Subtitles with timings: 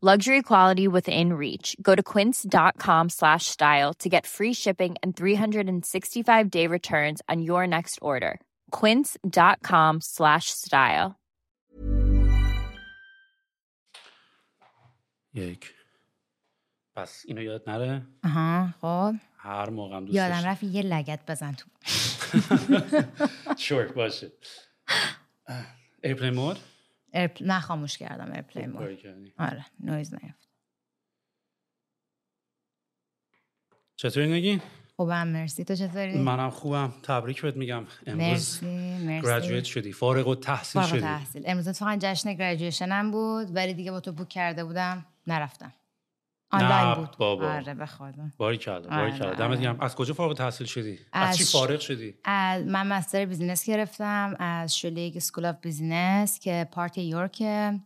[0.00, 1.76] Luxury quality within reach.
[1.80, 7.68] Go to quince.com slash style to get free shipping and 365 day returns on your
[7.68, 8.40] next order.
[8.72, 11.14] Quince.com slash style.
[15.34, 15.74] یک
[16.94, 20.46] پس اینو یاد نره آها خب هر موقع هم دوست یادم داشتی.
[20.48, 21.66] رفت یه لگت بزن تو
[23.58, 24.32] شور باشه
[26.04, 26.58] ایرپلین مود
[27.17, 27.45] airpl...
[27.45, 28.99] نه خاموش کردم airplane mode.
[29.37, 30.47] آره نویز نیفت
[33.95, 34.61] چطوری نگی؟
[34.95, 35.63] خوبم مرسی.
[35.63, 36.93] تو چطوری؟ منم خوبم.
[37.03, 37.85] تبریک بهت میگم.
[38.07, 38.61] امروز
[39.23, 39.91] graduate شدی.
[39.93, 41.01] فارغ التحصیل فارغ شدی.
[41.01, 45.73] تحصیل امروز اتفاقا جشن graduation م بود ولی دیگه با تو book کرده بودم نرفتم.
[46.49, 47.17] آنلاین بود.
[47.17, 47.51] بابا.
[47.53, 48.11] آره خدا.
[48.37, 49.37] باریکلا آره، باریکلا آره.
[49.37, 49.81] دمت گرم.
[49.81, 54.35] از کجا فارغ تحصیل شدی؟ از, از چی فارغ شدی؟ از من master business گرفتم
[54.39, 57.79] از Schulich School of Business که part York ه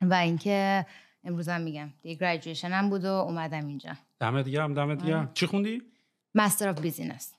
[0.00, 0.86] و اینکه
[1.24, 1.92] امروزم میگم.
[2.02, 3.96] دیگه graduation م بود و اومدم اینجا.
[4.20, 5.30] دمت گرم دمت گرم.
[5.34, 5.82] چی خوندی؟
[6.34, 7.34] master of business.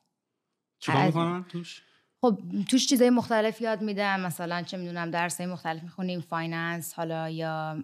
[0.79, 1.81] چیکار می‌کنن توش؟
[2.21, 2.39] خب
[2.69, 4.19] توش چیزای مختلف یاد میدن.
[4.19, 6.21] مثلا چه می‌دونم درسای مختلف می‌خونیم.
[6.21, 7.83] finance حالا یا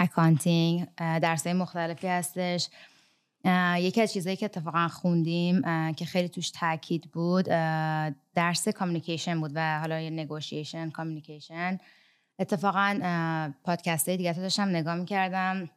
[0.00, 2.68] accounting درسای مختلفی هستش.
[3.76, 5.62] یکی از چیزایی که اتفاقا خوندیم
[5.92, 7.44] که خیلی توش تاکید بود
[8.34, 11.78] درس communication بود و حالا یه negotiation communication
[12.38, 13.00] اتفاقا
[13.64, 15.70] پادکست های دیگه داشتم نگاه می‌کردم.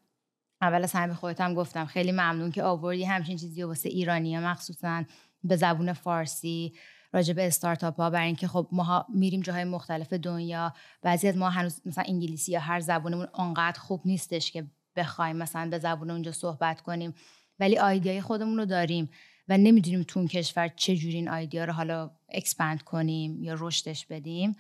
[0.62, 5.04] اول از همه خودتم گفتم خیلی ممنون که آوردی همچین چیزی واسه ایرانی مخصوصا
[5.44, 6.74] به زبون فارسی.
[7.14, 11.50] راجع به استارتاپ ها برای اینکه خب ما میریم جاهای مختلف دنیا بعضی از ما
[11.50, 16.32] هنوز مثلا انگلیسی یا هر زبونمون آنقدر خوب نیستش که بخوایم مثلا به زبون اونجا
[16.32, 17.14] صحبت کنیم.
[17.60, 19.10] ولی idea ی خودمون رو داریم
[19.48, 24.56] و نمی‌دونیم تو اون کشور چجوری این idea رو حالا expand کنیم یا رشدش بدیم.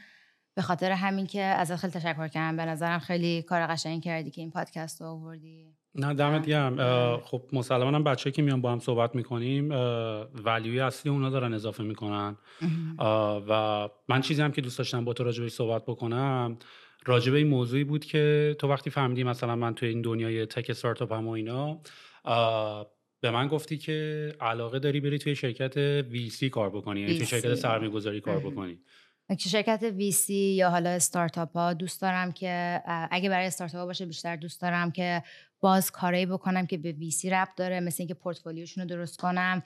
[0.55, 2.57] به خاطر همین که ازت خیلی تشکر کردم.
[2.57, 5.82] به نظرم خیلی کار قشنگی کردی که این پادکست رو آوردی.
[5.95, 6.79] نه دمت گرم.
[6.79, 9.69] اه، خب مسلما هم بچه که میان با هم صحبت می‌کنیم
[10.45, 12.37] ولیوی اصلی اونا دارن اضافه می‌کنن.
[13.49, 16.57] و من چیزی هم که دوست داشتم با تو راجع بهش صحبت بکنم
[17.05, 20.69] راجع به این موضوعی بود که تو وقتی فهمیدی مثلا من تو این دنیای تک
[20.69, 21.79] استارتاپ هم و اینا
[23.21, 25.77] به من گفتی که علاقه داری بری توی شرکت
[26.09, 27.25] VC کار بکنی یعنی توی.
[27.25, 28.39] شرکت سرمایه گذاری کار.
[28.39, 28.79] بکنی.
[29.39, 34.05] که شرکت VC یا حالا استارتاپ ها دوست دارم که اگه برای استارتاپ ها باشه
[34.05, 35.23] بیشتر دوست دارم که
[35.63, 39.63] باز کارایی بکنم که به VC ربط داره مثل اینکه پورتفولیوشون رو درست کنم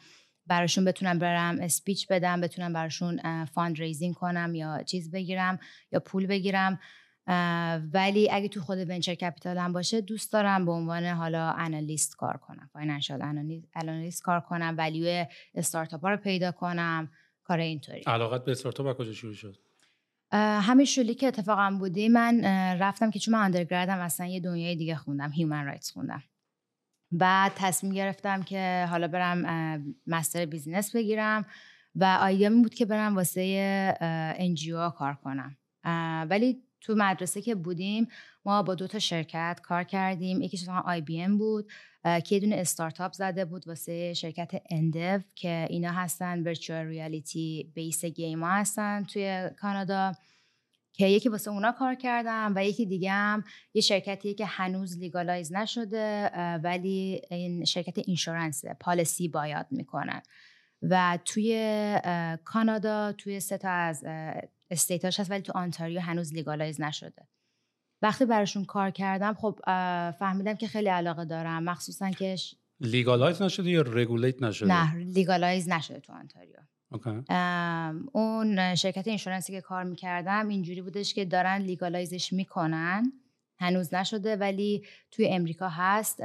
[0.47, 5.59] براشون بتونم برم speech بدم بتونم براشون fundraising کنم یا چیز بگیرم
[5.91, 6.79] یا پول بگیرم.
[7.93, 12.37] ولی اگه تو خود venture capital هم باشه دوست دارم به عنوان حالا analyst کار
[12.37, 13.21] کنم financial
[13.75, 15.25] analyst کار کنم value
[15.55, 17.11] استارتاپ ها رو پیدا کنم
[17.43, 18.01] کار اینطوری.
[18.07, 19.66] علاقت به استارتاپ کجا شروع شد؟
[20.31, 22.43] همین Schulich که اتفاقا بودی من
[22.79, 26.23] رفتم که چون من undergrad م اصلا یه دنیای دیگه خوندم human rights خوندم.
[27.11, 31.45] بعد تصمیم گرفتم که حالا برم master business بگیرم
[31.95, 33.97] و idea م این بود که برم واسه
[34.39, 35.57] NGO کار کنم.
[36.29, 38.07] ولی تو مدرسه که بودیم
[38.45, 40.41] ما با دو تا شرکت کار کردیم.
[40.41, 41.71] یکیش IBM بود.
[42.25, 48.05] که یه دونه استارتاپ زده بود واسه شرکت اندو که اینا هستن virtual reality based
[48.05, 50.13] game ها هستن توی کانادا
[50.93, 53.43] که یکی واسه اونا کار کردم و یکی دیگه هم
[53.73, 56.29] یه شرکتیه که هنوز legalize نشده
[56.63, 60.21] ولی این شرکت insurance policy buy می‌کنن.
[60.81, 61.99] و توی
[62.45, 64.03] کانادا توی سه تا از
[64.71, 67.27] state اش هست ولی تو آنتاریو هنوز legalize نشده.
[68.01, 69.59] وقتی براشون کار کردم خب
[70.19, 71.63] فهمیدم که خیلی علاقه دارم.
[71.63, 72.35] مخصوصا که
[72.79, 76.55] legalize نشده یا regulate نشده؟ نه legalize نشده تو آنتاریو.
[78.13, 83.11] اون شرکت insurance ی که کار می‌کردم اینجوری بودش که دارن legalize ش می‌کنن.
[83.59, 86.21] هنوز نشده ولی توی امریکا هست.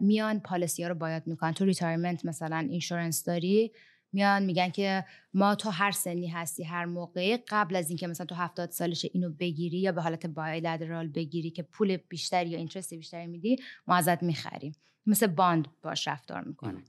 [0.00, 1.52] میان policy ها رو buy می‌کنن.
[1.52, 3.72] تو retirement مثلا insurance داری
[4.12, 5.04] میان میگن که
[5.34, 9.30] ما تو هر سنی هستی هر موقعی قبل از اینکه مثلا تو هفتاد سالش اینو
[9.30, 14.22] بگیری یا به حالت بایلدرال بگیری که پول بیشتری یا interest بیشتری میدی ما ازت
[14.22, 14.72] می‌خریم.
[15.06, 16.84] مثل bond باش رفتار می‌کنه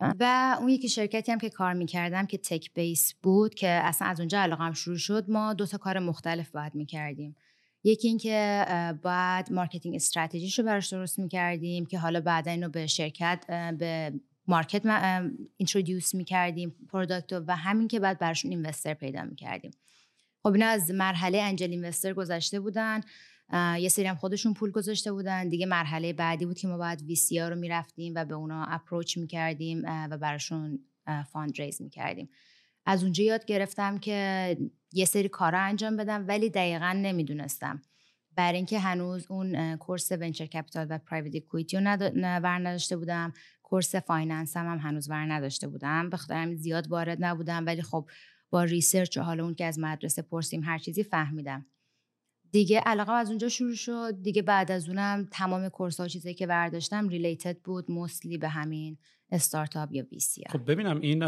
[0.00, 4.20] و اون یکی شرکتی هم که کار می‌کردم که tech base بود که اصلا از
[4.20, 7.36] اونجا علاقم شروع شد ما دو تا کار مختلف باید می‌کردیم.
[7.84, 8.66] یکی اینکه
[9.02, 13.44] باید marketing strategy ش رو براش درست می‌کردیم که حالا بعدا اینو به شرکت
[13.78, 14.12] به
[14.48, 14.82] market
[15.56, 19.70] introduce می‌کردیم product و همین که بعد براشون investor پیدا می‌کردیم.
[20.42, 23.00] خب اینا از مرحله angel investor گذشته بودن.
[23.78, 25.48] یه سری هم خودشون پول گذاشته بودن.
[25.48, 29.82] دیگه مرحله بعدی بود که ما باید VC رو می‌رفتیم و به اونا approach می‌کردیم
[29.86, 30.78] و براشون
[31.32, 32.28] fund raise می‌کردیم.
[32.86, 34.56] از اونجا یاد گرفتم که
[34.92, 37.82] یه سری کارا انجام بدم ولی دقیقا نمی‌دونستم.
[38.36, 43.32] برای اینکه هنوز اون course venture capital و private equity رو نداشته بودم.
[43.68, 46.10] course finance هم, هم هنوز ور نداشته بودم.
[46.10, 48.08] بخاطر زیاد وارد نبودم ولی خب
[48.50, 51.66] با research و حالا اون که از مدرسه پرسیم هر چیزی فهمیدم.
[52.52, 54.22] دیگه علاقه از اونجا شروع شد.
[54.22, 58.98] دیگه بعد از اونم تمام course ها چیزایی که برداشتم related بود mostly به همین
[59.30, 61.22] استارتاپ یا VC خب ببینم این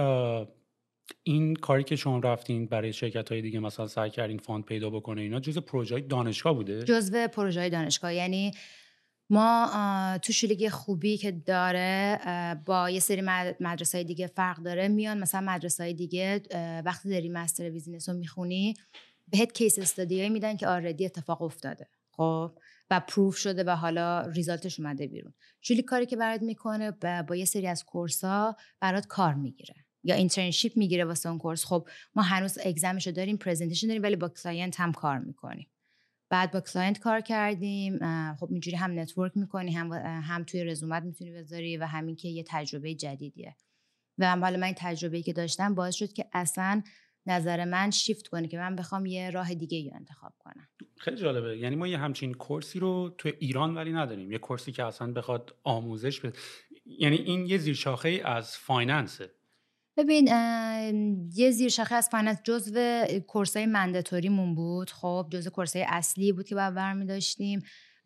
[1.23, 5.21] این کاری که شما رفتین برای شرکت های دیگه مثلا سعی کردین fund پیدا بکنه
[5.21, 8.15] اینا جزء پروژه دانشگاه بوده؟ جزء پروژه دانشگاه.
[8.15, 8.53] یعنی
[9.31, 12.21] ما تو Schulich خوبی که داره
[12.67, 13.21] با یه سری
[13.61, 16.43] مدرسه های دیگه فرق داره میان مثلا مدرسه های دیگه
[16.85, 18.75] وقتی داری master business رو می‌خونی
[19.29, 22.59] بهت case study میدن که already اتفاق افتاده خب؟
[22.91, 25.35] و proof شده و حالا result ش اومده بیرون.
[25.61, 26.91] Schulich کاری که برات می‌کنه
[27.29, 29.75] با یه سری از course ها برات کار می‌گیره
[30.05, 31.65] یا internship می‌گیره واسه اون course.
[31.65, 35.70] خب ما هنوز exam ش رو داریم presentation داریم ولی با client هم کار می‌کنیم.
[36.31, 37.99] بعد با client کار کردیم
[38.35, 39.93] خب اینجوری هم network می‌کنی هم
[40.23, 43.57] هم توی رزومت می‌تونی بذاری و همین که یه تجربه جدیدیه.
[44.19, 46.83] و حالا من این تجربه که داشتم باعث شد که اصلا
[47.27, 50.69] نظر من شیفت کنه که من بخوام یه راه دیگه رو انتخاب کنم.
[50.97, 51.59] خیلی جالبه.
[51.59, 54.33] یعنی ما یه همچین course ی رو تو ایران ولی نداریم.
[54.33, 56.39] یه course ی که اصلا بخواد آموزش بده.
[56.87, 59.31] یعنی این یه زیرشاخه از finance ه
[60.05, 60.27] ببین
[61.35, 64.91] یه زیرشاخه از finance جزو course ای mandatory مون بود.
[64.91, 67.63] خب جزو course ای اصلی بود که باید برمی داشتیم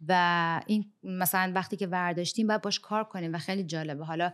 [0.09, 4.05] و این مثلا وقتی که ورداشتیم باید باش کار کنیم و خیلی جالبه.
[4.05, 4.33] حالا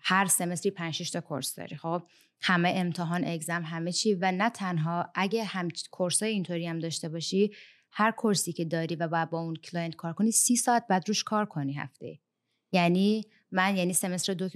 [0.00, 1.76] هر semester ی 5 تا course داری.
[1.76, 2.02] خب
[2.42, 7.08] همه امتحان exam همه چی و نه تنها اگه هم course ای اینطوری هم داشته
[7.08, 7.50] باشی
[7.92, 11.08] هر course ی که داری و باید با اون client کار کنی سی ساعت بعد
[11.08, 12.18] روش کار کنی هفته.
[12.72, 13.24] یعنی
[13.56, 14.48] من یعنی semester دو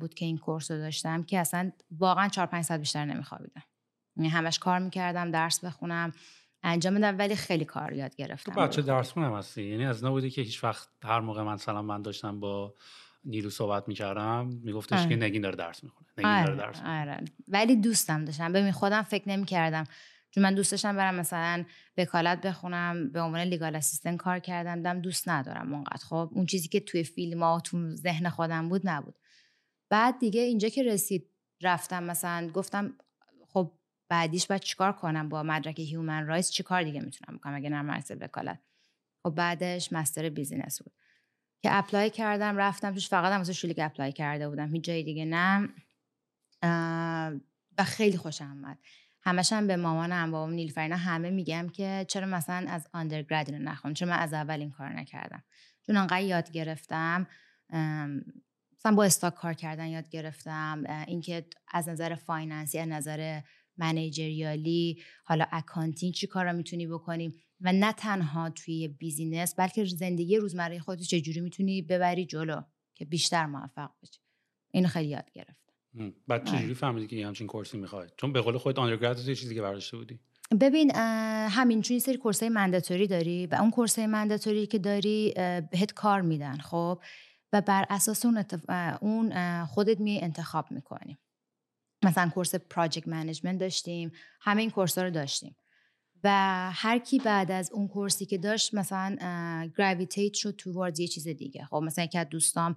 [0.00, 3.62] بود که این course رو داشتم که اصلا واقعا 4 5 ساعت بیشتر نمیخوابیدم
[4.16, 6.12] یعنی همش کار می‌کردم درس بخونم
[6.62, 10.30] انجام بدم ولی خیلی کار یاد گرفتم تو بچه درس خونم هستی یعنی از نبودی
[10.30, 12.74] که هیچ وقت هر موقع مثلا من داشتم با
[13.24, 15.16] نیلو صحبت می‌کردم میگفتش که آره.
[15.16, 16.44] نگین داره درس می‌خونه نگین آره.
[16.44, 17.24] داره درس آره.
[17.48, 19.84] ولی دوستم داشتم ببین خودم فکر نمی‌کردم
[20.30, 21.64] چون من دوست داشتم برم مثلا
[21.98, 26.04] وکالت بخونم به عنوان legal assistant کار کردم دم دوست ندارم اونقدر.
[26.04, 29.14] خب اون چیزی که توی فیلم ها تو ذهن خودم بود نبود.
[29.90, 31.30] بعد دیگه اینجا که رسید
[31.62, 32.94] رفتم مثلا گفتم
[33.48, 33.72] خب
[34.08, 38.58] بعدیش باید چیکار کنم با مدرک human rights چیکار دیگه می‌تونم بکنم اگه نرم وکالت؟
[39.22, 40.92] خب بعدش master business بود.
[41.62, 44.74] که apply کردم رفتم توش فقط هم واسه apply کرده بودم.
[44.74, 45.68] هیچ جای دیگه نه.
[47.78, 48.78] و خیلی خوشم آمد
[49.22, 53.70] همش هم به مامانم بابام نیلوفر اینا همه میگم که چرا مثلا از undergrad اینو
[53.70, 55.44] نخونم چرا من از اول این کار نکردم؟
[55.86, 57.26] چون انقدر یاد گرفتم
[58.78, 63.40] مثلا با stock کار کردن یاد گرفتم اینکه از نظر finance ی از نظر
[63.76, 70.36] managerial ی حالا accounting چی کارا می‌تونی بکنیم و نه تنها توی business بلکه زندگی
[70.36, 72.62] روزمره خودت چجوری می‌تونی ببری جلو
[72.94, 74.20] که بیشتر موفق بشی؟
[74.70, 75.57] اینو خیلی یاد گرفت
[76.28, 76.74] بعد چجوری آره.
[76.74, 79.96] فهمیدی که همچین course ی می‌خوای؟ چون به قول خودت undergrad یه چیزی که برداشته
[79.96, 80.18] بودی.
[80.60, 80.90] ببین
[81.50, 85.32] همین چون سری course ای mandatory داری و اون course ای mandatory که داری
[85.70, 87.00] بهت کار میدن خب؟
[87.52, 88.44] و بر اساس اون,
[89.00, 91.18] اون خودت می انتخاب می‌کنی.
[92.04, 95.56] مثلا course project management داشتیم همه این course رو داشتیم.
[96.24, 96.30] و
[96.74, 99.16] هر کی بعد از اون course ی که داشت مثلا
[99.78, 101.64] gravitate شد تو یه چیز دیگه.
[101.64, 102.76] خب مثلا یکی از دوستام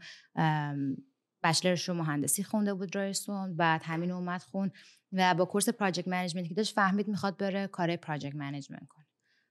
[1.44, 4.72] bachelor ش رو مهندسی خونده بود Ryerson بعد همین اومد خوند
[5.12, 9.06] و با course project management که داشت فهمید می‌خواد بره کار project management کنه.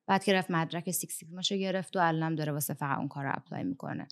[0.06, 3.24] بعد که رفت مدرک Six Sigma شو گرفت و الانم داره واسه فقط اون کار
[3.24, 4.08] رو apply می‌کنه.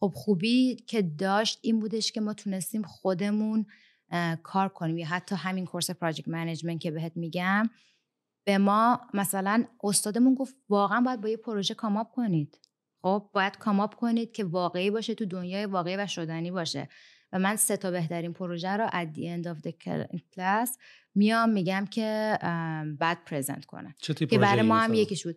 [0.00, 3.66] خب خوبی که داشت این بودش که ما تونستیم خودمون
[4.42, 4.98] کار کنیم.
[4.98, 7.70] یا حتی همین course project management که بهت میگم
[8.44, 12.58] به ما مثلا استادمون گفت واقعا باید با یه پروژه come up کنید.
[13.02, 16.88] خب باید come up کنید که واقعی باشه تو دنیای واقعی و شدنی باشه.
[17.32, 19.72] و من سه تا بهترین پروژه رو at the end of the
[20.34, 20.78] class
[21.14, 22.38] میام میگم که
[22.98, 23.94] بعد present کنم.
[24.00, 25.36] که برای ما هم یکی شد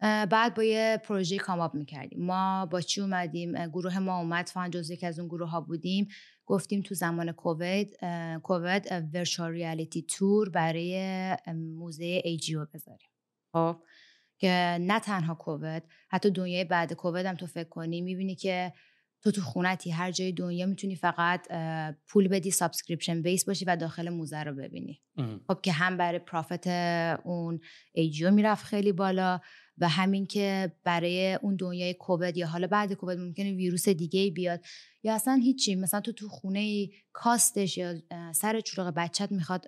[0.00, 2.26] بعد با یه پروژه come up می‌کردیم.
[2.26, 6.08] ما با چی اومدیم؟ گروه ما اومد فان جز یکی از اون گروه ها بودیم.
[6.46, 7.96] گفتیم تو زمان کووید
[8.42, 13.08] کووید virtual reality tour برای موزه AGO بذاریم.
[13.52, 13.76] خب؟
[14.38, 18.72] که نه تنها کووید حتی دنیای بعد کووید هم تو فکر کنی می‌بینی که
[19.22, 21.48] تو تو خونتی هر جای دنیا می‌تونی فقط
[22.08, 25.00] پول بدی subscription base باشی و داخل موزه رو ببینی.
[25.48, 26.66] خب که هم برای profit
[27.26, 27.60] اون
[27.92, 29.40] AGO می‌رفت خیلی بالا
[29.78, 34.60] و همین که برای اون دنیای کووید یا حالا بعد کووید ممکنه ویروس دیگه بیاد
[35.02, 35.74] یا اصلا هیچی.
[35.74, 37.94] مثلا تو تو خونه کاستش یا
[38.32, 39.66] سر چراغ بچت می‌خواد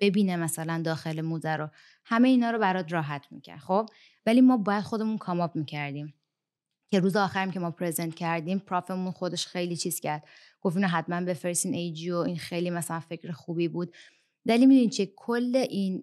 [0.00, 1.70] ببینه مثلا داخل موزه رو.
[2.04, 3.86] همه اینا رو برات راحت می‌کرد خب؟
[4.26, 6.14] ولی ما باید خودمون کاماپ می‌کردیم.
[6.92, 10.24] که روز آخرم که ما پرزنت کردیم پرافمون خودش خیلی چیز کرد.
[10.60, 13.94] گفت اینو حتما بفرستین ایجیو این خیلی مثلا فکر خوبی بود.
[14.46, 16.02] دلیل می‌دونین چه کل این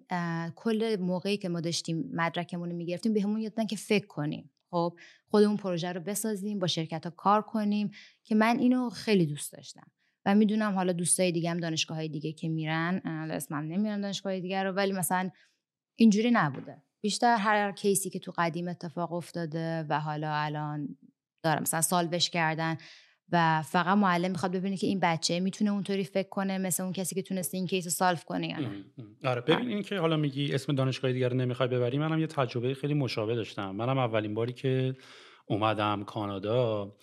[0.56, 4.52] کل موقعی که ما داشتیم مدرکمون رو می‌گرفتیم بهمون یادن که فکر کنیم.
[4.72, 7.92] خب خودمون پروژه رو بسازیم با شرکت ها کار کنیم
[8.24, 9.92] که من اینو خیلی دوست داشتم.
[10.26, 14.64] و می‌دونم حالا دوستای دیگه هم دانشگاه های دیگه که میرن اسمم نمیرم دانشگاه دیگه
[14.64, 15.30] رو ولی مثلا
[15.96, 16.84] اینجوری نبوده.
[17.02, 20.98] بیشتر هر کیسی که تو قدیم اتفاق افتاده و حالا الان
[21.44, 22.78] دارم مثلا سالوش کردن
[23.32, 27.16] و فقط معلم می‌خواد ببینه که این بچه می‌تونه اونطوری فکر کنه مثل اون کسی
[27.16, 28.70] که تونسته این کیس رو سالف کنه یا نه.
[29.26, 32.74] آره ببین این که حالا میگی اسم دانشگاه دیگر رو نمی‌خوای ببری منم یه تجربه
[32.74, 33.72] خیلی مشابه داشتم.
[33.72, 34.96] منم اولین باری که
[35.46, 36.96] اومدم کانادا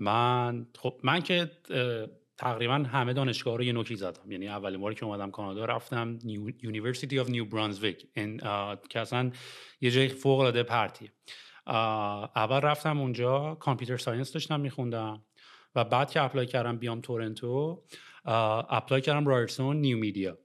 [0.00, 1.50] من خب من که
[2.38, 4.32] تقریبا همه دانشگاه رو یه نوکی زدم.
[4.32, 6.18] یعنی اولین باری که اومدم کانادا رفتم
[6.62, 8.06] University of New Brunswick
[8.88, 9.30] که اصلا
[9.80, 11.12] یه جای فوق العاده پرتیه
[12.36, 15.24] اول رفتم اونجا computer science داشتم میخوندم.
[15.74, 17.84] و بعد که apply کردم بیام تورنتو
[18.24, 20.38] apply کردم Ryerson new media.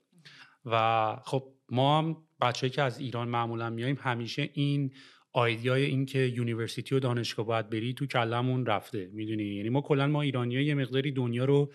[0.65, 4.93] و خب ما هم بچه‌ای که از ایران معمولا میایم همیشه این
[5.33, 9.81] idea ی این که university و دانشگاه باید بری تو کلمون رفته می‌دونی؟ یعنی ما
[9.81, 11.71] کلا ما ایرانی یه مقداری دنیا رو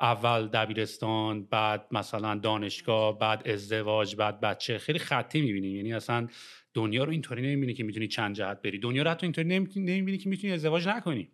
[0.00, 6.28] اول دبیرستان بعد مثلا دانشگاه بعد ازدواج بعد بچه خیلی خطی می‌بینیم یعنی اصلا
[6.74, 8.78] دنیا رو اینطوری نمی‌بینی که می‌تونی چند جهت بری.
[8.78, 11.28] دنیا رو حتی اینطوری نمی‌بینی که می‌تونی ازدواج نکنی.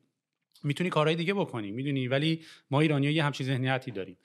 [0.65, 4.17] می‌تونی کارهای دیگه بکنی می‌دونی؟ ولی ما ایرانی یه همچین ذهنیتی داریم.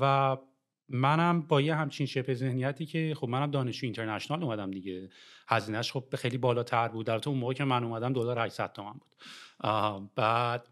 [0.00, 0.36] و
[0.92, 5.08] منم با یه همچین شبه ذهنیتی که خب منم دانشجو international اومدم دیگه.
[5.48, 7.06] هزینهش خب خیلی بالاتر بود.
[7.06, 9.12] در اون موقع که من اومدم دلار 800 تومن بود.
[10.14, 10.68] بعد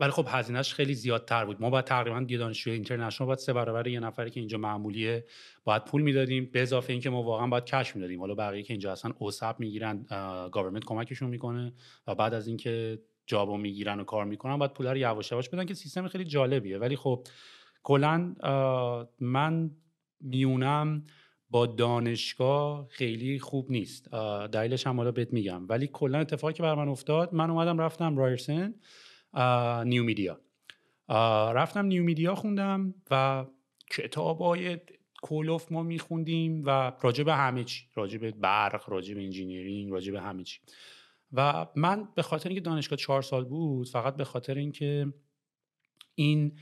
[0.00, 1.60] ولی خب هزینهش خیلی زیادتر بود.
[1.60, 5.24] ما باید تقریبا یه دانشجوی international باید سه برابر یه نفری که اینجا معمولیه
[5.64, 6.50] باید پول می‌دادیم.
[6.52, 8.20] به اضافه اینکه ما واقعا باید cash می‌دادیم.
[8.20, 10.06] حالا بقیه که اینجا اصلا OSAP می‌گیرن
[10.52, 11.72] government کمکشون می‌کنه
[12.06, 15.48] و بعد از اینکه job و می‌گیرن و کار می‌کنن باید پول رو یواش یواش
[15.48, 16.78] بدن که سیستم خیلی جالبیه.
[16.78, 17.26] ولی خب
[17.84, 18.34] کلا
[19.20, 19.70] من
[20.20, 21.04] میونم
[21.50, 24.10] با دانشگاه خیلی خوب نیست.
[24.52, 25.68] دلیلش هم حالا بهت میگم.
[25.68, 28.74] ولی کلا اتفاقی که بر من افتاد من اومدم رفتم Ryerson
[29.84, 30.40] new media.
[31.54, 33.44] رفتم new media خوندم و
[33.90, 34.78] کتاب های
[35.22, 37.84] کلفت ما میخوندیم و راجع به همه چی.
[37.94, 40.60] راجع به برق راجع به engineering راجع به همه چی.
[41.32, 45.12] و من به خاطر اینکه دانشگاه چهار سال بود فقط به خاطر اینکه
[46.14, 46.58] این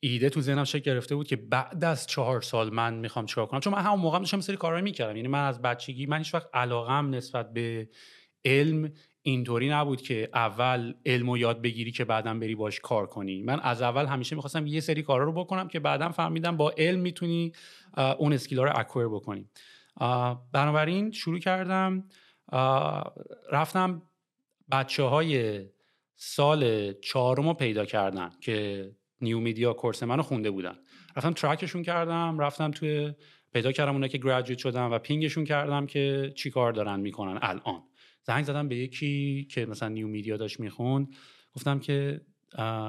[0.00, 3.60] ایده تو ذهنم شکل گرفته بود که بعد از چهار سال من می‌خوام چیکار کنم.
[3.60, 5.16] چون من همون موقع داشتم سری کارا می‌کردم.
[5.16, 7.88] یعنی من از بچگی من هیچ وقت علاقم نسبت به
[8.44, 8.92] علم
[9.22, 13.42] اینطوری نبود که اول علم و یاد بگیری که بعدا بری باش کار کنی.
[13.42, 17.00] من از اول همیشه می‌خواستم یه سری کارا رو بکنم که بعدا فهمیدم با علم
[17.00, 17.52] می‌تونی
[18.18, 19.48] اون اسکیلا رو اکویر بکنی.
[20.52, 22.04] بنابراین شروع کردم.
[23.52, 24.02] رفتم
[24.72, 25.60] بچه های
[26.16, 28.90] سال چهارم رو پیدا کردن که
[29.20, 30.78] new media course منو خونده بودن.
[31.16, 33.12] رفتم track شون کردم رفتم توی
[33.52, 37.38] پیدا کردم اونا که graduate شدن و ping شون کردم که چی کار دارن می‌کنن
[37.42, 37.82] الان.
[38.22, 41.08] زنگ زدم به یکی که مثلا new media داشت می‌خوند.
[41.54, 42.20] گفتم که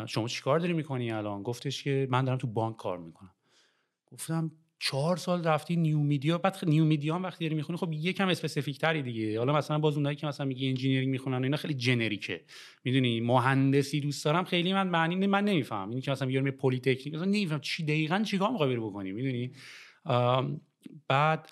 [0.07, 3.35] شما چی کار داری می‌کنی الان؟ گفتش که من دارم تو بانک کار می‌کنم.
[4.05, 4.51] گفتم
[4.83, 8.79] چهار سال رفتی new media بعد new media هم وقتی داری می‌خونی خب یکم specific
[8.79, 9.37] تری دیگه.
[9.39, 12.41] حالا مثلا باز اونایی که مثلا میگی engineering می‌خونن اینا خیلی generic ه.
[12.83, 15.89] می‌دونی مهندسی دوست دارم خیلی من معنی من نمیفهم.
[15.89, 19.51] اینی که مثلا میگم پلی تکنیک مثلا نمیفهم چی دقیقاً چیکار می‌خوای بکنی می‌دونی؟
[21.07, 21.49] بعد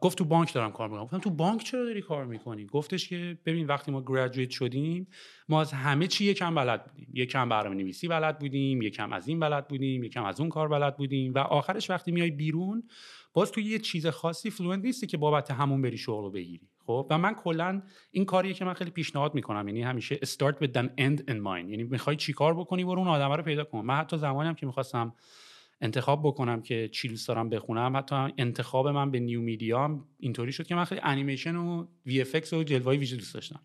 [0.00, 1.04] گفت تو بانک دارم کار می‌کنم.
[1.04, 5.06] گفتم تو بانک چرا داری کار می‌کنی؟ گفتش که ببین وقتی ما graduate شدیم
[5.48, 7.08] ما از همه چی یکم بلد بودیم.
[7.14, 10.96] یکم برنامه نویسی بلد بودیم یکم از این بلد بودیم یکم از اون کار بلد
[10.96, 12.82] بودیم و آخرش وقتی میای بیرون
[13.34, 16.68] باز تو یه چیز خاصی fluent نیستی که بابت همون بری شغل بگیری.
[16.86, 19.68] خب؟ و من کلا این کاریه که من خیلی پیشنهاد می‌کنم.
[19.68, 23.42] یعنی همیشه start with an end in یعنی می‌خوای چیکار بکنی؟ برو اون آدم رو
[23.42, 23.80] پیدا کن.
[23.80, 25.14] من حتی زمانی هم که می‌خواستم
[25.82, 27.96] انتخاب بکنم که چی دوست دارم بخونم.
[27.96, 32.62] حتی انتخاب من به new media اینطوری شد که من خیلی انیمیشن و VFX و
[32.62, 33.60] جلوه ویژه دوست داشتم.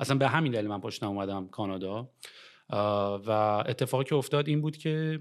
[0.00, 2.10] اصلا به همین دلیل من پاشدم اومدم کانادا.
[3.26, 3.30] و
[3.66, 5.20] اتفاقی که افتاد این بود که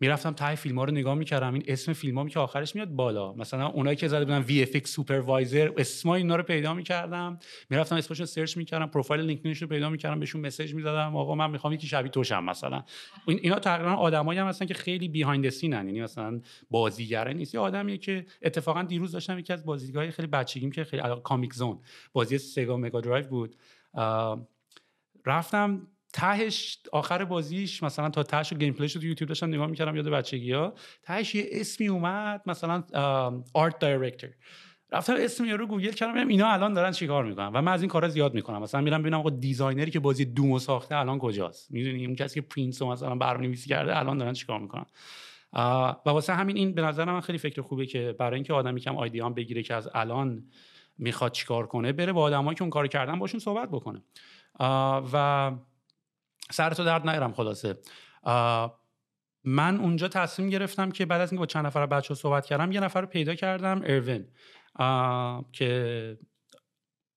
[0.00, 3.32] می‌رفتم ته فیلم ها رو نگاه می‌کردم این اسم فیلم که آخرش میاد بالا.
[3.32, 7.38] مثلا اونایی که زده بودن VFX supervisor اسم اینا رو پیدا می‌کردم.
[7.70, 11.50] می‌رفتم اسمشو search می‌کردم پروفایل LinkedIn ش رو پیدا می‌کردم بهشون message می‌دادم آقا من
[11.50, 12.84] می‌خوام یکی شبیه تو شم مثلا.
[13.26, 17.54] اینا تقریبا آدمایی هم هستن که خیلی behind scene ن یعنی مثلا بازیگره نیست.
[17.54, 21.78] یه آدمیه که اتفاقا دیروز داشتم یکی از بازیگرای خیلی بچگیم که خیلی Comix Zone
[22.12, 23.56] بازی Sega Mega Drive بود.
[25.26, 29.96] رفتم تهش آخر بازیش مثلا تا تهش و gameplay ش تو یوتیوب داشتم نگاه می‌کردم
[29.96, 32.84] یاد بچگی ها تهش یه اسمی اومد مثلا
[33.54, 34.30] art director
[34.92, 37.46] رفتم اسم رو گوگل کردم اینا الان دارن چیکار می‌کنن.
[37.46, 38.62] و من از این کارا زیاد می‌کنم.
[38.62, 41.70] مثلا میرم ببینم آقا designer ی که بازی Doom و ساخته الان کجاست.
[41.70, 44.86] می‌دونی؟ اون کسی که Prince رو مثلا برنامه‌نویسی کرده الان دارن چیکار می‌کنن.
[45.52, 48.96] و واسه همین این به نظر من خیلی فکر خوبه که برای اینکه آدم یکم
[48.96, 50.44] idea ام بگیره که از الان
[50.98, 54.02] می‌خواد چیکار کنه بره با آدمایی که اون کارو کردن باشون صحبت بکنه.
[55.12, 55.52] و
[56.50, 57.78] سرتو درد نیارم خلاصه.
[59.44, 62.80] من اونجا تصمیم گرفتم که بعد از اینکه با چند نفر بچه صحبت کردم یه
[62.80, 64.28] نفر رو پیدا کردم اروین
[65.52, 66.18] که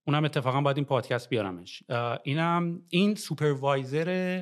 [0.08, 1.84] اونم اتفاقا باید این پادکست بیارمش.
[2.24, 4.42] اینم این supervisor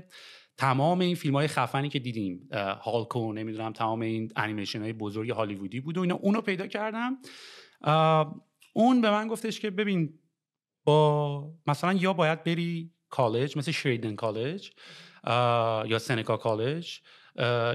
[0.57, 2.49] تمام این فیلم های خفنی که دیدیم.
[2.81, 6.15] Hulk و نمی‌دونم تمام این انیمیشن های بزرگ هالیوودی بود و اینا.
[6.15, 7.17] اونو پیدا کردم.
[8.73, 10.19] اون به من گفتش که ببین
[10.83, 14.71] با مثلا یا باید بری کالج مثل Sheridan College
[15.91, 16.99] یا Seneca College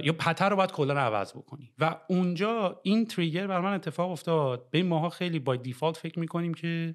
[0.05, 1.72] یا path ت رو باید کلا عوض بکنی.
[1.79, 4.70] و اونجا این trigger بر من اتفاق افتاد.
[4.70, 6.94] ببین ماها خیلی by default فکر می‌کنیم که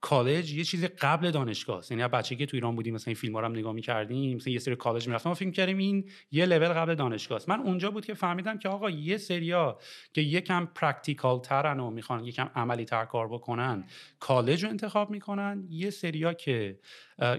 [0.00, 1.90] کالج یه چیز قبل دانشگاه است.
[1.90, 4.58] یعنی بچگی تو ایران بودیم مثلا این فیلم ها رو هم نگاه می‌کردیم مثلا یه
[4.58, 7.48] سری کالج ما فکر کردیم این یه لول قبل دانشگاه است.
[7.48, 9.78] من اونجا بود که فهمیدم که آقا یه سریا
[10.12, 13.84] که یکم practical ترن و می‌خوان یکم عملی تر کار بکنن
[14.20, 15.66] کالج رو انتخاب می‌کنن.
[15.70, 16.78] یه سریا که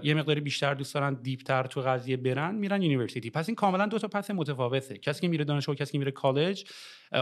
[0.02, 3.30] یه مقداری بیشتر دوست دارن deep تر تو قضیه برن میرن university.
[3.30, 4.98] پس این کاملا دو تا path متفاوته.
[4.98, 6.64] کسی که میره دانشگاه کسی که میره کالج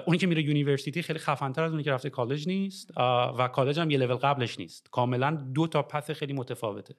[0.07, 2.91] اونی که میره university خیلی خفنتر از اونی که رفته کالج نیست
[3.39, 4.89] و کالج هم یه لول قبلش نیست.
[4.91, 6.95] کاملا دو تا path خیلی متفاوته.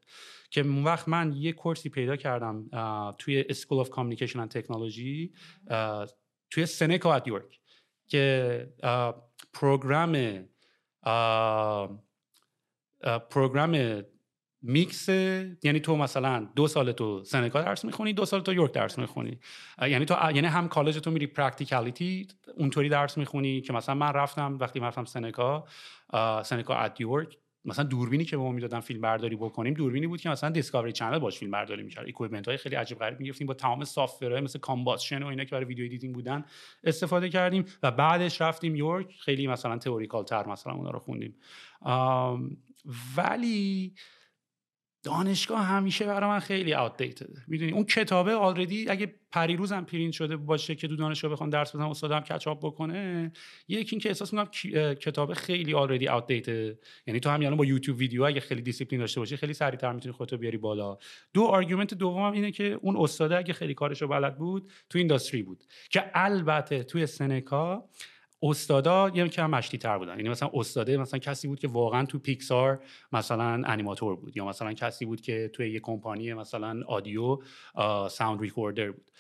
[0.51, 2.69] که اون وقت من یه course ی پیدا کردم
[3.17, 5.33] توی School of Communication and Technology
[6.51, 7.59] توی Seneca at York
[8.07, 8.73] که
[9.53, 10.45] program
[13.29, 14.01] program
[14.61, 15.09] mix
[15.63, 19.39] یعنی تو مثلا دو سال تو Seneca درس می‌خونی دو سال تو York درس می‌خونی.
[19.81, 24.57] یعنی تو یعنی هم کالج تو میری practicality اونطوری درس می‌خونی که مثلا من رفتم
[24.59, 25.65] وقتی رفتم Seneca
[26.43, 30.29] Seneca at York مثلا دوربینی که به ما می‌دادن فیلم برداری بکنیم دوربینی بود که
[30.29, 32.07] مثلا Discovery Channel باش فیلم برداری می‌کرد.
[32.07, 33.83] equipment های خیلی عجیب غریب می‌گفتیم با تمام
[34.21, 36.45] های مثل Combustion و اینا که برای video editing بودن
[36.83, 41.35] استفاده کردیم و بعدش رفتیم York خیلی مثلا theoretical تر مثلا اونا رو خوندیم.
[43.17, 43.93] ولی
[45.03, 50.37] دانشگاه همیشه برای من خیلی dated می‌دونی اون کتابه already اگه پریروز هم پرینت شده
[50.37, 53.31] باشه که تو دانشگاه بخوام درس بدم استادم catch up بکنه
[53.67, 54.49] یکی این که احساس می‌کنم
[54.93, 59.37] کتاب خیلی already dated یعنی تو همین با YouTube video اگه خیلی دیسیپلین داشته باشی
[59.37, 60.97] خیلی سریعتر می‌تونی خودتو بیاری بالا.
[61.33, 65.63] دو argument دومم اینه که اون استاده اگه خیلی کارشو بلد بود تو industry بود.
[65.89, 67.89] که البته توی Seneca
[68.43, 70.17] استادا یه کم مشتی تر بودن.
[70.17, 74.73] یعنی مثلا استاده مثلا کسی بود که واقعا تو پیکسار مثلا انیماتور بود یا مثلا
[74.73, 77.37] کسی بود که توی یه کمپانی مثلا audio
[78.09, 79.11] sound recorder بود.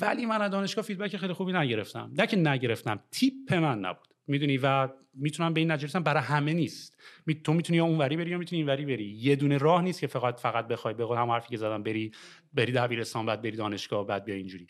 [0.00, 2.10] ولی من از دانشگاه feedback خیلی خوبی نگرفتم.
[2.18, 4.08] نه که نگرفتم تیپ من نبود.
[4.26, 6.98] می‌دونی؟ و می‌تونم به این نتیجه برای همه نیست.
[7.44, 9.04] تو می‌تونی یا اونوری بری یا می‌تونی اینوری بری.
[9.04, 12.12] یه دونه راه نیست که فقط فقط بخوای به هم حرفی که زدم بری
[12.54, 14.66] بری دبیرستان بعد بری دانشگاه بعد بیا اینجوری.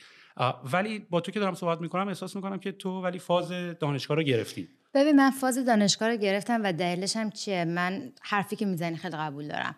[0.72, 4.22] ولی با تو که دارم صحبت می‌کنم احساس می‌کنم که تو ولی فاز دانشگاه رو
[4.22, 4.68] گرفتی.
[4.94, 9.16] ببین من فاز دانشگاه رو گرفتم و دلیلش هم چیه؟ من حرفی که می‌زنی خیلی
[9.16, 9.77] قبول دارم.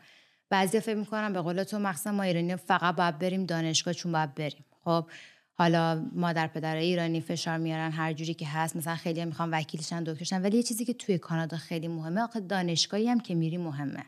[0.50, 4.34] بعضی فکر می‌کنم به قول تو مخصوصا ما ایرانی فقط باید بریم دانشگاه چون باید
[4.34, 4.64] بریم.
[4.84, 5.06] خب
[5.54, 8.76] حالا مادر پدر ایرانی فشار میارن هر جوری که هست.
[8.76, 10.42] مثلا خیلی می‌خوان وکیلشن دکترشن.
[10.42, 14.04] ولی یه چیزی که توی کانادا خیلی مهمه آخه دانشگاهی هم که میری مهمه.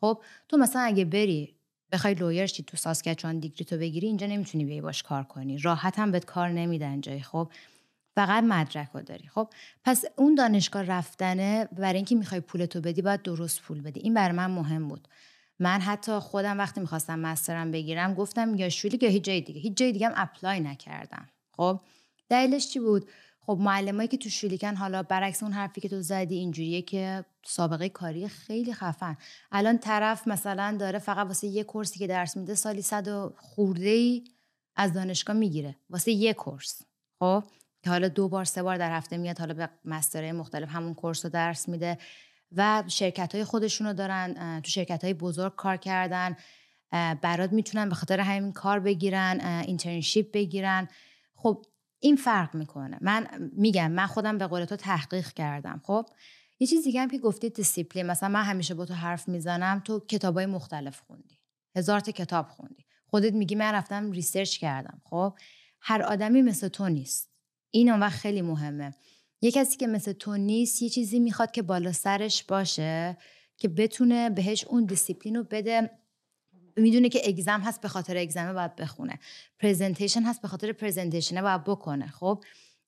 [0.00, 1.56] خب تو مثلا اگه بری
[1.94, 5.58] بخوای لویر شی تو ساسکچوان دیگری تو بگیری اینجا نمی‌تونی بیای باش کار کنی.
[5.58, 7.50] راحت هم بهت کار نمیدن جای خب؟
[8.14, 9.28] فقط مدرک رو داری.
[9.28, 9.48] خب؟
[9.84, 14.00] پس اون دانشگاه رفتنه برای اینکه می‌خوای پولتو بدی باید درست پول بدی.
[14.00, 15.08] این برای من مهم بود.
[15.58, 19.60] من حتی خودم وقتی می‌خواستم مسترم بگیرم گفتم یا شولی یا هیچ جای دیگه.
[19.60, 21.28] هیچ جای دیگه هم اپلای نکردم.
[21.56, 21.80] خب؟
[22.28, 23.10] دلیلش چی بود؟
[23.46, 27.88] خب معلمایی که تو شولیکن حالا برعکس اون حرفی که تو زدی اینجوریه که سابقه
[27.88, 29.16] کاری خیلی خفن.
[29.52, 33.88] الان طرف مثلا داره فقط واسه یه کورسی که درس میده سالی صد و خورده
[33.88, 34.24] ای
[34.76, 35.76] از دانشگاه می‌گیره.
[35.90, 36.82] واسه یه کورس.
[37.18, 37.44] خب؟
[37.82, 41.24] که حالا دو بار سه بار در هفته میاد حالا به مستره مختلف همون کورس
[41.24, 41.98] رو درس میده
[42.52, 46.36] و شرکت های خودشونو دارن تو شرکت های بزرگ کار کردن
[47.22, 50.88] برات می‌تونن به خاطر همین کار بگیرن اینترنشیپ بگیرن.
[51.34, 51.66] خب
[52.04, 52.98] این فرق می‌کنه.
[53.00, 56.06] من میگم من خودم به قول تو تحقیق کردم خب؟
[56.60, 60.00] یه چیز دیگه هم که گفتی دیسیپلین مثلا من همیشه با تو حرف می‌زنم تو
[60.00, 61.38] کتابای مختلف خوندی
[61.76, 62.84] هزار تا کتاب خوندی.
[63.06, 65.34] خودت میگی من رفتم research کردم خب؟
[65.80, 67.30] هر آدمی مثل تو نیست.
[67.70, 68.94] این اون وقت خیلی مهمه.
[69.40, 73.16] یه کسی که مثل تو نیست یه چیزی می‌خواد که بالا سرش باشه
[73.56, 75.90] که بتونه بهش اون دیسیپلین رو بده.
[76.76, 79.18] می‌دونه که exam هست به خاطر exam ه باید بخونه.
[79.58, 82.44] presentation هست به خاطر presentation ه باید بکنه خب؟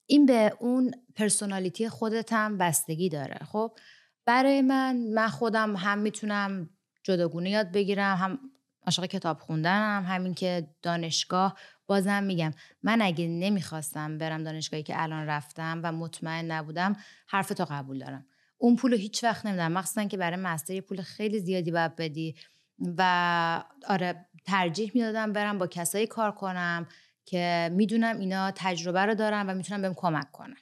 [0.06, 3.78] این به اون پرسونالیتی خودت هم بستگی داره خب؟
[4.24, 6.70] برای من من خودم هم می‌تونم
[7.02, 8.38] جداگونه یاد بگیرم هم
[8.86, 15.26] عاشق کتاب خوندنم همین که دانشگاه بازم میگم من اگه نمی‌خواستم برم دانشگاهی که الان
[15.26, 16.96] رفتم و مطمئن نبودم
[17.26, 18.26] حرف تو قبول دارم.
[18.58, 19.72] اون پول هیچ وقت نمیدم.
[19.72, 22.36] مخصوصا که برای مستر پول خیلی زیادی باید بدی.
[22.78, 26.86] و آره ترجیح می‌دادم برم با کسایی کار کنم
[27.24, 30.56] که می‌دونم اینا تجربه رو دارن و می‌تونم بهم کمک کنن.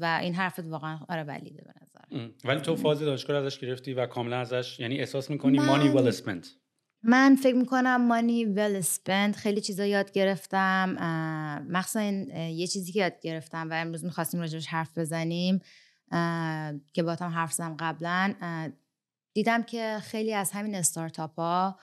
[0.00, 3.94] و این حرفت واقعا آره valid ه به نظر ولی تو فاز دانشگاه ازش گرفتی
[3.94, 6.48] و کاملا ازش یعنی احساس می‌کنی money well spent
[7.02, 10.96] من فکر می‌کنم money well spent خیلی چیزا یاد گرفتم.
[11.70, 15.60] مخصوصا یه چیزی که یاد گرفتم و امروز می‌خواستیم راجبش حرف بزنیم
[16.92, 18.34] که با هم حرف زدم قبلا.
[19.36, 21.78] دیدم که خیلی از همین استارتاپ ها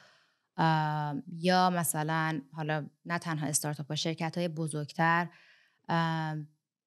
[1.37, 5.29] یا مثلا حالا نه تنها استارتاپ ها شرکت های بزرگتر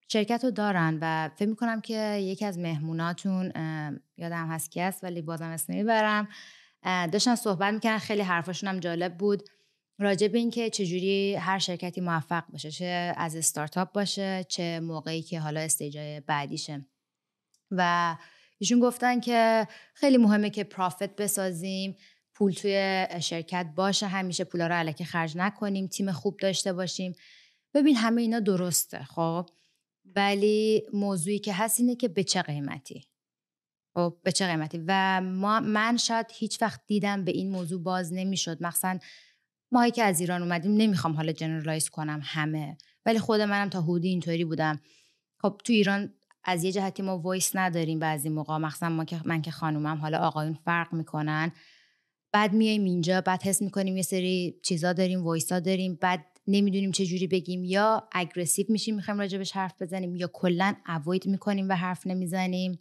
[0.08, 3.52] شرکت رو دارن و فکر می‌کنم که یکی از مهموناتون
[4.16, 6.28] یادم هست کی است ولی بازم اسم می‌برم
[6.84, 9.42] داشتن صحبت می‌کنن خیلی حرفاشون هم جالب بود.
[9.98, 15.40] راجع به اینکه چجوری هر شرکتی موفق باشه چه از استارتاپ باشه چه موقعی که
[15.40, 16.86] حالا استیجای بعدیشه.
[17.70, 18.16] و
[18.58, 21.96] ایشون گفتن که خیلی مهمه که پرافیت بسازیم
[22.34, 27.14] پول توی شرکت باشه همیشه پولا رو علکی خرج نکنیم تیم خوب داشته باشیم.
[27.74, 29.48] ببین همه اینا درسته خب؟
[30.04, 33.06] ولی موضوعی که هست اینه که به چه قیمتی؟
[33.94, 38.12] خب به چه قیمتی؟ و ما من شاید هیچ وقت دیدم به این موضوع باز
[38.12, 38.62] نمی‌شد.
[38.62, 38.98] مخصوصا
[39.72, 42.78] ماهی که از ایران اومدیم نمی‌خوام حالا جنرالایز کنم همه.
[43.06, 44.80] ولی خود منم تا حدودی اینطوری بودم.
[45.42, 46.14] خب تو ایران
[46.46, 48.56] از یه جهتی ما voice نداریم بعضی موقع.
[48.56, 51.52] مخصوصا ما که من که خانومم حالا آقایون فرق می‌کنن.
[52.32, 55.98] بعد میایم اینجا بعد حس می‌کنیم یه سری چیزا داریم voice ا داریم.
[56.00, 57.64] بعد نمی‌دونیم چه جوری بگیم.
[57.64, 62.78] یا aggressive میشیم می‌خوایم راجبش حرف بزنیم یا کلا avoid می‌کنیم و حرف نمی‌زنیم.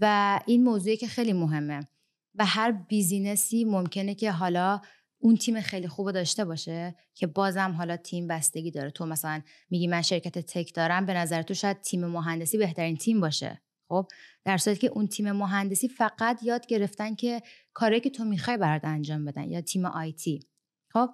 [0.00, 1.88] و این موضوعی که خیلی مهمه.
[2.34, 4.80] و هر business ی ممکنه که حالا
[5.18, 8.90] اون تیم خیلی خوب داشته باشه که بازم حالا تیم بستگی داره.
[8.90, 13.20] تو مثلا میگی من شرکت tech دارم به نظر تو شاید تیم مهندسی بهترین تیم
[13.20, 13.62] باشه.
[13.88, 14.06] خب؟
[14.44, 18.84] در صورتی که اون تیم مهندسی فقط یاد گرفتن که کاری که تو می‌خوای برات
[18.84, 20.48] انجام بدن یا تیم IT
[20.92, 21.08] خب؟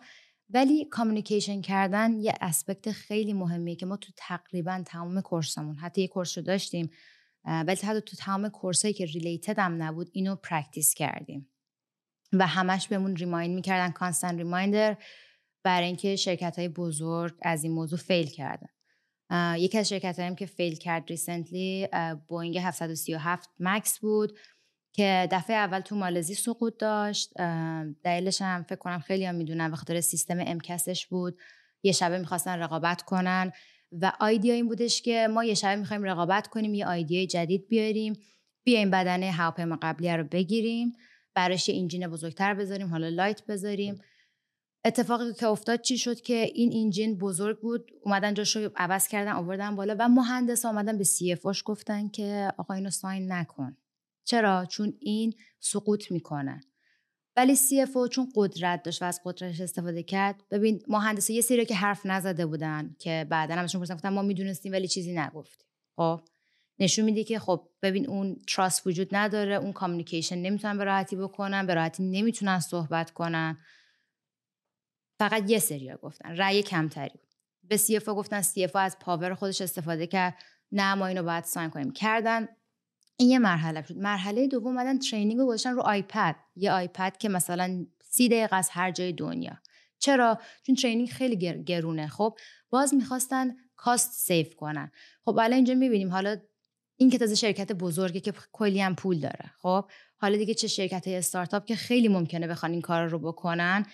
[0.51, 6.01] ولی communication کردن یه aspect خیلی مهمیه که ما تو تقریبا تمام course مون حتی
[6.01, 6.91] یه course رو داشتیم
[7.45, 11.52] ولی حتی تو تمام course ایی که related هم نبود اینو practice کردیم.
[12.33, 14.97] و همش بهمون remind می‌کردن constant reminder
[15.65, 18.69] برای اینکه شرکت های بزرگ از این موضوع fail کردن.
[19.59, 21.89] یکی از شرکت هایی که fail کرد recently
[22.29, 24.39] Boeing 737 MAX بود
[24.93, 27.33] که دفعه اول تو مالزی سقوط داشت.
[28.05, 31.39] دلیلش هم فکر کنم خیلی هم می‌دونن به خاطر سیستم MCAS ش بود.
[31.83, 33.53] یه شبه می‌خواستن رقابت کنن
[33.93, 37.69] و idea این بودش که ما یه شبه می‌خوایم رقابت کنیم یه idea ی جدید
[37.69, 38.19] بیاریم
[38.65, 40.93] بیایم بدنه هواپیما قبلی رو بگیریم.
[41.35, 44.01] براش یه engine بزرگتر بذاریم حالا light بذاریم.
[44.85, 49.77] اتفاقی که افتاد چی شد که این engine بزرگ بود اومدن جاشو عوض کردن آوردن
[49.77, 53.77] بالا و مهندس آمدن به CFO گفتن که آقا اینو sign نکن.
[54.25, 56.61] چرا؟ چون این سقوط می‌کنه.
[57.37, 61.75] ولی CFO چون قدرت داشت و از قدرتش استفاده کرد ببین مهندسا یه سری که
[61.75, 65.67] حرف نزده بودن که بعدا همشون پرسیدن گفتن ما می‌دونستیم ولی چیزی نگفتیم.
[65.97, 66.21] خب؟
[66.83, 71.67] نشون میده که خب ببین اون trust وجود نداره اون communication نمی‌تونن به راحتی بکنن
[71.67, 73.59] به راحتی نمی‌تونن صحبت کنن.
[75.19, 77.35] فقط یه سریا گفتن رأی کمتری بود.
[77.63, 80.35] به CFO گفتن CFO از power خودش استفاده کرد.
[80.73, 81.91] نه ما اینو باید sign کنیم.
[81.91, 82.49] کردن.
[83.17, 87.29] این یه مرحله شد مرحله دوم اومدن training رو گذاشتن رو iPad یه iPad که
[87.29, 89.59] مثلا سی دقیقه از هر جای دنیا.
[89.99, 92.07] چرا؟ چون training خیلی گرونه.
[92.07, 92.39] خب
[92.71, 94.91] باز می‌خواستن کاست سیف کنن.
[95.25, 96.11] خب الان اینجا می‌بینیم.
[96.11, 96.37] حالا
[97.03, 99.51] این که تازه شرکت بزرگه که کلی هم پول داره.
[99.59, 99.85] خب
[100.17, 103.87] حالا دیگه چه شرکت های استارتاپ که خیلی ممکنه بخوان این کار رو بکنن.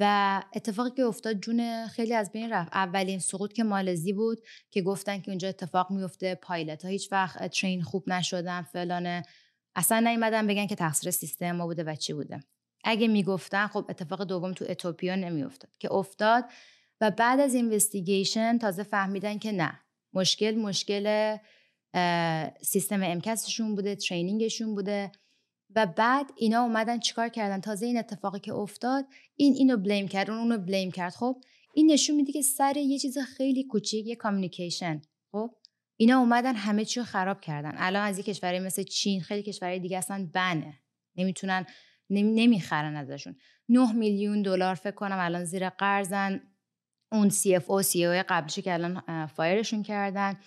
[0.00, 2.70] و اتفاقی که افتاد جون خیلی از بین رفت.
[2.72, 4.38] اولین سقوط که مالزی بود
[4.70, 9.22] که گفتن که اونجا اتفاق میفته پایلت ها هیچ وقت ترین خوب نشدن فلانه.
[9.76, 12.40] اصلا نیومدن بگن که تقصیر سیستم ما بوده و چی بوده.
[12.84, 15.70] اگه می‌گفتن خب اتفاق دوم تو اتوپیا نمیافتاد.
[15.78, 16.44] که افتاد
[17.00, 19.80] و بعد از اینوستیگیشن تازه فهمیدن که نه.
[20.12, 21.36] مشکل مشکل
[22.62, 25.12] سیستم امکسشون بوده ترینینگشون بوده
[25.76, 29.04] و بعد اینا اومدن چیکار کردن؟ تازه این اتفاقی که افتاد
[29.36, 31.12] این اینو بلیم کرد اون اونو بلیم کرد.
[31.12, 31.36] خب
[31.74, 35.02] این نشون میده که سر یه چیز خیلی کوچیک یه کامیکیشن
[35.32, 35.50] خب
[35.96, 37.74] اینا اومدن همه چی رو خراب کردن.
[37.76, 40.80] الان از یه کشوری مثل چین خیلی کشورهای دیگه اصلا بنه.
[41.16, 41.66] نمی‌تونن
[42.10, 43.36] نمی‌خرن ازشون.
[43.68, 46.40] 9 میلیون دلار فکر کنم الان زیر قرضن.
[47.12, 50.40] اون CFO CEO قبلش که الان fire شون کردن.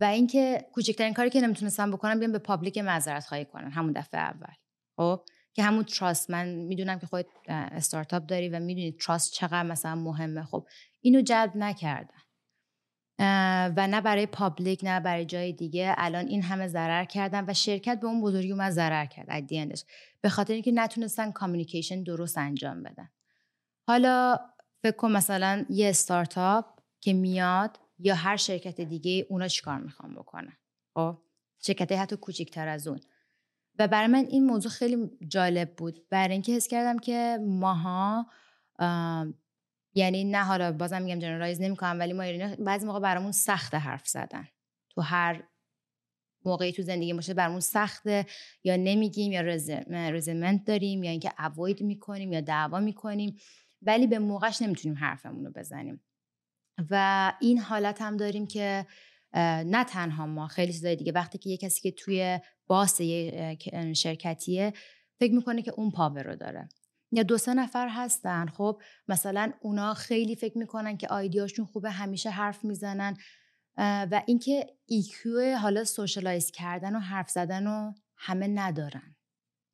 [0.00, 4.20] و اینکه کوچکترین کاری که می‌تونستن بکنن بیان به public معذرت خواهی کنن همون دفعه
[4.20, 4.54] اول.
[4.96, 6.30] خب؟ که همون trust.
[6.30, 10.44] من می‌دونم که خودت استارتاپ داری و می‌دونی trust چقدر مثلا مهمه.
[10.44, 10.66] خب؟
[11.00, 12.18] اینو جلب نکردن
[13.76, 15.94] و نه برای public نه برای جای دیگه.
[15.98, 19.26] الان این همه ضرر کردن و شرکت به اون بزرگی اومد ضرر کرد.
[19.30, 19.84] at the end ش
[20.20, 23.08] به خاطر اینکه نتونستن کامیکیشن درست انجام بدن.
[23.86, 24.38] حالا
[24.82, 26.64] فکر کن مثلا یه استارتاپ
[27.00, 30.56] که میاد یا هر شرکت دیگه اونا چیکار می‌خوان بکنن؟
[30.94, 31.18] خب؟
[31.58, 33.00] شرکت حتی کوچیکتر از اون.
[33.78, 36.08] و برای من این موضوع خیلی جالب بود.
[36.08, 38.26] برای اینکه حس کردم که ماها
[39.94, 42.24] یعنی نه حالا بازم میگم جنرالایز نمی‌کنم ولی ما
[42.58, 44.48] بعضی موقع برامون سخت حرف زدن.
[44.90, 45.44] تو هر
[46.44, 48.26] موقعی تو زندگی باشه برامون سخته
[48.64, 49.40] یا نمیگیم یا
[50.10, 53.36] رزمنت داریم یا اینکه اوید می‌کنیم یا دعوا می‌کنیم.
[53.82, 56.00] ولی به موقعش نمی‌تونیم حرفمون رو بزنیم.
[56.90, 58.86] و این حالت هم داریم که
[59.66, 61.12] نه تنها ما خیلی چیزای دیگه.
[61.12, 63.58] وقتی که یه کسی که توی باس یه
[63.96, 64.72] شرکتیه
[65.20, 66.68] فکر می‌کنه که اون پاور رو داره.
[67.12, 68.46] یا دو سه نفر هستن.
[68.46, 73.16] خب مثلا اونا خیلی فکر می‌کنن که آیدیاشون خوبه همیشه حرف می‌زنن
[73.78, 79.16] و اینکه IQ حالا socialize کردن و حرف زدن رو همه ندارن.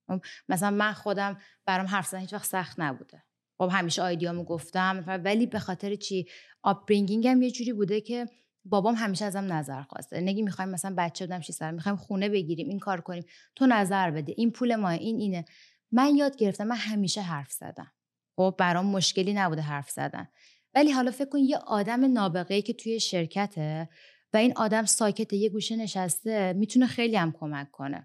[0.09, 3.25] خب، مثلا من خودم برام حرف زدن هیچ وقت سخت نبوده.
[3.59, 6.29] خب همیشه idea مو گفتم ولی به خاطر چی؟
[6.63, 8.27] upbringing هم یه جوری بوده که
[8.65, 12.79] بابام همیشه ازم نظر خواسته نگی می‌خوایم مثلا بچه بودم سر می‌خوایم خونه بگیریم این
[12.79, 13.25] کار کنیم
[13.57, 14.35] تو نظر بده.
[14.37, 15.45] این پول ما این اینه.
[15.93, 17.93] من یاد گرفتم من همیشه حرف زدم.
[18.37, 20.29] خب برام مشکلی نبوده حرف زدن.
[20.75, 23.89] ولی حالا فکر کن یه آدم نابغه که توی شرکته
[24.33, 28.05] و این آدم ساکت یه گوشه نشسته می‌تونه خیلی هم کمک کنه.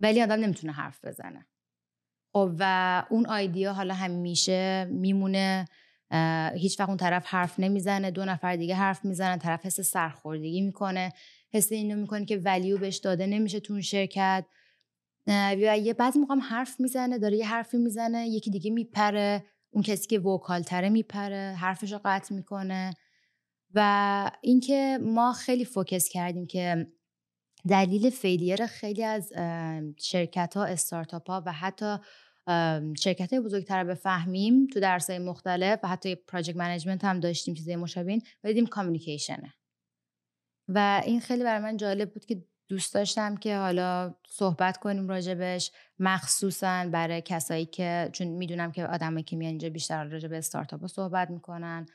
[0.00, 1.46] ولی آدم نمی‌تونه حرف بزنه.
[2.32, 5.68] خب و اون آیدیا حالا همیشه میمونه
[6.54, 11.12] هیچ وقت اون طرف حرف نمی‌زنه دو نفر دیگه حرف می‌زنن طرف حس سرخوردگی می‌کنه
[11.52, 14.44] حس اینو می‌کنه که ولیو بهش داده نمیشه تو اون شرکت.
[15.26, 20.06] و یه بعضی موقع حرف می‌زنه داره یه حرفی می‌زنه یکی دیگه میپره اون کسی
[20.06, 22.94] که vocal تره میپره حرفش رو قطع می‌کنه.
[23.74, 26.86] و اینکه ما خیلی focus کردیم که
[27.68, 29.32] دلیل failure خیلی از
[29.98, 31.96] شرکت ها استارتاپ ها و حتی
[32.98, 37.54] شرکت های بزرگتر رو بفهمیم تو درس های مختلف و حتی project management هم داشتیم
[37.54, 39.54] چیزای مشابهین و دیدیم communication ه
[40.68, 45.72] و این خیلی برای من جالب بود که دوست داشتم که حالا صحبت کنیم راجبش.
[45.98, 51.30] مخصوصا برای کسایی که چون می‌دونم که آدمایی که میان اینجا بیشتر راجب استارتاپ صحبت
[51.30, 51.86] می‌کنن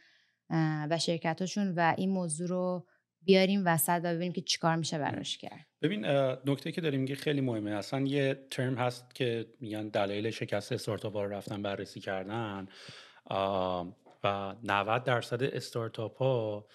[0.90, 2.88] و شرکتاشون و این موضوع رو
[3.26, 5.68] بیاریم وسط و ببینیم که چیکار میشه براش کرد.
[5.82, 6.06] ببین
[6.46, 7.72] نکته که داریم میگه خیلی مهمه.
[7.72, 12.68] اصلا یه ترم هست که میگن دلایل شکست استارتاپ ها رو رفتن بررسی کردن.
[14.24, 16.68] و 90 درصد استارتاپ ها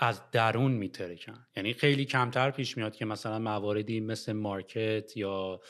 [0.00, 1.46] از درون میترکن.
[1.56, 5.60] یعنی خیلی کمتر پیش میاد که مثلا مواردی مثل مارکت یا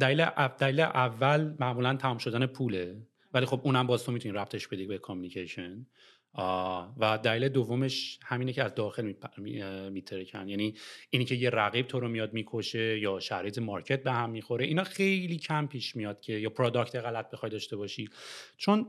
[0.00, 0.24] دلیل
[0.58, 2.96] دلیل اول معمولا تمام شدن پوله.
[3.32, 5.86] ولی خب اونم باز تو می‌تونی ربطش بدی به communication.
[6.98, 9.12] و دلیل دومش همینه که از داخل
[9.92, 10.48] میترکن.
[10.48, 10.74] یعنی
[11.10, 14.84] اینی که یه رقیب تو رو میاد می‌کشه یا شرایط market به هم می‌خوره اینا
[14.84, 18.08] خیلی کم پیش میاد که یا product غلط بخوای داشته باشی.
[18.56, 18.86] چون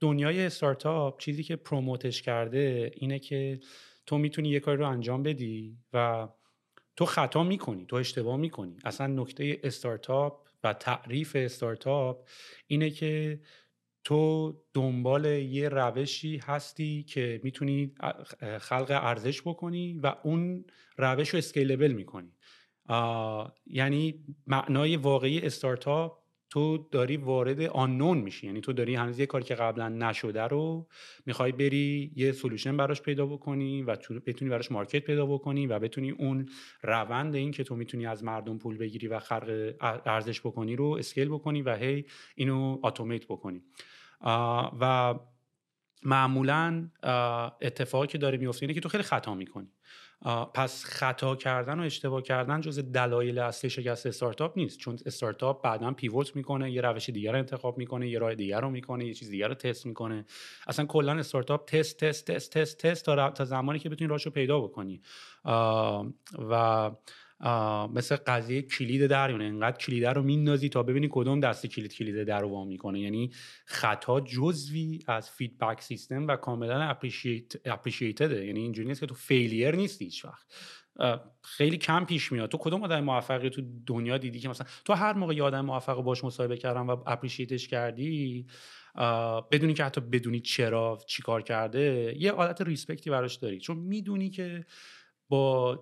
[0.00, 3.60] دنیای استارتاپ چیزی که promote ش کرده اینه که
[4.06, 6.28] تو می‌تونی یه کاری رو انجام بدی و
[6.96, 8.76] تو خطا می‌کنی تو اشتباه می‌کنی.
[8.84, 12.28] اصلا نکته استارتاپ و تعریف استارتاپ
[12.66, 13.40] اینه که
[14.06, 17.94] تو دنبال یه روشی هستی که می‌تونی
[18.60, 20.64] خلق ارزش بکنی و اون
[20.98, 22.32] روش رو scalable می‌کنی.
[23.66, 26.18] یعنی معنای واقعی استارتاپ
[26.50, 28.46] تو داری وارد آنون میشی.
[28.46, 30.88] یعنی تو داری هنوز یه کاری که قبلا نشده رو
[31.26, 36.10] می‌خوای بری یه solution براش پیدا بکنی و بتونی براش market پیدا بکنی و بتونی
[36.10, 36.48] اون
[36.82, 39.74] روند این که تو می‌تونی از مردم پول بگیری و خلق
[40.06, 43.62] ارزش بکنی رو scale بکنی و هی اینو automate بکنی.
[44.80, 45.14] و
[46.02, 46.90] معمولا
[47.62, 49.68] اتفاقی که داره میفته اینه که تو خیلی خطا می‌کنی.
[50.54, 54.78] پس خطا کردن و اشتباه کردن جز دلایل اصلی شکست استارتاپ نیست.
[54.78, 58.70] چون استارتاپ بعدا pivot می‌کنه یه روش دیگر رو انتخاب می‌کنه یه راه دیگر رو
[58.70, 60.24] می‌کنه یه چیز دیگر رو تست می‌کنه.
[60.66, 65.00] اصلا کلا استارتاپ تست تست تست تست تست تا, زمانی که بتونی راهشو پیدا بکنی.
[66.50, 66.90] و
[67.94, 72.24] مثل قضیه کلید در یعنی انقدر کلید رو میندازی تا ببینی کدوم دسته کلید کلید
[72.24, 73.30] در رو وا می‌کنه یعنی
[73.66, 76.96] خطا جزوی از feedback سیستم و کاملا
[77.64, 80.46] appreciated ه یعنی اینجوری نیست که تو failure نیستی هیچ وقت.
[81.42, 82.50] خیلی کم پیش میاد.
[82.50, 86.02] تو کدوم آدم موفقی تو دنیا دیدی که مثلا تو هر موقع یه آدم موفق
[86.02, 88.46] باش مصاحبه کردم و appreciate ش کردی
[89.50, 93.60] بدونی که حتی بدونی چرا چیکار کرده یه عادت respect ی براش داری.
[93.60, 94.66] چون می‌دونی که
[95.28, 95.80] با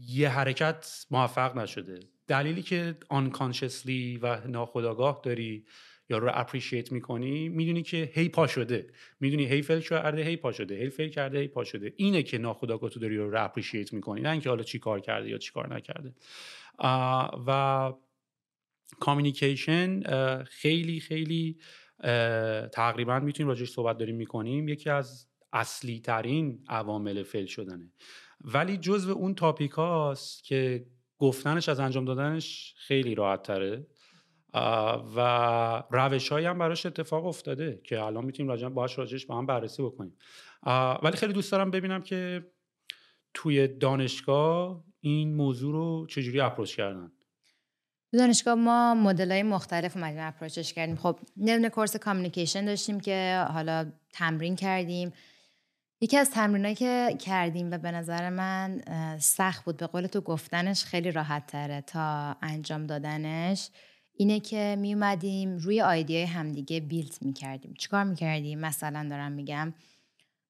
[0.00, 2.00] یه حرکت موفق نشده.
[2.28, 5.64] دلیلی که unconsciously و ناخداگاه داری
[6.10, 8.86] یارو appreciate می‌کنی می‌دونی که هی پا شده.
[9.20, 10.74] می‌دونی هی fail کرده هی پا شده.
[10.74, 11.92] هی fail کرده هی پا شده.
[11.96, 14.20] اینه که ناخداگاه تو داری رو appreciate می‌کنی.
[14.20, 16.14] نه اینکه حالا چی کار کرده یا چی کار نکرده.
[17.46, 17.92] و
[19.00, 20.02] communication
[20.42, 21.58] خیلی خیلی
[22.72, 24.68] تقریبا می‌تونیم راجعش صحبت داریم می‌کنیم.
[24.68, 27.92] یکی از اصلی ترین عوامل fail شدنه.
[28.40, 30.86] ولی جزو اون topic هاست که
[31.18, 33.86] گفتنش از انجام دادنش خیلی راحت تره
[35.16, 39.82] و روش هم براش اتفاق افتاده که الان می‌تونیم راجع باش راجعش با هم بررسی
[39.82, 40.16] بکنیم.
[41.02, 42.46] ولی خیلی دوست دارم ببینم که
[43.34, 47.12] توی دانشگاه این موضوع رو چجوری approach کردن.
[48.12, 50.96] دانشگاه ما مدل های مختلف اومدیم اپروچش کردیم.
[50.96, 55.12] خب نمونه کورس کامیونیکیشن داشتیم که حالا تمرین کردیم.
[56.00, 58.82] یکی از تمرینایی که کردیم و به نظر من
[59.20, 63.70] سخت بود به قول تو گفتنش خیلی راحت تره تا انجام دادنش
[64.14, 67.74] اینه که می اومدیم روی آیدیای همدیگه بیلت می کردیم.
[67.74, 69.74] چیکار می کردیم؟ مثلا دارم میگم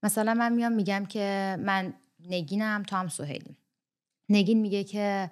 [0.02, 3.56] مثلا من میام میگم که من نگینم تو هم سوهیلیم
[4.28, 5.30] نگین میگه که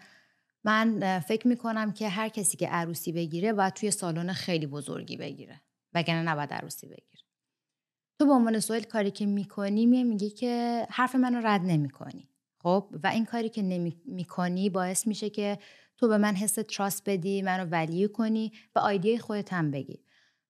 [0.64, 5.60] من فکر می‌کنم که هر کسی که عروسی بگیره باید توی سالن خیلی بزرگی بگیره
[5.94, 7.13] وگرنه نباید عروسی بگیره.
[8.18, 12.28] تو به عنوان سوال کاری که می‌کنی میگه میگه که حرف منو رد نمی‌کنی.
[12.62, 15.58] خب؟ و این کاری که نمی‌کنی باعث میشه که
[15.96, 20.04] تو به من حس تراست بدی منو ولیو کنی و آیدیای خودت هم بگی.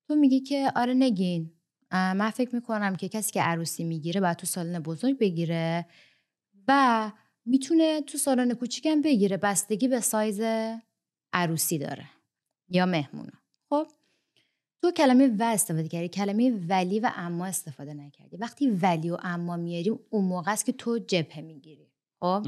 [0.09, 1.53] تو میگی که آره نگین.
[1.93, 5.87] من فکر می‌کنم که کسی که عروسی می‌گیره باید تو سالن بزرگ بگیره
[6.69, 7.13] و
[7.47, 9.37] می‌تونه تو سالن کوچیکم بگیره.
[9.37, 10.41] بستگی به سایز
[11.33, 12.05] عروسی داره
[12.69, 13.33] یا مهمونه
[14.85, 16.09] تو کلمه و استفاده کردی.
[16.09, 18.37] کلمه ولی و اما استفاده نکردی.
[18.37, 21.89] وقتی ولی و اما میاری اون موقع است که تو جبهه می‌گیری.
[22.21, 22.47] خب؟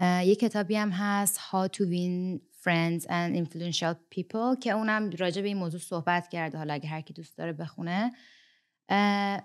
[0.00, 5.48] یه کتابی هم هست How to Win Friends and Influential People که اونم راجع به
[5.48, 6.58] این موضوع صحبت کرده.
[6.58, 8.12] حالا اگه هر کی دوست داره بخونه.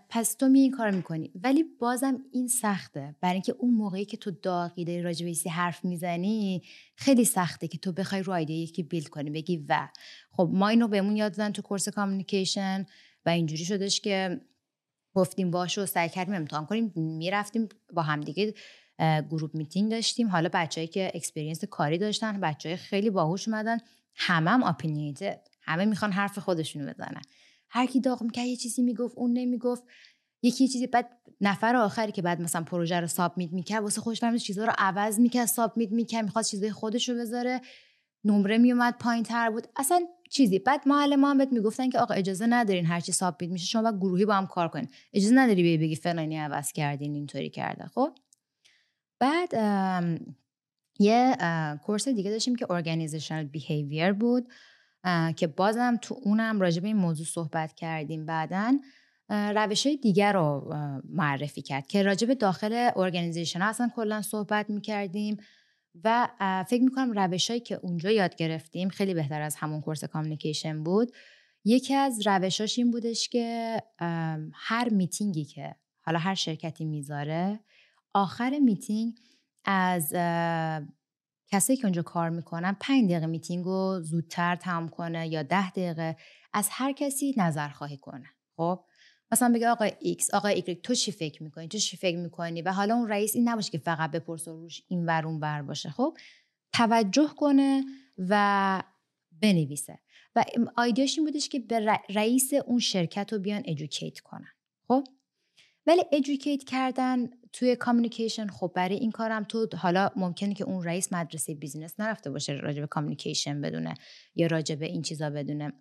[0.10, 1.32] پس تو می این کار می‌کنی.
[1.36, 3.16] ولی بازم این سخته.
[3.22, 6.64] برای اینکه اون موقعی که تو داغی داری راجع حرف می‌زنی
[6.96, 9.88] خیلی سخته که تو بخوای رو ایده یکی build کنی بگی و.
[10.32, 12.86] خب ما اینو بهمون یاد دادن تو course communication
[13.26, 14.42] و اینجوری شدش که
[15.14, 16.94] گفتیم باش و سعی کردیم امتحان کنیم.
[16.96, 18.54] می‌رفتیم با همدیگه
[19.30, 20.28] group meeting داشتیم.
[20.28, 23.78] حالا بچههایی که experience کاری داشتن بچهای خیلی باهوش اومدن.
[24.16, 24.64] همه هم
[25.62, 27.22] همه می‌خوان حرف خودشونو بزنن.
[27.76, 29.84] هر کی داغ می‌کرد یه چیزی می‌گفت اون نمی‌گفت.
[30.44, 31.10] یکی یه چیزی بعد
[31.42, 35.20] نفر آخری که بعد مثلا پروژه رو سابمیت می‌کرد واسه خودش فهمید چیزا رو عوض
[35.20, 37.62] می‌کرد سابمیت می‌کرد می‌خواست چیزای خودش رو بذاره.
[38.24, 39.68] نمره میومد پایین تر بود.
[39.76, 40.60] اصلا چیزی.
[40.60, 43.82] بعد معلم ما هم بهت می‌گفتن که آقا اجازه ندارین هر چی سابمیت میشه شما
[43.82, 44.88] باید گروهی با هم کار کنین.
[45.14, 47.88] اجازه نداری بگی بگی فلانی عوض کردین اینطوری کرده.
[47.88, 48.10] خب؟
[49.20, 49.54] بعد
[51.00, 51.38] یه
[51.84, 54.48] course دیگه داشتیم که organizational behavior بود.
[55.36, 58.80] که بازم تو اونم راجع به این موضوع صحبت کردیم بعدا
[59.30, 60.74] روش های دیگر رو
[61.10, 65.38] معرفی کرد که راجع به داخل organization ها اصلا کلا صحبت می‌کردیم
[66.04, 66.30] و
[66.70, 71.12] فکر می‌کنم روش هایی که اونجا یاد گرفتیم خیلی بهتر از همون course communication بود.
[71.66, 73.78] یکی از روشاش این بودش که
[74.54, 77.60] هر میتینگی که حالا هر شرکتی می‌ذاره
[78.14, 79.20] آخر میتینگ
[79.66, 80.14] از
[81.56, 86.18] کسایی که اونجا کار می‌کنن پنج دقیقه میتینگ رو زودتر تمام کنه یا ده دقیقه
[86.54, 88.30] از هر کسی نظر خواهی کنه.
[88.58, 88.84] خب؟
[89.32, 92.72] مثلا بگه آقای ایکس آقای ایگرگ تو چی فکر می‌کنی؟ تو چی فکر می‌کنی؟ و
[92.72, 95.90] حالا اون رئیس این نباشه که فقط بپرس و روش این ور اون ور باشه.
[95.90, 96.18] خب؟
[96.74, 97.84] توجه کنه
[98.18, 98.84] و
[99.42, 100.00] بنویسه.
[100.36, 100.46] و
[100.78, 104.52] idea ش این بودش که به رئیس اون شرکت رو بیان educate کنن.
[104.88, 105.04] خب؟
[105.88, 111.14] ولی educate کردن توی communication خب برای این کارم تو حالا ممکنه که اون رئیس
[111.14, 113.94] مدرسه business نرفته باشه راجع به communication بدونه
[114.36, 115.74] یا راجع به این چیزا بدونه.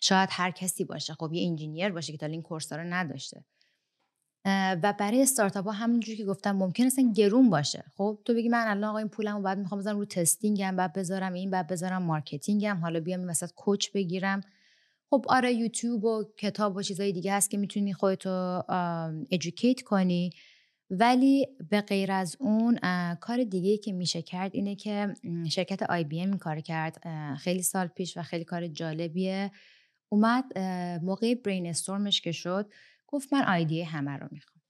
[0.00, 3.44] شاید هر کسی باشه خب یه engineer باشه که تا این course ا رو نداشته.
[4.82, 7.84] و برای استارتاپ ها همونجوری که گفتم ممکن است گرون باشه.
[7.96, 10.92] خب تو بگی من الان آقا این پولمو بعد می‌خوام بزنم رو testing م بعد
[10.92, 14.40] بذارم این بعد بذارم marketing م حالا بیام وسط coach بگیرم.
[15.10, 18.62] خب آره یوتیوب و کتاب و چیزای دیگه هست که می‌تونی خودتو
[19.30, 20.30] ادوکییت کنی.
[20.90, 22.78] ولی به غیر از اون
[23.14, 25.14] کار دیگه که میشه کرد اینه که
[25.50, 27.08] شرکت آی بی ام کار کرد.
[27.38, 29.52] خیلی سال پیش و خیلی کار جالبیه.
[30.08, 30.58] اومد
[31.02, 32.72] موقع برین استورمش که شد
[33.06, 34.62] گفت من آیدیه همه رو می‌خوام.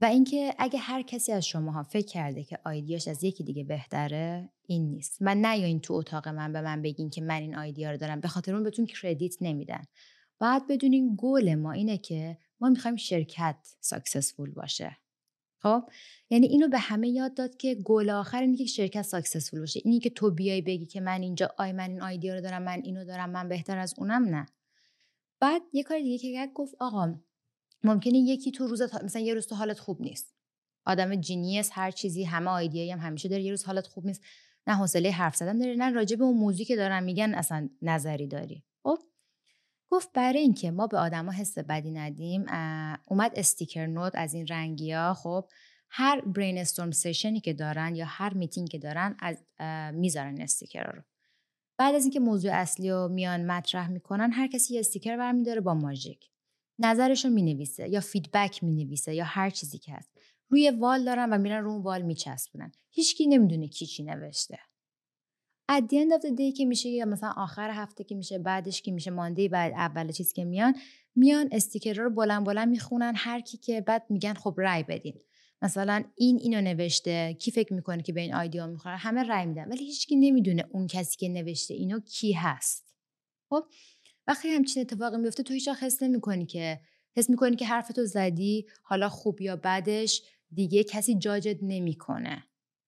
[0.00, 4.50] و اینکه اگه هر کسی از شماها فکر کرده که آیدیاش از یکی دیگه بهتره
[4.66, 5.22] این نیست.
[5.22, 7.96] من نه یا این تو اتاق من به من بگین که من این آیدیا رو
[7.96, 8.20] دارم.
[8.20, 9.82] به خاطر اون بهتون کردیت نمیدن.
[10.38, 14.96] باید بدونین گول ما اینه که ما می‌خوایم شرکت successful باشه.
[15.66, 15.90] خب
[16.30, 19.80] یعنی اینو به همه یاد داد که گل آخر اینه که شرکت successful باشه.
[19.84, 22.80] اینی که تو بیای بگی که من اینجا آی من این idea رو دارم من
[22.84, 24.46] اینو دارم من بهتر از اونم نه.
[25.40, 27.14] بعد یه کار دیگه که گفت آقا
[27.84, 30.34] ممکنه یکی تو روز مثلا یه روز تو حالت خوب نیست.
[30.86, 34.22] آدم genius هر چیزی همه idea یی هم همیشه داره یه روز حالت خوب نیست.
[34.66, 38.26] نه حوصله حرف زدن داری نه راجع به اون موضوعی که دارن میگن اصلا نظری
[38.26, 38.64] داری.
[38.82, 38.98] خب؟
[39.90, 42.46] گفت برای اینکه ما به آدما حس بدی ندیم
[43.08, 45.48] اومد sticker note از این رنگی ها خب
[45.90, 49.44] هر brainstorm session ی که دارن یا هر میتینگ که دارن از
[49.94, 51.02] می‌ذارن sticker رو.
[51.78, 55.74] بعد از اینکه موضوع اصلی رو میان مطرح می‌کنن هر کسی یه sticker برمیداره با
[55.74, 56.30] ماژیک.
[56.78, 60.10] نظرش رو می‌نویسه یا feedback می‌نویسه یا هر چیزی که هست.
[60.48, 62.72] روی wall دارن و میرن رو اون wall میچسبونن.
[62.90, 64.58] هیچکی نمی‌دونه کی چی نوشته.
[65.72, 68.82] At the end of the day که میشه یا مثلا آخر هفته که میشه بعدش
[68.82, 70.74] که میشه مانده بعد اول چیز که میان
[71.14, 75.20] میان استیکر رو بلند بلند می‌خونن هر کی که بعد میگن خب رای بدین.
[75.62, 79.68] مثلا این اینو نوشته کی فکر می‌کنه که به این آیدیا می‌خوره؟ همه رای میدن.
[79.68, 82.94] ولی هیچکی نمی‌دونه اون کسی که نوشته اینو کی هست.
[83.50, 83.64] خب؟
[84.26, 86.80] وقتی همچین اتفاقی میفته تو هیچ حس نمی‌کنی که
[87.16, 92.44] حس می‌کنی که حرفتو زدی حالا خوب یا بدش دیگه کسی جاجت نمی‌کنه.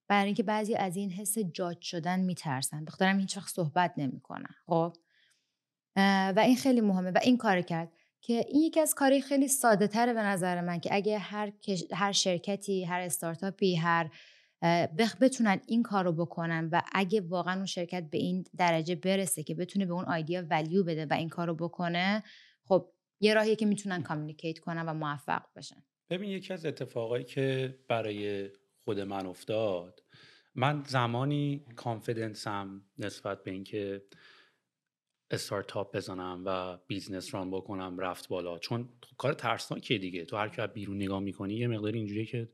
[0.09, 2.85] برای اینکه بعضی از این حس جاج شدن میترسن.
[2.85, 4.55] بخاطرم هیچ وقت صحبت نمی‌کنن.
[4.67, 4.97] خب؟
[6.37, 9.87] و این خیلی مهمه و این کار کرد که این یکی از کاری خیلی ساده
[9.87, 11.53] تره به نظر من که اگه هر,
[11.93, 14.11] هر شرکتی هر استارتاپی هر
[15.21, 19.55] بتونن این کار رو بکنن و اگه واقعا اون شرکت به این درجه برسه که
[19.55, 22.23] بتونه به اون idea value بده و این کار رو بکنه
[22.65, 25.83] خب یه راهیه که می‌تونن communicate کنن و موفق بشن.
[26.11, 28.51] ببین یکی از اتفاقایی که برای
[28.89, 30.03] خود من افتاد.
[30.55, 34.03] من زمانی confidence م نسبت به اینکه
[35.31, 38.59] استارتاپ بزنم و business run بکنم رفت بالا.
[38.59, 40.25] چون کار ترسناکیه دیگه.
[40.25, 42.49] تو هر که بیرون نگاه می‌کنی یه مقدار اینجوریه که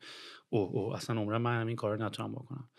[0.49, 2.71] اوه اوه اصلا عمرم من همین کار نتونم بکنم.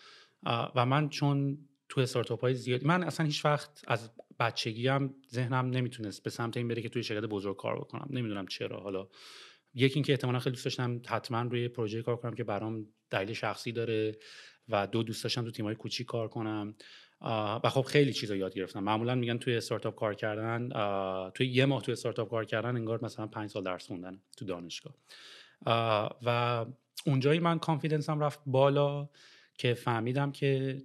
[0.75, 1.57] و من چون
[1.89, 6.57] تو استارتاپ های زیادی من اصلا هیچ وقت از بچگی هم ذهنم نمی‌تونست به سمت
[6.57, 8.07] این بره که توی شرکت بزرگ کار بکنم.
[8.09, 8.79] نمی‌دونم چرا.
[8.79, 9.07] حالا
[9.75, 13.71] یکی اینکه احتمالا خیلی دوست داشتم حتما روی پروژه کار کنم که برام دلیل شخصی
[13.71, 14.17] داره
[14.69, 16.75] و دو دوست داشتم تو تیمای کوچیک کار کنم.
[17.63, 18.79] و خب خیلی چیزا یاد گرفتم.
[18.79, 20.69] معمولا میگن توی استارتاپ کار کردن
[21.29, 24.95] توی یه ماه توی استارتاپ کار کردن انگار مثلا پنج سال درس خوندن تو دانشگاه.
[26.25, 26.65] و
[27.05, 29.09] اونجایی من کانفیدنسم رفت بالا
[29.57, 30.81] که فهمیدم که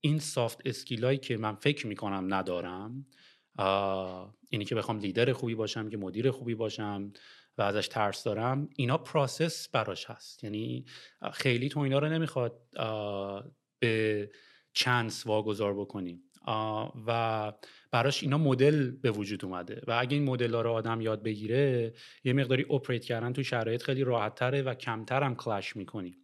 [0.00, 3.06] این سافت اسکیلایی که من فکر می‌کنم ندارم
[4.48, 7.12] اینی که بخوام لیدر خوبی باشم که مدیر خوبی باشم
[7.58, 10.44] و ازش ترس دارم اینا process براش هست.
[10.44, 10.84] یعنی
[11.32, 12.60] خیلی تو اینا رو نمی‌خواد
[13.78, 14.30] به
[14.72, 16.20] chance واگذار بکنیم
[17.06, 17.52] و
[17.90, 19.82] براش اینا مدل به وجود اومده.
[19.86, 21.94] و اگه این مدل ها رو آدم یاد بگیره
[22.24, 26.16] یه مقداری operate کردن تو شرایط خیلی راحت تره و کمتر هم کلش می‌کنی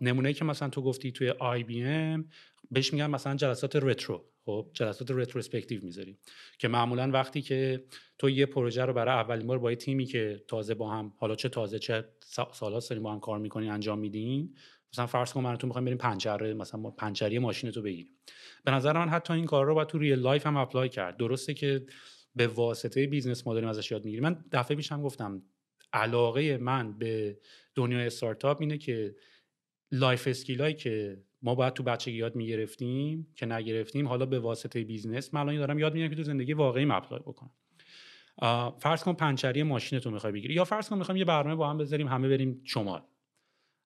[0.00, 2.28] نمونه که مثلا تو گفتی توی آی بی ام
[2.70, 6.18] بهش میگن مثلا جلسات retro خب جلسات retrospective می‌ذاریم.
[6.58, 7.84] که معمولا وقتی که
[8.18, 11.34] تو یه پروژه رو برای اولین بار با یه تیمی که تازه با هم حالا
[11.34, 12.04] چه تازه چه
[12.52, 14.54] سالا سریم با هم کار می‌کنین انجام میدین
[14.92, 18.12] مثلا فرض کن من تو می‌خوایم بریم پنچره مثلا پنچری ماشین تو بگیریم.
[18.64, 21.16] به نظر من حتی این کار رو باید تو real life هم apply کرد.
[21.16, 21.86] درسته که
[22.36, 24.24] به واسطه business model ازش یاد می‌گیریم.
[24.24, 25.42] من دفعه پیش هم گفتم
[25.92, 27.38] علاقه من به
[27.74, 29.14] دنیای استارتاپ اینه که
[29.92, 34.08] life skill ایی که ما باید تو بچگی یاد می‌گرفتیم که نگرفتیم.
[34.08, 37.50] حالا به واسطه business من الان دارم یاد می‌گیرم که تو زندگی واقعی apply بکنم.
[38.78, 41.78] فرض کن پنچری ماشین تو می‌خوای بگیری یا فرض کن می‌خوایم یه برنامه با هم
[41.78, 43.02] بذاریم همه بریم شمال.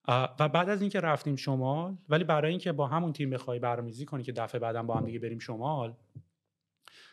[0.08, 4.22] و بعد از اینکه رفتیم شمال ولی برای اینکه با همون تیم بخوای برنامه‌ریزی کنی
[4.22, 5.96] که دفعه بعدم با هم دیگه بریم شمال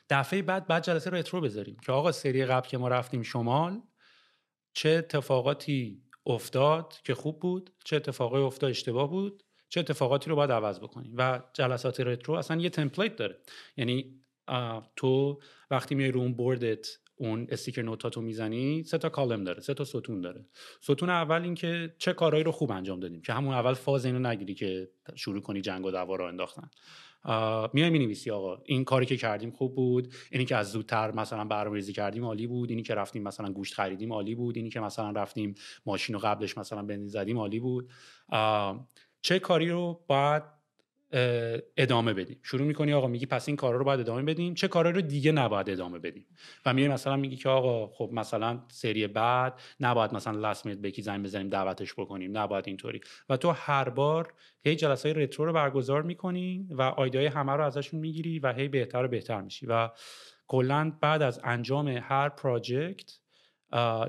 [0.09, 3.81] دفعه بعد بعد جلسه retro بذاریم که آقا سری قبل که ما رفتیم شمال
[4.73, 10.51] چه اتفاقاتی افتاد که خوب بود چه اتفاقی افتاد اشتباه بود چه اتفاقاتی رو باید
[10.51, 13.37] عوض بکنیم و جلسات رترو اصلا یه تمپلیت داره.
[13.77, 14.19] یعنی
[14.95, 15.39] تو
[15.71, 19.83] وقتی میای رو اون بوردت اون استیکر نوتاتو می‌زنی سه تا کالم داره سه تا
[19.83, 20.45] ستون داره.
[20.81, 24.29] ستون اول این که چه کارهایی رو خوب انجام دادیم که همون اول فاز اینو
[24.29, 26.69] نگیری که شروع کنی جنگ و دعوا رو انداختن.
[27.73, 28.57] میای می نویسی آقا.
[28.65, 30.13] این کاری که کردیم خوب بود.
[30.31, 32.69] اینی که از زودتر مثلا برنامه‌ریزی کردیم عالی بود.
[32.69, 34.57] اینی که رفتیم مثلا گوشت خریدیم عالی بود.
[34.57, 35.55] اینی که مثلا رفتیم
[35.85, 37.89] ماشین رو قبلش مثلا بنزین زدیم عالی بود.
[39.23, 40.43] چه کاری رو باید
[41.77, 44.53] ادامه بدیم؟ شروع می‌کنی آقا میگی پس این کارا رو باید ادامه بدیم.
[44.53, 46.25] چه کارا رو دیگه نباید ادامه بدیم؟
[46.65, 51.01] و میگی مثلا میگی که آقا خب مثلا سری بعد نباید مثلا لاست میت بکی
[51.01, 53.01] زنگ بزنیم دعوتش بکنیم نباید اینطوری.
[53.29, 57.99] و تو هر بار هی جلسه رترو رو برگزار می‌کنی و آیدای همه رو ازشون
[57.99, 59.65] می‌گیری و هی بهتر و بهتر میشی.
[59.65, 59.89] و
[60.47, 63.19] کلا بعد از انجام هر پراجکت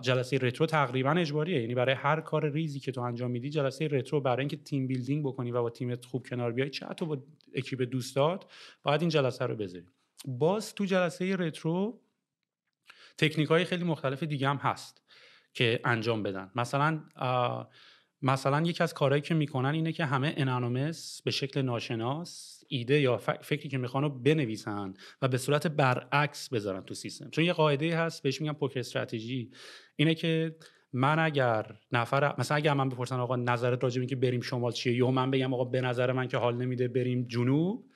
[0.00, 1.60] جلسه retro تقریبا اجباریه.
[1.60, 5.24] یعنی برای هر کار ریزی که تو انجام میدی جلسه retro برای اینکه team building
[5.24, 7.18] بکنی و با تیمت خوب کنار بیای چه تو با
[7.54, 8.44] اکیپ دوستات
[8.82, 9.86] باید این جلسه رو بذاری.
[10.24, 12.00] باز تو جلسه retro
[13.18, 15.02] تکنیک های خیلی مختلف دیگه هم هست
[15.52, 16.50] که انجام بدن.
[16.54, 17.00] مثلا
[18.24, 23.16] مثلا یکی از کارهایی که می‌کنن اینه که همه anonymous به شکل ناشناس ایده یا
[23.16, 27.30] فکری که می‌خوان رو بنویسن و به صورت برعکس بذارن تو سیستم.
[27.30, 29.50] چون یه قاعده هست بهش میگن پوکر استراتژی.
[29.96, 30.56] اینه که
[30.92, 34.94] من اگر نفر مثلا اگر من بپرسن آقا نظرت راجع به که بریم شمال چیه
[34.94, 37.86] یا من بگم آقا به نظر من که حال نمیده بریم جنوب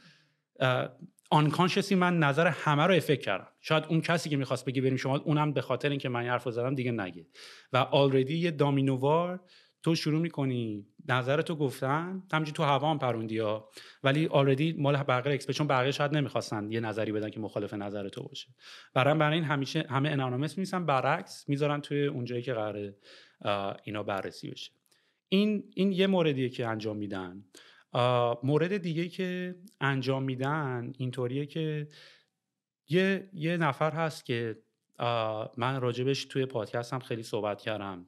[1.30, 3.48] آنکانشسی من نظر همه رو افکت کردم.
[3.60, 6.74] شاید اون کسی که می‌خواست بگه بریم شمال اونم به خاطر اینکه من حرف زدم
[6.74, 7.26] دیگه نگه.
[7.72, 9.40] و آلردی یه دامینووار
[9.82, 13.42] تو شروع می‌کنی نظر تو گفتن همینجوری تو هوا هم پروندی
[14.02, 18.08] ولی already مال بقیه expert چون بقیه شاید نمی‌خواستن یه نظری بدن که مخالف نظر
[18.08, 18.48] تو باشه.
[18.94, 22.96] برای برای این همیشه همه anonymous می‌نویسن برعکس می‌ذارن توی اونجایی که قراره
[23.84, 24.72] اینا بررسی بشه.
[25.28, 27.44] این این یه موردیه که انجام میدن.
[28.42, 31.88] مورد دیگه که انجام میدن اینطوریه که
[32.88, 34.58] یه یه نفر هست که
[35.56, 38.06] من راجبش توی پادکست هم خیلی صحبت کردم.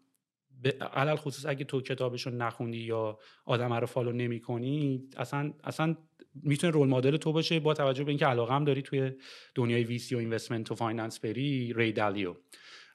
[0.92, 5.96] علی الخصوص اگه تو کتابش رو نخوندی یا آدم رو follow نمی کنی اصلا اصلا
[6.34, 9.12] می‌تونه role model تو باشه با توجه به اینکه علاقه هم داری توی
[9.54, 12.34] دنیای VC و investment و finance بری ری دالیو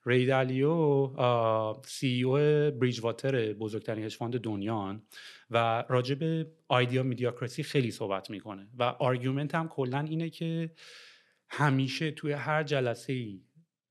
[0.05, 1.09] ری دالیو
[1.86, 2.34] CEO
[2.72, 5.01] Bridgewater بزرگترین hedge fund دنیا
[5.51, 10.72] و راجع به idea meritocracy خیلی صحبت می‌کنه و argument هم کلا اینه که
[11.49, 13.41] همیشه توی هر جلسه ای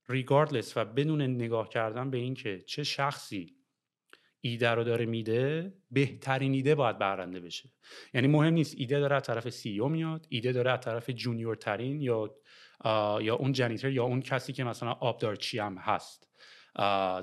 [0.09, 3.54] regardless و بدون نگاه کردن به اینکه چه شخصی
[4.45, 7.69] ایده رو داره میده بهترین ایده باید برنده بشه.
[8.13, 11.55] یعنی مهم نیست ایده داره از طرف سی او میاد ایده داره از طرف جونیور
[11.55, 12.35] ترین یا
[13.21, 16.29] یا اون جنیتر یا اون کسی که مثلا آبدارچی هم هست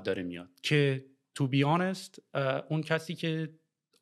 [0.05, 0.49] داره میاد.
[0.63, 1.05] که
[1.35, 3.49] تو بی اون کسی که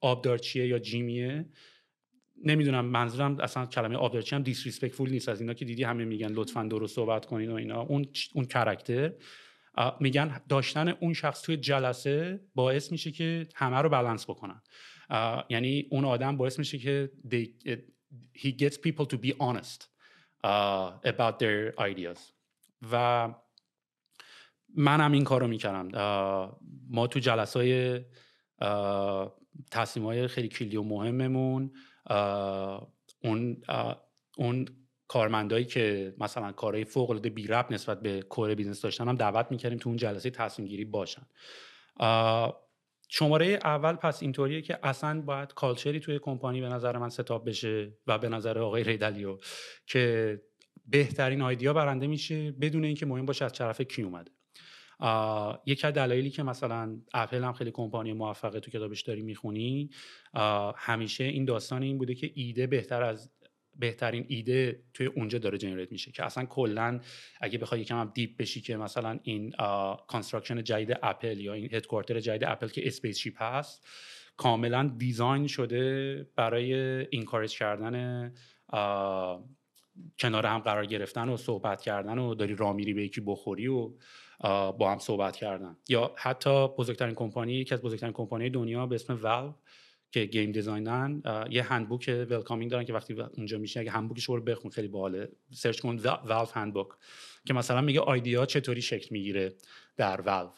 [0.01, 1.45] آبدارچیه یا جیمیه
[2.45, 5.29] نمی‌دونم منظورم اصلا کلمه آبدارچی هم دیسریسپکتفول نیست.
[5.29, 7.81] از اینا که دیدی همه میگن لطفا درست صحبت کنین و اینا.
[7.81, 9.13] اون اون کرکتر
[9.99, 14.61] میگن داشتن اون شخص توی جلسه باعث میشه که همه رو بالانس بکنن.
[15.49, 17.11] یعنی اون آدم باعث میشه که
[18.37, 19.87] he gets people to be honest
[21.05, 22.19] about their ideas.
[22.91, 23.35] و
[24.75, 25.87] منم این کار رو می‌کردم
[26.89, 28.01] ما تو جلسه های
[29.71, 31.71] تصمیم های خیلی کلی و مهممون
[33.23, 33.61] اون
[34.37, 34.67] اون
[35.11, 39.47] کارمندایی که مثلا کارهای فوق العاده بی ربط نسبت به core business داشتن هم دعوت
[39.51, 41.21] می‌کردیم تو اون جلسه تصمیم گیری باشن
[43.09, 47.33] شماره اول پس اینطوریه که اصلا باید culture ی توی کمپانی به نظر من set
[47.33, 49.37] up بشه و به نظر آقای ری دالیو
[49.85, 50.41] که
[50.85, 54.31] بهترین idea برنده میشه بدون اینکه مهم باشه از طرف کی اومده.
[55.65, 59.89] یکی از دلایلی که مثلا اپل هم خیلی کمپانی موفقه تو کتابش داری می‌خونی
[60.75, 63.31] همیشه این داستان این بوده که ایده بهتر از
[63.81, 66.99] بهترین ایده توی اونجا داره generate میشه که اصلا کلا
[67.41, 69.53] اگه بخوای یکم هم deep بشی که مثلا این
[70.07, 73.87] construction جدید اپل یا این headquarter جدید اپل که spaceship هست
[74.37, 76.73] کاملا design شده برای
[77.07, 78.33] encourage کردن
[80.19, 83.91] کنار هم قرار گرفتن و صحبت کردن و داری راه میری به یکی بخوری و
[84.71, 85.77] با هم صحبت کردن.
[85.89, 89.53] یا حتی بزرگترین کمپانی یکی از بزرگترین کمپانی دنیا به اسم Valve
[90.11, 94.23] که game design ن یه handbook welcoming دارن که وقتی اونجا میشه اگه handbook ش
[94.23, 95.29] رو بخون خیلی باحاله.
[95.51, 96.87] سرچ کن Valve handbook
[97.45, 99.55] که مثلا میگه idea چطوری شکل می‌گیره
[99.97, 100.49] در ولو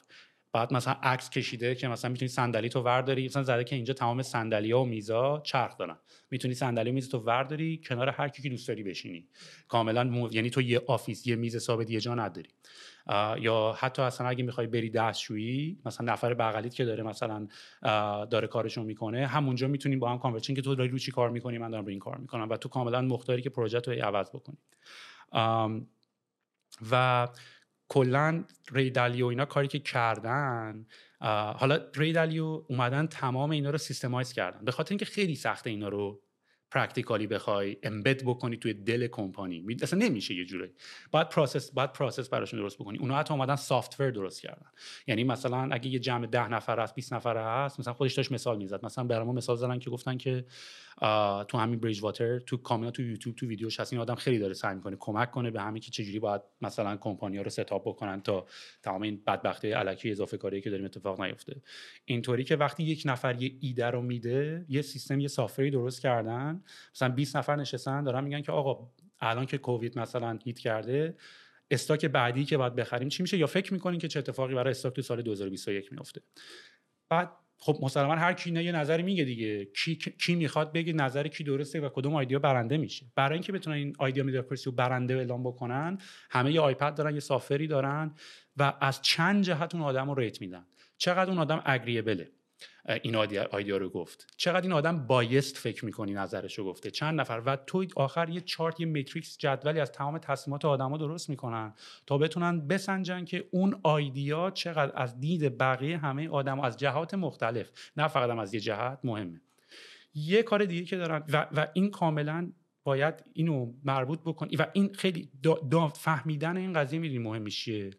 [0.54, 4.22] بعد مثلا عکس کشیده که مثلا می‌تونی صندلی تو ورداری مثلا زده که اینجا تمام
[4.22, 5.98] صندلی و میزا چرخ دارن.
[6.32, 9.28] می‌تونی صندلی میز تو ورداری کنار هر کی که دوست داری بشینی.
[9.68, 10.30] کاملا مو...
[10.32, 12.50] یعنی تو یه office یه میز ثابت یه جا نداری.
[13.40, 17.48] یا حتی اصلا اگه می‌خوای بری دستشویی مثلا نفر بغلیت که داره مثلا
[18.26, 21.58] داره کارشو می‌کنه همونجا می‌تونیم با هم conversation که تو داری رو چی کار می‌کنی
[21.58, 24.58] من دارم رو این کار می‌کنم و تو کاملا مختاری که پروژه رو عوض بکنی.
[26.92, 27.28] و
[27.88, 30.86] کلا ری دالیو اینا کاری که کردن
[31.56, 34.66] حالا ری دالیو اومدن تمام اینا رو systemize کردن.
[34.66, 36.23] به خاطر اینکه خیلی سخته اینا رو
[36.74, 39.78] practically بخوای embed بکنی توی دل کمپانی.
[39.82, 40.70] اصلا نمیشه یه جوری
[41.12, 42.98] باید process باید process براشون درست بکنی.
[42.98, 44.68] اونا حتی اومدن software درست کردن.
[45.08, 48.58] یعنی مثلا اگه یه جمع ده نفر هست 20 نفر هست مثلا خودش داشت مثال
[48.58, 48.86] می‌زد.
[48.86, 50.46] مثلا برام مثال زدن که گفتن که
[51.48, 53.94] تو همین بریج واتر تو کاملا تو یوتیوب تو ویدیوش هست.
[53.94, 57.38] این آدم خیلی داره سعی می‌کنه کمک کنه به همین که چجوری باید مثلا کمپانی
[57.38, 58.46] ها رو ستاپ بکنن تا
[58.84, 61.62] تمام این بدبختی علکی اضافه کاری که داریم اتفاق نیفته.
[62.06, 66.63] اینطوری که وقتی یک نفر یه ایده رو میده یه سیستم یه سافری درست کردن
[66.96, 71.16] مثلا 20 نفر نشستن دارن میگن که آقا الان که کووید مثلا هیت کرده
[71.72, 74.94] stock بعدی که باید بخریم چی میشه؟ یا فکر می‌کنین که چه اتفاقی برای stock
[74.94, 76.22] تو سال 2021 میفته
[77.10, 79.66] بعد خب مسلما هر کی یه نظری میگه دیگه.
[79.66, 83.06] کی, کی می‌خواد بگه نظر کی درسته و کدوم idea برنده میشه.
[83.16, 85.98] برای اینکه بتونن این idea meritocracy رو برنده اعلام بکنن
[86.30, 88.16] همه یه iPad دارن یه سافری دارن
[88.58, 90.66] و از چند جهت اون آدم رو rate میدن.
[90.98, 92.32] چقدر اون آدم agreeable ه
[93.04, 93.16] این
[93.52, 94.28] idea رو گفت.
[94.38, 98.42] چقدر این آدم biased فکر می‌کنی نظرش رو گفته؟ چند نفر؟ و تو آخر یه
[98.42, 101.74] چارت یه matrix جدولی از تمام تصمیمات آدما درست می‌کنن
[102.08, 107.72] تا بتونن بسنجن که اون idea چقدر از دید بقیه همه آدم از جهات مختلف
[107.98, 109.42] نه فقط از یه جهت مهمه.
[110.14, 112.52] یه کار دیگه که دارن و, و این کاملا
[112.84, 117.92] باید اینو مربوط بکنی و این خیلی دا, فهمیدن این قضیه می‌دونی مهم چیه؟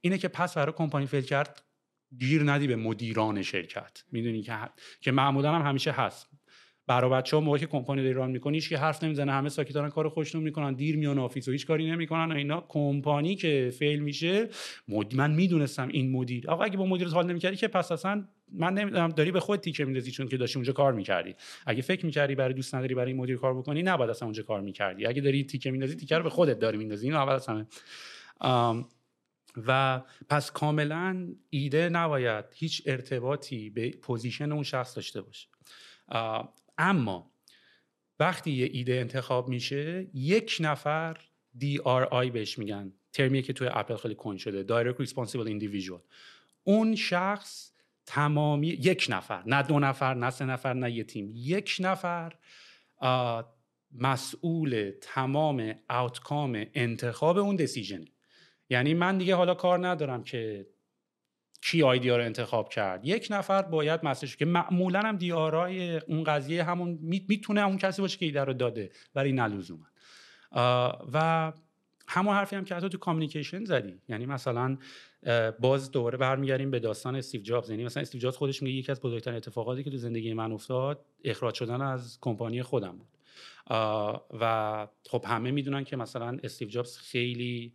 [0.00, 1.62] اینه که پس برای کمپانی fail کرد
[2.18, 4.04] گیر ندی به مدیران شرکت.
[4.12, 4.54] می‌دونی که
[5.00, 6.30] که معمولا هم همیشه هست.
[6.86, 9.32] برای بچه ها که کمپانی ایران می‌کنی هیچ حرف نمی‌زنه.
[9.32, 10.74] همه ساکت دارن کار خودشونو می‌کنن.
[10.74, 12.36] دیر میان office و هیچ کاری نمی‌کنن.
[12.36, 14.48] اینا کمپانی که fail میشه
[14.88, 15.14] مد...
[15.14, 16.50] من می‌دونستم این مدیر.
[16.50, 19.84] آقا اگه با مدیر حال نمی‌کردی که پس اصلا من نمی‌دونم داری به خود تیکه
[19.84, 21.34] میندازی چون که داشتی اونجا کار می‌کردی.
[21.66, 24.60] اگه فکر می‌کردی برای دوست نداری برای این مدیر کار بکنی نباید اصلا اونجا کار
[24.60, 25.06] می‌کردی.
[25.06, 27.66] اگه داری تیکه میندازی تیکه رو به خودت داری میندازی اینو اول اصلا
[29.66, 35.48] و پس کاملا ایده نباید هیچ ارتباطی به position اون شخص داشته باشه.
[36.78, 37.32] اما
[38.20, 41.16] وقتی یه ایده انتخاب میشه یک نفر
[41.60, 46.00] DRI بهش میگن ترمیه که توی اپل خیلی کن شده Direct Responsible Individual.
[46.64, 47.72] اون شخص
[48.06, 52.34] تمامی یک نفر نه دو نفر نه سه نفر نه یه تیم یک نفر
[53.92, 58.06] مسئول تمام آوتکام انتخاب اون دسیژنه
[58.70, 60.66] یعنی من دیگه حالا کار ندارم که
[61.62, 63.04] کی آیدیا رو انتخاب کرد.
[63.04, 68.18] یک نفر باید مسئله که معمولا هم دیارای اون قضیه همون می‌تونه اون کسی باشه
[68.18, 69.86] که ایده رو داده ولی نلزوما
[71.12, 71.52] و
[72.08, 74.00] همون حرفی هم که حتی تو communication زدی.
[74.08, 74.78] یعنی مثلا
[75.60, 77.70] باز دوباره برمیگردیم به داستان استیو جابز.
[77.70, 81.04] یعنی مثلا استیو جابز خودش میگه یکی از بزرگترین اتفاقاتی که تو زندگی من افتاد
[81.24, 83.08] اخراج شدن از کمپانی خودم بود.
[84.40, 87.72] و خب همه می‌دونن که مثلا استیو جابز خیلی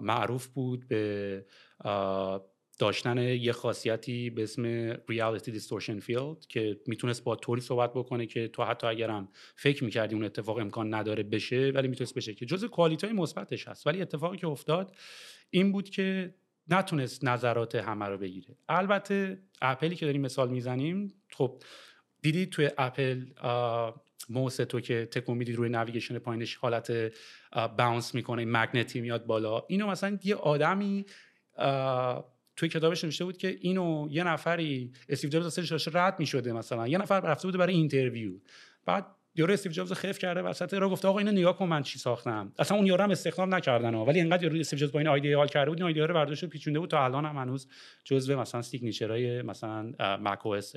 [0.00, 1.44] معروف بود به
[2.78, 4.64] داشتن یه خاصیتی به اسم
[5.08, 10.14] reality distortion field که می‌تونست با طوری صحبت بکنه که تو حتی اگرم فکر می‌کردی
[10.14, 12.34] اون اتفاق امکان نداره بشه ولی می‌تونست بشه.
[12.34, 13.86] که جزء quality های مثبتش هست.
[13.86, 14.96] ولی اتفاقی که افتاد
[15.50, 16.34] این بود که
[16.68, 18.56] نتونست نظرات همه رو بگیره.
[18.68, 21.62] البته اپلی که داریم مثال می‌زنیم خب
[22.22, 23.24] دیدی توی اپل
[24.28, 27.12] موس تو که تکون میدی روی navigation پایینش حالت
[27.78, 29.62] bounce می‌کنه magnet ی میاد بالا.
[29.68, 31.06] اینو مثلا یه آدمی
[32.56, 36.88] توی کتابش نوشته بود که اینو یه نفری استیو جابز اصلا رد می‌شده مثلا.
[36.88, 38.32] یه نفر رفته بود برای interview.
[38.86, 41.98] بعد یارو استیو جابز خفت کرده وسط راه گفته آقا اینو نگاه کن من چی
[41.98, 42.52] ساختم.
[42.58, 45.70] اصلا اون یارو استخدام نکردن ولی انقدر یارو استیو جابز با این ایده حال کرده
[45.70, 47.68] بود این ایده رو برداشت پیچونده بود تا الان هم هنوز
[48.04, 50.72] جزو مثلا signature ای مثلا macOS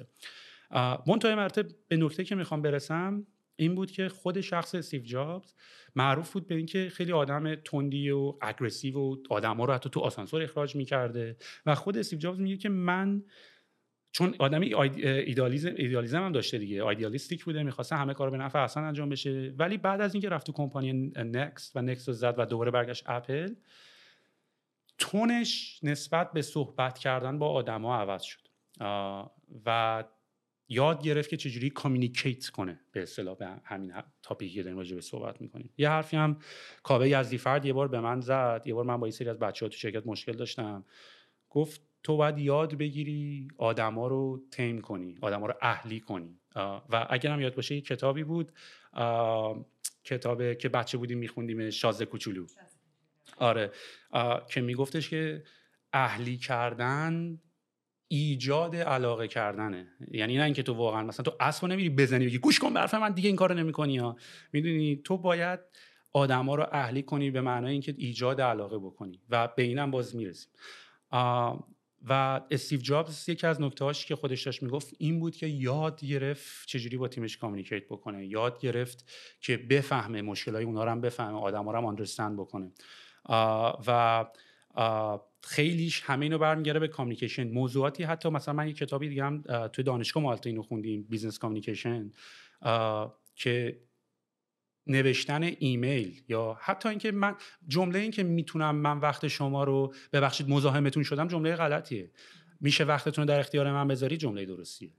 [1.23, 5.53] مرتب به نکته که می‌خوام برسم این بود که خود شخص استیو جابز
[5.95, 10.43] معروف بود به اینکه خیلی آدم تندی و aggressive و آدما رو حتی تو آسانسور
[10.43, 11.37] اخراج می‌کرده.
[11.65, 13.23] و خود استیو جابز میگه که من
[14.11, 18.83] چون آدمی idealism idealism هم داشته دیگه idealistic بوده می‌خواسته همه کار به نحو احسن
[18.83, 19.53] انجام بشه.
[19.57, 23.03] ولی بعد از اینکه رفت تو کمپانی NeXT و NeXT رو زد و دوباره برگشت
[23.05, 23.53] Apple
[24.97, 28.47] tone ش نسبت به صحبت کردن با آدما عوض شد.
[29.65, 30.03] و
[30.69, 34.95] یاد گرفت که چجوری communicate کنه به اصطلاح به همین topic ی که داریم راجع
[34.95, 35.69] به صحبت می‌کنیم.
[35.77, 36.39] یه حرفی هم
[36.83, 39.39] کاوه یزدی فرد یه بار به من زد یه بار من با یه سری از
[39.39, 40.85] بچه‌ها تو شرکت مشکل داشتم.
[41.49, 46.39] گفت تو باید یاد بگیری آدما رو تیم کنی آدما رو اهلی کنی.
[46.89, 48.51] و اگر هم یاد باشه یه کتابی بود
[50.03, 52.45] کتابه که بچه بودیم میخوندیم شازده کوچولو.
[53.37, 53.71] آره.
[54.49, 55.43] که میگفتش که
[55.93, 57.41] اهلی کردن
[58.15, 59.87] ایجاد علاقه کردنه.
[60.11, 63.11] یعنی نه اینکه تو واقعا مثلا تو اسبو نمیری بزنی بگی گوش کن برف من
[63.11, 64.15] دیگه این کارو نمی‌کنی ها.
[64.53, 65.59] می‌دونی؟ تو باید
[66.13, 70.51] آدما رو اهلی کنی به معنای اینکه ایجاد علاقه بکنی و به اینم باز می‌رسیم.
[72.09, 76.67] و استیو جابز یکی از نکته که خودش داشت می‌گفت این بود که یاد گرفت
[76.67, 78.25] چجوری با تیمش communicate بکنه.
[78.25, 79.11] یاد گرفت
[79.41, 82.71] که بفهمه مشکلای اونا رو هم بفهمه آدما رو هم بکنه.
[83.87, 84.25] و
[85.43, 89.83] خیلیش همه اینو برمیگرده به communication موضوعاتی حتی مثلا من یه کتابی دیگه هم توی
[89.83, 92.11] دانشگاه مالتا اینو خوندیم business communication
[93.35, 93.79] که
[94.87, 97.35] نوشتن ایمیل یا حتی اینکه من
[97.67, 102.11] جمله این که می‌تونم من وقت شما رو ببخشید مزاحمتون شدم جمله غلطیه.
[102.61, 104.89] میشه وقتتون در اختیار من بذاری؟ جمله درستیه.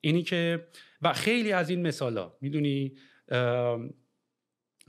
[0.00, 0.66] اینی که
[1.02, 2.92] و خیلی از این مثالا می‌دونی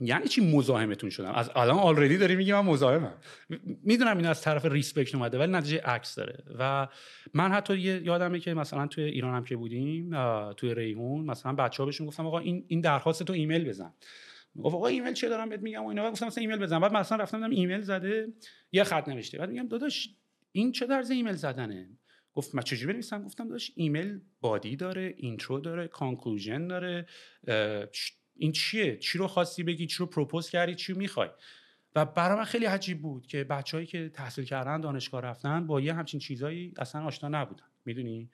[0.04, 3.14] یعنی چی مزاحمتون شدم؟ از الان آلردی داری میگی من مزاحمم.
[3.84, 6.44] می‌دونم این از طرف ریسپکت اومده ولی نتیجه عکس داره.
[6.58, 6.88] و
[7.34, 10.10] من حتی یادمه که مثلا توی ایران هم که بودیم
[10.52, 13.92] توی ریحون مثلا بچه‌ها بهشون گفتم آقا این این درخواست تو ایمیل بزن.
[14.62, 16.10] گفت آقا ایمیل چه دارم بهت میگم و اینا.
[16.10, 16.80] گفتم مثلا ایمیل بزن.
[16.80, 18.28] بعد مثلا رفتم دیدم ایمیل زده
[18.72, 19.38] یه خط نوشته.
[19.38, 20.14] بعد میگم داداش
[20.52, 21.88] این چه طرز ایمیل زدنه؟
[22.34, 27.06] گفت من چجوری بنویسم؟ گفتم داداش ایمیل body داره intro داره conclusion داره
[28.36, 31.28] این چیه؟ چی رو خواستی بگی؟ چی رو propose کردی؟ چی می‌خوای؟
[31.96, 35.94] و برای من خیلی عجیب بود که بچههایی که تحصیل کردن دانشگاه رفتن با یه
[35.94, 37.66] همچین چیزایی اصلا آشنا نبودن.
[37.84, 38.30] می‌دونی؟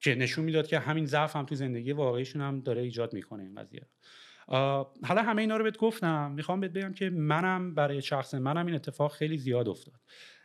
[0.00, 3.54] که نشون می‌داد که همین ضعف هم تو زندگی واقعیشون هم داره ایجاد می‌کنه این
[3.54, 3.86] قضیه
[5.02, 6.32] حالا همه اینا رو بهت گفتم.
[6.32, 10.00] می‌خوام بهت بگم که منم برای شخص منم این اتفاق خیلی زیاد افتاد.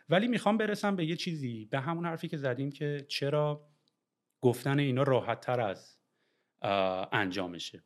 [0.10, 3.70] ولی می‌خوام برسم به یه چیزی به همون حرفی که زدیم که چرا
[4.42, 5.98] گفتن اینا راحت تر از
[7.12, 7.84] انجامشه.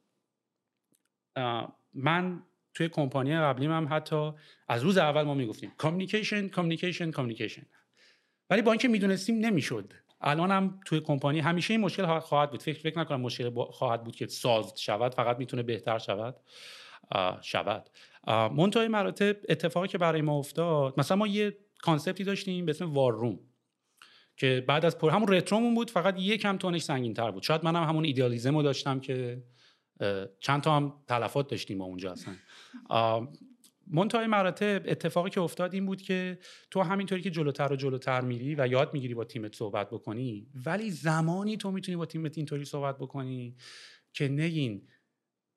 [1.94, 4.32] من توی کمپانی قبلیم هم حتی
[4.68, 7.66] از روز اول ما می‌گفتیم کامیکیشن کامیکیشن کامیکیشن
[8.50, 9.94] ولی با اینکه می‌دونستیم نمی‌شد.
[10.22, 12.62] الان هم توی کمپانی همیشه این مشکل خواهد بود.
[12.62, 15.16] فکر فکر نکنم مشکل خواهد بود که سالو شود.
[15.16, 16.36] فقط می‌تونه بهتر شود.
[17.42, 17.90] شود.
[18.28, 22.94] منتهای مراتب اتفاقی که برای ما افتاد مثلا ما یه concept ی داشتیم به اسم
[22.94, 23.40] war room
[24.38, 27.44] که بعد از پر همون retro مون بود فقط یکم tone ش سنگین تر بود.
[27.44, 29.44] شاید منم هم همون idealism رو داشتم که
[30.40, 32.36] چند تا هم تلفات داشتیم ما اونجا اصلا.
[33.88, 36.40] منتهای مراتب اتفاقی که افتاد این بود که
[36.72, 40.92] تو همینطوری که جلوتر و جلوتر میری و یاد می‌گیری با تیمت صحبت بکنی ولی
[40.92, 43.56] زمانی تو می‌تونی با تیمت اینطوری صحبت بکنی
[44.14, 44.88] که نگین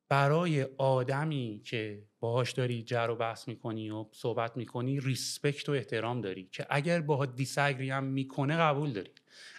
[0.08, 6.20] برای آدمی که باهاش داری جر و بحث می‌کنی و صحبت می‌کنی ریسپکت و احترام
[6.20, 9.10] داری که اگر باهات دیسگری هم می‌کنه قبول داری.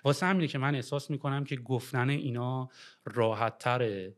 [0.04, 2.70] واسه همینه که من احساس می‌کنم که گفتن اینا
[3.06, 4.16] راحت تره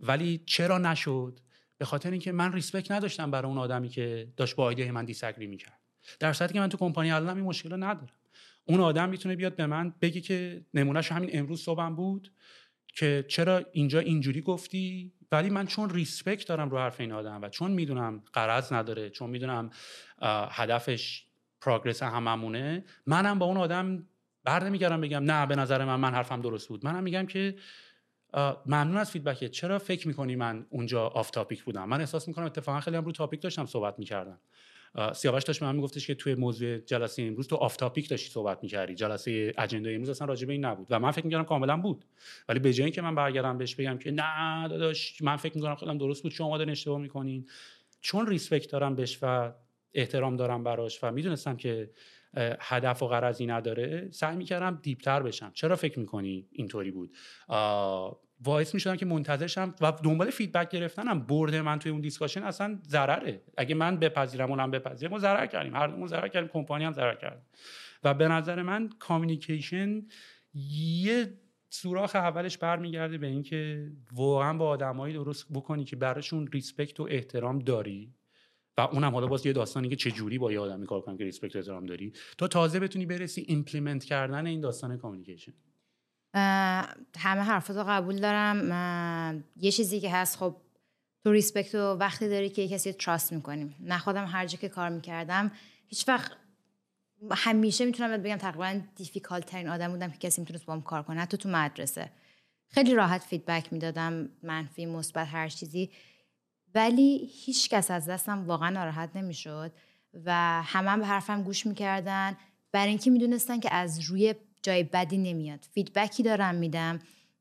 [0.00, 1.40] ولی چرا نشد؟
[1.78, 5.46] به خاطر اینکه من ریسپکت نداشتم برای اون آدمی که داشت با ایده من دیسگری
[5.46, 5.80] می‌کرد
[6.20, 8.14] در صورتی که من تو کمپانی الان این مشکل رو ندارم.
[8.64, 12.32] اون آدم می‌تونه بیاد به من بگه که نمونهش همین امروز صبحم بود
[12.88, 17.48] که چرا اینجا اینجوری گفتی؟ ولی من چون respect دارم رو حرف این آدم و
[17.48, 19.70] چون می‌دونم غرض نداره چون می‌دونم
[20.50, 21.26] هدفش
[21.60, 24.06] progress هممونه منم با اون آدم
[24.44, 26.84] بر نمیگردم بگم نه به نظر من من حرفم درست بود.
[26.84, 27.56] منم میگم که
[28.66, 32.44] ممنون از feedback ت چرا فکر می‌کنی من اونجا off topic بودم؟ من احساس می‌کنم
[32.44, 34.40] اتفاقا خیلی هم رو topic داشتم صحبت می‌کردم.
[35.12, 38.58] سیاوش داشت به من میگفتش که توی موضوع جلسه امروز تو off topic داشتی صحبت
[38.62, 38.94] می‌کردی.
[38.94, 40.86] جلسه agenda امروز اصلا راجع به این نبود.
[40.90, 42.04] و من فکر می‌کردم کاملا بود.
[42.48, 45.98] ولی به جای اینکه من برگردم بهش بگم که نه داداش من فکر می‌کنم خودم
[45.98, 47.46] درست بود شما دارین اشتباه می‌کنین.
[48.00, 49.52] چون respect دارم بهش و
[49.94, 51.90] احترام دارم براش و می‌دونستم که
[52.60, 55.50] هدف و غرضی نداره سعی می‌کردم deep تر بشم.
[55.54, 57.10] چرا فکر می‌کنی اینطوری بود؟
[58.44, 61.20] باعث می‌شدم که منتظرشم و دنبال feedback گرفتنم.
[61.20, 63.42] برد من توی اون discussion اصلا ضرره.
[63.56, 65.76] اگه من بپذیرم اونم بپذیرم ما ضرر کردیم.
[65.76, 66.50] هر دومون ضرر کردیم.
[66.52, 67.46] کمپانی هم ضرر کرد.
[68.04, 70.02] و به نظر من communication
[70.54, 71.26] یه
[71.70, 77.58] سوراخ اولش برمیگرده به اینکه واقعا با آدمایی درست بکنی که براشون respect و احترام
[77.58, 78.14] داری.
[78.78, 81.24] و اونم حالا باز یه داستانی که چه جوری با یه آدمی کار کنم که
[81.24, 82.12] respect و احترام داری.
[82.38, 85.52] تا تازه بتونی برسی implement کردن این داستان communication
[87.16, 89.44] همه حرفاتو قبول دارم.
[89.56, 90.56] یه چیزی که هست خب
[91.24, 93.76] تو respect و وقتی داری که کسی trust می‌کنیم.
[93.80, 95.52] نه خودم هر جا که کار می‌کردم
[95.86, 96.32] هیچ وقت
[97.30, 101.36] همیشه می‌تونم بگم تقریبا difficult ترین آدم بودم که کسی می‌تونست با کار کنه حتی
[101.36, 102.10] تو مدرسه.
[102.68, 105.90] خیلی راحت feedback می‌دادم منفی مثبت هر چیزی.
[106.74, 109.72] ولی هیچ کس از دستم واقعا ناراحت نمی‌شد
[110.24, 112.36] و همه هم به حرفم گوش می‌کردن.
[112.72, 114.34] برای اینکه می‌دونستن که از روی
[114.64, 115.66] جای بدی نمیاد.
[115.74, 116.98] feedback ی دارم میدم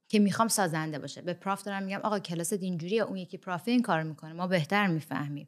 [0.08, 1.22] که می‌خوام سازنده باشه.
[1.22, 4.34] به prof دارم میگم آقا کلاس اینجوری اون یکی prof این کار می‌کنه.
[4.34, 5.46] ما بهتر می‌فهمیم.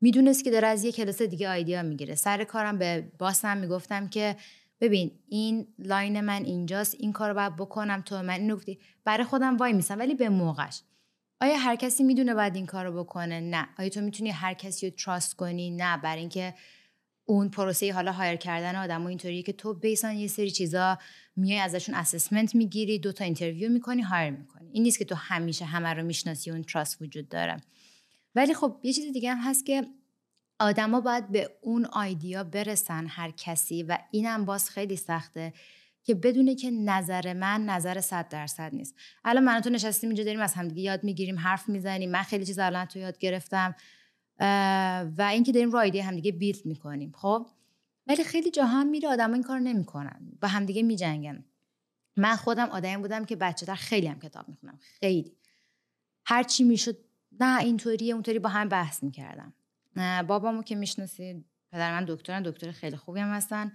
[0.00, 2.14] می‌دونست که داره از یه کلاس دیگه idea می‌گیره.
[2.14, 4.36] سر کارم به boss م می‌گفتم که
[4.80, 8.78] ببین این line من اینجاست این کار رو باید بکنم تو من گفتی.
[9.04, 10.82] برای خودم وای میسم ولی به موقعش.
[11.40, 13.68] آیا هر کسی می‌دونه باید این کار رو بکنه؟ نه.
[13.78, 15.96] آیا تو می‌تونی هر کسی رو trust کنی؟ نه.
[15.96, 16.54] برای اینکه
[17.24, 20.98] اون پروسه حالا hire کردن آدم و اینطوریه که تو based on یه سری چیزا
[21.36, 24.70] میای ازشون assessment می‌گیری دو تا interview می‌کنی hire می‌کنی.
[24.72, 27.56] این نیست که تو همیشه همه رو می‌شناسی اون trust وجود داره.
[28.34, 29.86] ولی خب یه چیز دیگه هم هست که
[30.58, 35.52] آدما باید به اون آیدیا برسن هر کسی و اینم باز خیلی سخته
[36.04, 38.94] که بدونه که نظر من نظر صد درصد نیست.
[39.24, 42.10] الان من تو نشستیم اینجا داریم از همدیگه یاد می‌گیریم حرف می‌زنیم.
[42.10, 43.74] من خیلی چیز الان تو یاد گرفتم.
[45.18, 47.46] و اینکه داریم آیدیا همدیگه بیلد می‌کنیم خب؟
[48.06, 51.44] ولی خیلی جاها هم میره آدم این کار نمی‌کنن با همدیگه میجنگن.
[52.16, 55.36] من خودم آدمی بودم که بچه در خیلی هم کتاب می‌خونم خیلی.
[56.24, 56.96] هر چی می‌شد
[57.40, 59.54] نه اینطوریه اونطوری با هم بحث می‌کردم.
[60.26, 63.72] بابامو که می‌شناسید پدر من دکترن دکتر خیلی خوبی هم هستن.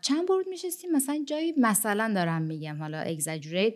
[0.00, 3.74] چند بار میشستیم مثلا جایی مثلا دارم میگم حالا اگزاجریت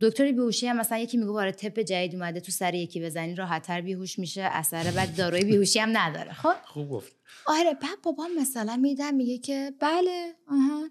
[0.00, 3.80] دکتر بیهوشی هم مثلا یکی میگه آره تپ جدید اومده تو سر یکی بزنی راحتتر
[3.80, 6.32] بیهوش میشه اثر بعد داروی بیهوشی هم نداره.
[6.32, 7.12] خب؟ خوب گفت.
[7.46, 10.88] آره بعد بابام مثلا میدم میگه که بله آها.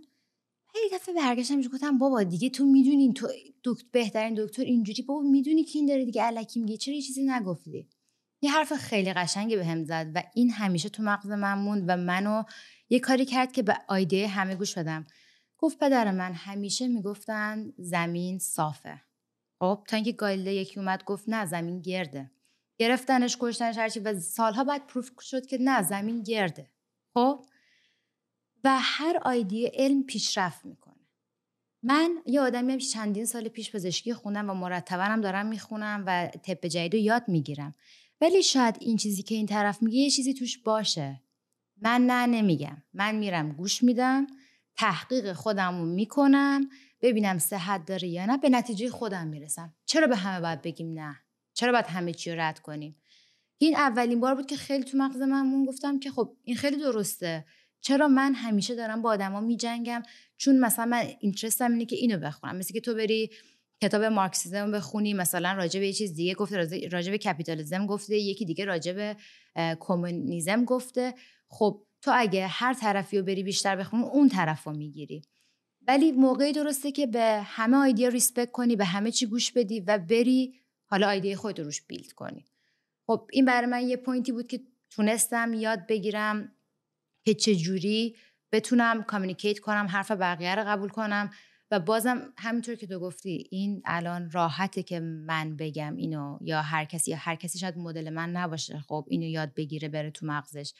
[0.75, 3.27] یه دفعه برگشتم گفتم بابا دیگه تو می‌دونین تو
[3.63, 7.25] دکتر بهترین دکتر اینجوری بابا می‌دونی که این داره دیگه الکی میگه؟ چرا یه چیزی
[7.25, 7.89] نگفتی؟
[8.41, 11.97] یه حرف خیلی قشنگی بهم به زد و این همیشه تو مغز من موند و
[11.97, 12.43] منو
[12.89, 15.05] یه کاری کرد که به آیده همه گوش بدم.
[15.65, 19.01] گفت پدر من همیشه می‌گفتن زمین صافه.
[19.59, 22.31] خب تا اینکه گایلده یکی اومد گفت نه زمین گرده.
[22.77, 26.71] گرفتنش کشتنش هرچی و سالها بعد پروف شد که نه زمین گرده.
[27.13, 27.45] خب؟
[28.63, 31.07] و هر آیدی علم پیشرفت می‌کنه.
[31.83, 36.27] من یه آدمی هم چندین سال پیش پزشکی خوندم و مرتبا هم دارم می‌خونم و
[36.27, 37.75] طب جدید رو یاد می‌گیرم.
[38.21, 41.21] ولی شاید این چیزی که این طرف میگه یه چیزی توش باشه.
[41.81, 42.83] من نه نمیگم.
[42.93, 44.27] من میرم گوش میدم.
[44.77, 46.69] تحقیق خودم رو می‌کنم
[47.01, 49.73] ببینم صحت داره یا نه به نتیجه خودم می‌رسم.
[49.85, 51.15] چرا به همه باید بگیم نه؟
[51.53, 52.95] چرا باید همه چی رد کنیم؟
[53.57, 57.45] این اولین بار بود که خیلی تو مغز من گفتم که خب این خیلی درسته.
[57.81, 60.03] چرا من همیشه دارم با آدما میجنگم؟
[60.37, 62.55] چون مثلا من اینترستم اینه که اینو بخونم.
[62.55, 63.29] مثل که تو بری
[63.81, 68.45] کتاب مارکسیزم بخونی مثلا راجع به یه چیز دیگه گفته راجع به کپیتالیسم گفته یکی
[68.45, 69.17] دیگه راجع به
[69.79, 71.13] کمونیسم گفته.
[71.47, 75.21] خب تو اگه هر طرفی رو بری بیشتر بخونی اون طرف رو می‌گیری.
[75.87, 79.97] ولی موقعی درسته که به همه آیدیا ریسپکت کنی به همه چی گوش بدی و
[79.97, 82.45] بری حالا آیدیا خودت روش بیلد کنی.
[83.07, 86.51] خب این برای من یه point ی بود که تونستم یاد بگیرم
[87.25, 88.15] که چجوری
[88.51, 91.29] بتونم communicate کنم حرف بقیه رو قبول کنم
[91.71, 96.85] و بازم همینطور که تو گفتی این الان راحته که من بگم اینو یا هر
[96.85, 100.73] کسی یا هر کسی شاید مدل من نباشه خب اینو یاد بگیره بره تو مغزش.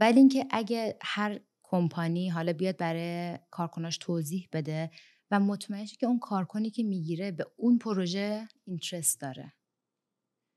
[0.00, 4.90] ولی اینکه اگه هر کمپانی حالا بیاد برای کارکناش توضیح بده
[5.30, 9.52] و مطمئن که اون کارکنی که می‌گیره به اون پروژه interest داره.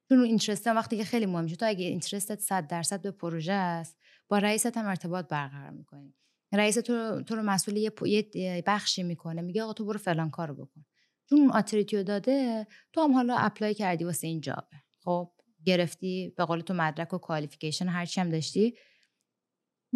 [0.10, 3.54] چون اون interest وقتی که خیلی مهم تو اگه interest ت 100 درصد به پروژه
[3.54, 6.16] است با رئیست هم ارتباط برقرار می‌کنی.
[6.54, 10.86] رئیس تو, تو رو مسئول یه بخشی می‌کنه میگه آقا تو برو فلان کارو بکن.
[11.30, 14.78] چون اون authority و داده تو هم حالا apply کردی واسه این job ه.
[15.04, 15.32] خب
[15.66, 18.74] گرفتی به قول تو مدرک و qualification هرچی هم داشتی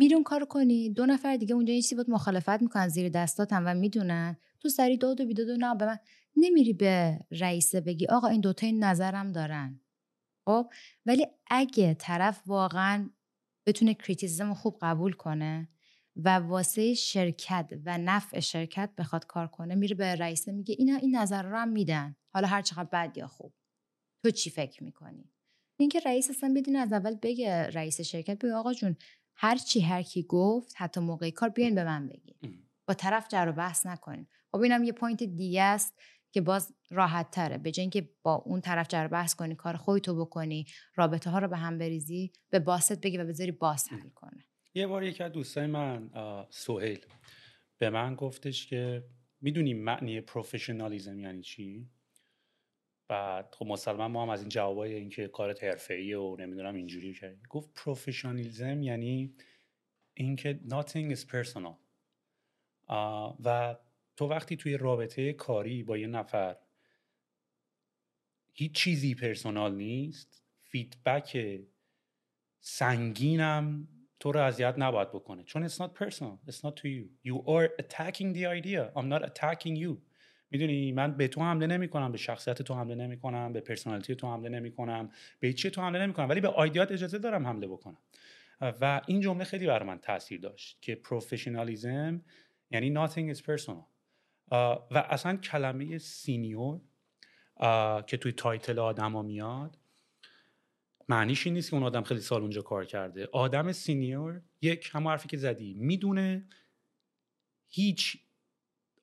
[0.02, 0.90] میری اون کارو کنی.
[0.90, 4.38] دو نفر دیگه اونجا یه چیزی بود مخالفت می‌کنن زیر دستاتم و می‌دونن.
[4.60, 5.98] تو سری داد و بیداد و نه به من
[6.36, 9.82] نمیری به رئیسه بگی آقا این دوتا این نظرم دارن.
[10.46, 10.70] خب؟
[11.06, 13.10] ولی اگه طرف واقعا
[13.66, 15.70] بتونه کریتیزم خوب قبول کنه
[16.16, 21.16] و واسه شرکت و نفع شرکت بخواد کار کنه میره به رئیسه میگه اینا این
[21.16, 22.16] نظر رو هم میدن.
[22.34, 23.54] حالا هر چقدر بد یا خوب.
[24.24, 25.32] تو چی فکر می‌کنی؟
[25.80, 28.96] اینکه رئیس اصلا بدین از اول بگه رئیس شرکت بگه آقا جون
[29.44, 32.36] هر چی هر کی گفت حتی موقع کار بیاین به من بگین.
[32.88, 34.28] با طرف جر و بحث نکنین.
[34.52, 36.00] خب اینم یه point دیگه است
[36.32, 37.58] که باز راحت تره.
[37.58, 40.66] به جای اینکه با اون طرف جر بحث کنی کار خودتو بکنی
[40.96, 44.46] رابطه ها رو به هم بریزی به boss ت بگی و بذاری boss حل کنه.
[44.74, 46.10] یه بار یکی از دوستای من
[46.50, 47.06] سهیل
[47.78, 49.04] به من گفتش که
[49.42, 51.90] می‌دونی معنی professionalism یعنی چی؟
[53.12, 57.48] بعد خب مسلما ما هم از این جوابای اینکه کارت حرفه‌ای و نمی‌دونم اینجوری کرد
[57.50, 59.34] گفت professionalism یعنی
[60.14, 61.76] اینکه nothing is personal.
[63.44, 63.78] و
[64.16, 66.58] تو وقتی توی رابطه کاری با یه نفر
[68.54, 71.60] هیچ چیزی personal نیست feedback
[72.60, 73.88] سنگینم
[74.20, 75.44] تو رو اذیت نباید بکنه.
[75.44, 77.10] چون it's not personal it's not to you.
[77.24, 78.92] You are attacking the idea.
[78.96, 80.11] I'm not attacking you.
[80.52, 84.16] می‌دونی من به تو حمله نمی کنم به شخصیت تو حمله نمی کنم به personality
[84.16, 87.18] تو حمله نمی کنم به چی تو حمله نمی کنم ولی به idea ات اجازه
[87.18, 87.98] دارم حمله بکنم.
[88.62, 92.22] و این جمله خیلی بر من تاثیر داشت که professionalism
[92.72, 93.86] یعنی nothing is personal.
[94.92, 96.82] و اصلا کلمه senior
[98.08, 99.78] که توی title آدما میاد
[101.10, 103.30] معنیش این نیست که اون آدم خیلی سال اونجا کار کرده.
[103.32, 106.48] آدم senior یک همه حرفی که زدی می‌دونه
[107.70, 108.18] هیچ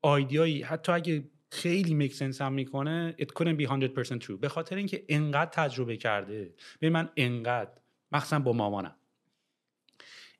[0.02, 4.38] idea یی حتی اگه خیلی make sense هم می‌کنه it couldn't be 100% true.
[4.40, 6.54] به خاطر اینکه انقدر تجربه کرده.
[6.80, 7.70] به من انقدر
[8.12, 8.94] مخصوصا با مامانم.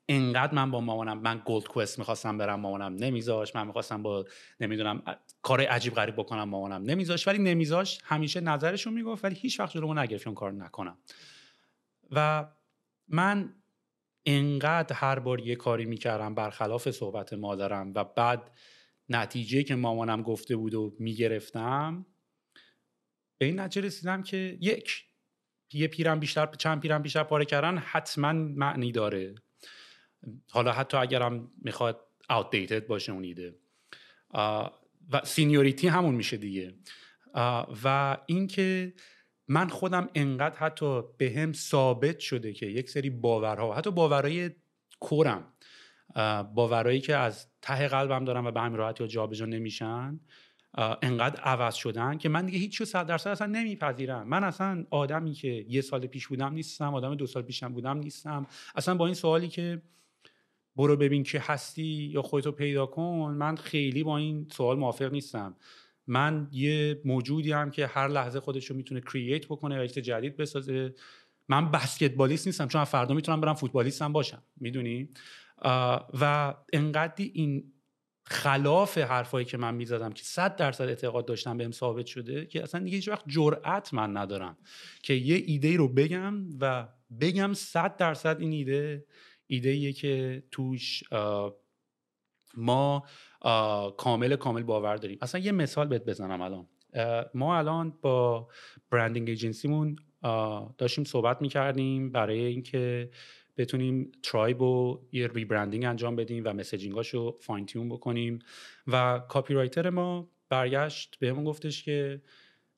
[0.07, 2.95] انقدر من با مامانم من GoldQuest می‌خواستم برم مامانم.
[2.95, 4.25] نمیذاش من می‌خواستم با
[4.59, 5.03] نمی‌دونم
[5.41, 6.83] کار عجیب غریب بکنم مامانم.
[6.83, 10.97] نمیذاش ولی نمیذاش همیشه نظرشون می‌گفت ولی هیچ وقت جلومو نگرفت اون کار نکنم.
[12.11, 12.47] و
[13.07, 13.53] من
[14.25, 18.51] انقدر هر بار یه کاری می‌کردم برخلاف صحبت مادرم و بعد
[19.09, 22.05] نتیجه که مامانم گفته بود و می‌گرفتم
[23.37, 25.05] به این نتیجه رسیدم که یک
[25.73, 29.35] یه پیرم بیشتر چند پیرم بیشتر پاره کردن حتما معنی داره.
[30.51, 33.55] حالا حتی اگرم می‌خواد outdated باشه اون ایده.
[35.11, 36.73] و سینیوریتی همون میشه دیگه.
[37.83, 38.93] و اینکه
[39.47, 44.51] من خودم انقدر حتی به هم ثابت شده که یک سری باورها حتی باورهای
[44.99, 45.53] کورم
[46.53, 50.19] باورهایی که از ته قلبم دارم و به همین راحتی جابجا نمیشن
[51.01, 54.27] انقدر عوض شدن که من دیگه هیچ صد درصد اصلا نمیپذیرم.
[54.27, 58.47] من اصلا آدمی که یه سال پیش بودم نیستم آدم دو سال پیشم بودم نیستم.
[58.75, 59.81] اصلا با این سوالی که
[60.75, 61.83] برو ببین که هستی
[62.13, 65.55] یا خودتو پیدا کن من خیلی با این سوال موافق نیستم.
[66.07, 70.95] من یه موجودی هم که هر لحظه خودش رو می‌تونه کرییت بکنه و جدید بسازه.
[71.47, 74.43] من بسکتبالیست نیستم چون فردا می‌تونم برم فوتبالیستم باشم.
[74.57, 75.09] می‌دونی؟
[76.19, 77.73] و انقدری این
[78.23, 82.83] خلاف حرفایی که من می‌زدم که صد درصد اعتقاد داشتم بهم ثابت شده که اصلا
[82.83, 84.57] دیگه هیچ وقت جرأت من ندارم
[85.03, 86.87] که یه ایده رو بگم و
[87.21, 89.05] بگم صد درصد این ایده
[89.47, 91.03] ایده که توش
[92.57, 93.03] ما
[93.97, 95.17] کامل کامل باور داریم.
[95.21, 96.67] اصلا یه مثال بهت بزنم الان.
[97.33, 98.47] ما الان با
[98.91, 99.95] branding agency مون
[100.77, 103.09] داشتیم صحبت می‌کردیم برای اینکه
[103.59, 108.39] بتونیم Tribe و یه rebranding انجام بدیم و messaging اش رو fine-tune بکنیم.
[108.87, 112.21] و copywriter ما برگشت بهمون گفتش که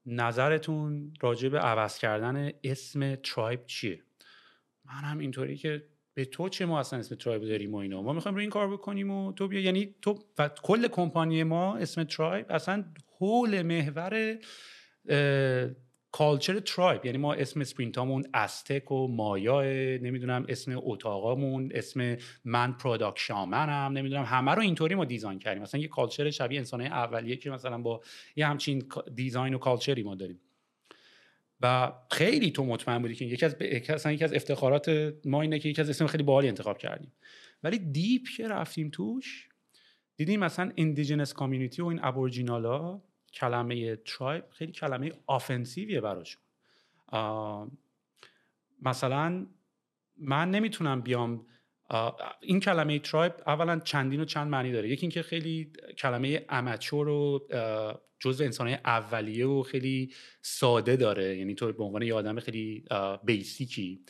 [0.06, 4.02] نظرتون راجع به عوض کردن اسم Tribe چیه؟
[4.86, 8.14] من هم اینطوری که به تو چه ما اصلا اسم Tribe داریم و اینا؟ ما
[8.14, 9.60] می‌خوایم روی این کار بکنیم و تو بیا.
[9.60, 12.86] یعنی تو و کل کمپانی ما اسم Tribe اصلا
[13.20, 14.38] حول محور
[16.12, 19.62] culture tribe یعنی ما اسم sprint امون Aztec و مایا
[19.98, 25.64] نمی‌دونم اسم اتاقامون اسم من product shaman م نمی‌دونم همه رو اینطوری ما design کردیم.
[25.64, 28.02] مثلا یه culture شبیه انسانه اولیه که مثلا با
[28.36, 28.84] یه همچین
[29.16, 30.40] design و culture ی ما داریم.
[31.62, 33.56] و خیلی تو مطمئن بودی که یکی از
[33.90, 37.12] اصلا یکی از افتخارات ما اینه که یکی از اسم خیلی باحالی انتخاب کردیم.
[37.64, 39.48] ولی deep که رفتیم توش
[40.16, 43.02] دیدیم مثلا indigenous community و این Aboriginal ا
[43.34, 46.42] کلمه tribe خیلی کلمه offensive یه براشون.
[48.82, 49.48] مثلا
[50.18, 51.46] من نمی‌تونم بیام
[52.40, 54.90] این کلمه tribe اولا چندین و چند معنی داره.
[54.90, 57.48] یکی اینکه خیلی کلمه amateur و
[58.20, 61.38] جزء انسانهای اولیه و خیلی ساده داره.
[61.38, 62.86] یعنی تو به عنوان یه آدم خیلی
[63.24, 64.06] basic ی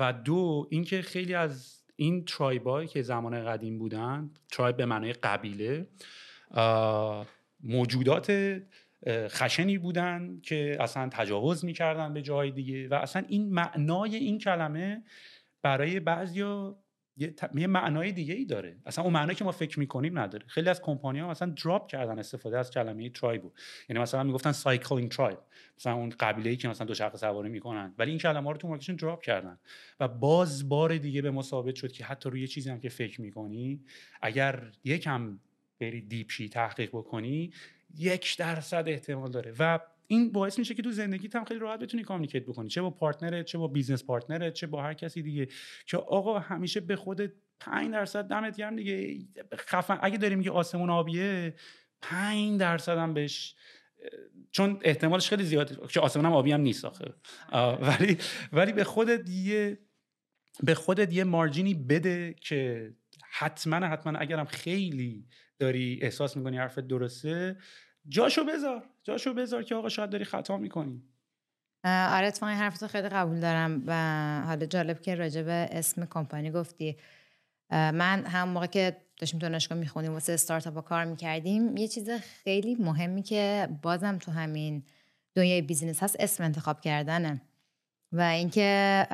[0.00, 5.12] و دو اینکه خیلی از این tribe ایی که زمان قدیم بودن tribe به معنای
[5.12, 5.88] قبیله
[7.62, 8.58] موجودات
[9.08, 15.02] خشنی بودن که اصلا تجاوز می‌کردن به جای دیگه و اصلا این معنای این کلمه
[15.62, 16.78] برای بعضیا
[17.16, 18.76] یه, یه معنای دیگه ای داره.
[18.86, 20.46] اصلا اون معنایی که ما فکر می‌کنیم نداره.
[20.46, 23.42] خیلی از کمپانی ها مثلا drop کردن استفاده از کلمه tribe
[23.88, 25.38] یعنی مثلا می‌گفتن cycling tribe
[25.78, 27.94] مثلا اون قبیله ای که مثلا دوچرخه سواری می‌کنن.
[27.98, 29.58] ولی این کلمه ها رو تو market شون drop کردن.
[30.00, 33.20] و باز بار دیگه به ما ثابت شد که حتی روی چیزی هم که فکر
[33.20, 33.80] می‌کنی
[34.22, 35.38] اگر یکم
[35.80, 37.52] بری deep شی تحقیق بکنی
[37.98, 39.54] یک درصد احتمال داره.
[39.58, 42.68] و این باعث میشه که تو زندگیت هم خیلی راحت بتونی communicate بکنی.
[42.68, 45.48] چه با partner ت چه با business partner ت چه با هر کسی دیگه.
[45.86, 49.18] که آقا همیشه به خودت 5 درصد دمت گرم دیگه.
[49.54, 51.54] خفن اگه داری میگه آسمون آبیه
[52.02, 53.54] 5 درصد هم بهش
[54.50, 55.88] چون احتمالش خیلی زیاده.
[55.88, 57.14] که آسمون هم آبی هم نیست آخه.
[57.80, 58.18] ولی
[58.52, 59.78] ولی به خودت یه
[60.62, 62.92] به خودت یه مارجینی بده که
[63.30, 65.26] حتما حتما اگرم خیلی
[65.60, 67.56] داری احساس می‌کنی حرفت درسته؟
[68.08, 71.02] جاشو بذار جاشو بذار که آقا شاید داری خطا می‌کنی.
[71.84, 73.92] آره اتفاقا حرفتو خیلی قبول دارم و
[74.46, 76.96] حالا جالب که راجع به اسم کمپانی گفتی.
[77.70, 83.22] من هم موقع که داشتیم دانشگاه می‌خونیم واسه استارتاپ کار می‌کردیم یه چیز خیلی مهمی
[83.22, 84.84] که بازم تو همین
[85.34, 87.42] دنیای بیزینس هست اسم انتخاب کردنه.
[88.12, 89.06] و اینکه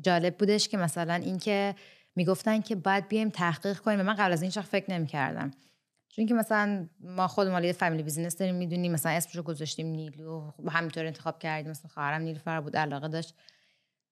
[0.00, 1.74] جالب بودش که مثلا اینکه
[2.16, 4.00] می‌گفتن که باید بیایم تحقیق کنیم.
[4.00, 5.50] و من قبل از این فکر نمی‌کردم.
[6.08, 10.50] چون که مثلا ما خود ما یه family business داریم می‌دونیم مثلا اسمشو گذاشتیم نیلو
[10.70, 11.70] همینطور انتخاب کردیم.
[11.70, 13.34] مثلا خواهرم نیلوفر بود علاقه داشت.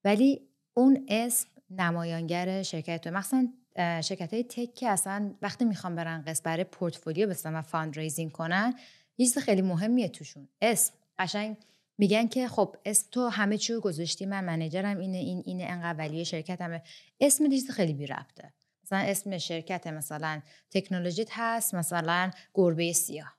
[0.05, 0.40] ولی
[0.74, 3.11] اون اسم نمایانگر شرکت تو.
[3.11, 8.32] مثلا شرکت های tech که اصلا وقتی می‌خوام برن قسط برای پورتفولیو بستن و fundraising
[8.32, 8.74] کنن
[9.18, 10.49] یه چیز خیلی مهمیه توشون.
[10.62, 10.94] اسم.
[11.18, 11.57] قشنگ
[11.99, 15.99] میگن که خب اسم تو همه چی رو گذاشتی من منیجرم اینه این اینه انقدر
[15.99, 16.82] ولی شرکت همه
[17.20, 18.53] اسم چیز خیلی بی ربطه
[18.84, 23.38] مثلا اسم شرکت مثلا تکنولوژیت هست مثلا گربه سیاه.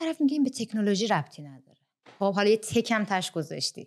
[0.00, 1.78] طرف میگه این به تکنولوژی ربطی نداره.
[2.18, 3.86] خب حالا یه tech م تهش گذاشتی.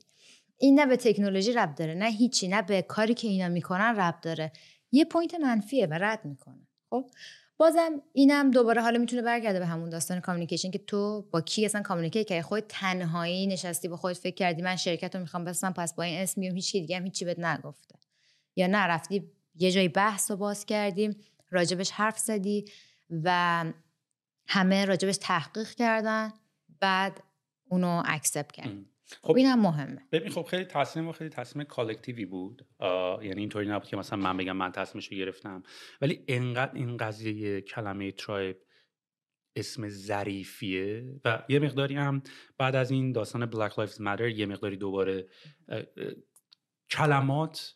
[0.58, 4.22] این نه به تکنولوژی ربط داره نه هیچی نه به کاری که اینا می‌کنن ربط
[4.22, 4.52] داره.
[4.92, 6.68] یه point منفیه و رد می‌کنه.
[6.90, 7.10] خب
[7.58, 11.82] بازم اینم دوباره حالا می‌تونه برگرده به همون داستان communication که تو با کی اصلا
[11.82, 15.96] communicate که خود تنهایی نشستی با خودت فکر کردی من شرکت رو می‌خوام بسازم پس
[15.96, 17.96] با این اسم میام هیچ دیگه هم هیچی بهت نگفته.
[18.56, 21.16] یا نه رفتی یه جایی بحث رو باز کردیم
[21.50, 22.66] راجبش حرف زدی
[23.24, 23.66] و
[24.48, 26.34] همه راجبش تحقیق کردن
[26.80, 27.24] بعد
[27.70, 30.08] اونو accept کرد خب این هم مهمه.
[30.12, 32.66] ببین خب خیلی تصمیم و خیلی تصمیم collective ی بود.
[33.22, 35.64] یعنی اینطوری نبود که مثلا من بگم من تصمیمش رو گرفتم.
[36.02, 38.58] ولی انقدر این قضیه کلمه ترایب
[39.56, 42.24] اسم ظریفیه و یه مقداری هم
[42.58, 45.28] بعد از این داستان Black Lives Matter یه مقداری دوباره
[46.90, 47.76] کلمات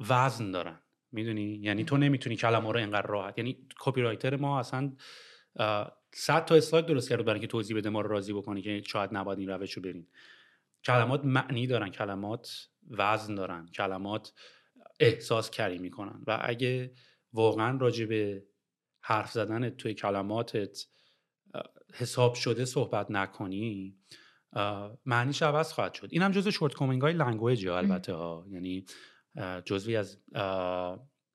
[0.00, 0.82] وزن دارن.
[1.12, 3.38] می‌دونی؟ یعنی تو نمی‌تونی کلمه رو انقدر راحت.
[3.38, 4.96] یعنی کپی رایتر ما اصلا
[6.18, 9.10] صد تا اسلاید درست کرد برای اینکه توضیح بده ما رو راضی بکنی که شاید
[9.12, 10.06] نباید این روش رو برین
[10.84, 14.32] کلمات معنی دارن کلمات وزن دارن کلمات
[15.00, 16.22] احساس carry می‌کنن.
[16.26, 16.92] و اگه
[17.32, 18.44] واقعا راجع به
[19.00, 20.86] حرف زدن توی کلماتت
[21.94, 23.96] حساب شده صحبت نکنی
[25.06, 26.08] معنیش عوض خواهد شد.
[26.10, 28.46] این هم جزو shortcoming های language البته ها.
[28.50, 28.84] یعنی
[29.64, 30.18] جزوی از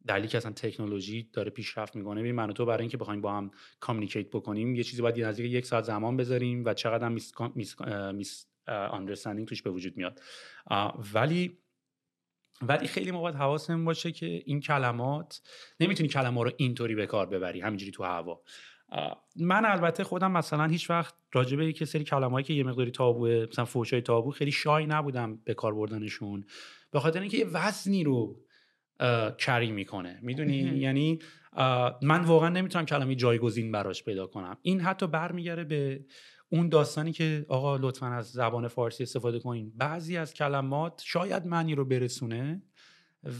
[0.08, 3.52] دلیلی که اصلا تکنولوژی داره پیشرفت می‌کنه ببین من تو برای اینکه بخوایم با هم
[3.80, 7.76] communicate بکنیم یه چیزی باید نزدیک یک ساعت زمان بذاریم و چقدر هم mis, mis,
[8.14, 8.46] میس
[9.48, 10.22] توش به وجود میاد.
[11.14, 11.58] ولی
[12.62, 15.42] ولی خیلی موقع حواسمون باشه که این کلمات
[15.80, 18.42] نمی‌تونی کلمه رو اینطوری به کار ببری همینجوری تو هوا.
[19.36, 23.66] من البته خودم مثلا هیچ وقت راجبه یک سری کلمه‌ای که یه مقداری تابوه مثلا
[23.66, 26.46] فوشای تابو خیلی شای نبودم به کار بردنشون.
[26.92, 28.40] به خاطر اینکه یه وزنی رو
[29.38, 30.20] کری می‌کنه.
[30.22, 31.20] می‌دونی؟ یعنی
[32.02, 34.58] من واقعا نمی‌تونم کلمه جایگزین براش پیدا کنم.
[34.62, 36.06] این حتی برمیگره به
[36.50, 39.74] اون داستانی که آقا لطفا از زبان فارسی استفاده کنین.
[39.76, 42.64] بعضی از کلمات شاید معنی رو برسونه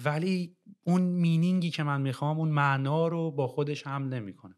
[0.06, 4.56] ولی اون مینینگی که من می‌خوام اون معنا رو با خودش هم نمی‌کنه.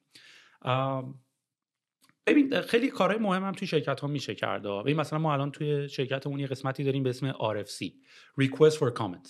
[2.27, 5.89] ببین خیلی کارهای مهم هم توی شرکت ها میشه کرده ببین مثلا ما الان توی
[5.89, 7.85] شرکتمون یه قسمتی داریم به اسم RFC
[8.41, 9.29] Request for Comments.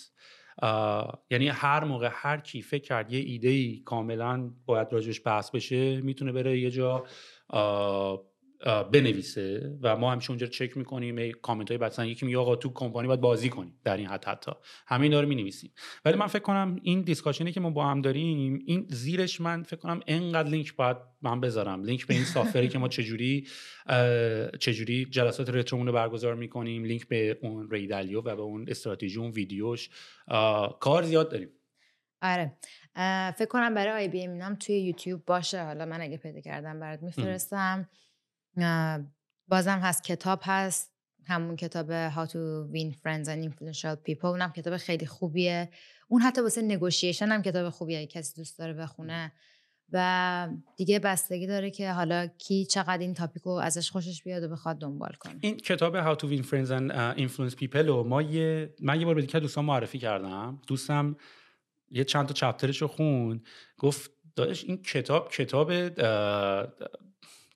[1.30, 6.02] یعنی هر موقع هر کی فکر کرد یه ایده ای کاملا باید راجبش بحث بشه
[6.02, 7.04] می‌تونه بره یه جا
[8.92, 13.08] بنویسه و ما همیشه اونجا چک می‌کنیم کامنت های مثلا یکی میگه آقا تو کمپانی
[13.08, 14.52] باید بازی کنیم در این حد حتی.
[14.88, 15.72] همین داره می نویسیم
[16.06, 19.64] ولی من فکر کنم این discussion ی که ما با هم داریم این زیرش من
[19.64, 21.84] فکر کنم انقدر لینک باید من بذارم.
[21.84, 23.48] لینک به این software ی که ما چجوری
[24.60, 28.66] چجوری جلسات retro مون رو برگزار می‌کنیم لینک به اون Ray Dalio و به اون
[28.68, 29.90] استراتژی اون ویدیوش
[30.80, 31.50] کار زیاد داریم.
[32.22, 32.58] آره.
[33.32, 34.30] فکر کنم برای آی بی
[34.60, 35.64] توی یوتیوب باشه.
[35.64, 37.90] حالا من اگه پیدا کردم برات میفرستم.
[39.48, 40.94] بازم هست کتاب هست
[41.26, 45.70] همون کتاب How to Win Friends and Influential People اونم کتاب خیلی خوبیه.
[46.08, 49.32] اون حتی واسه نگوشیشن هم کتاب خوبیه کسی دوست داره بخونه.
[49.92, 54.78] و دیگه بستگی داره که حالا کی چقدر این تاپیکو ازش خوشش بیاد و بخواد
[54.78, 55.36] دنبال کنه.
[55.42, 59.16] این کتاب How to Win Friends and Influence People رو ما یه من یه بار
[59.16, 60.62] به دوستان معرفی کردم.
[60.68, 61.16] دوستم
[61.92, 63.42] یه چند تا چپترش رو خون
[63.78, 65.72] گفت دادش این کتاب کتاب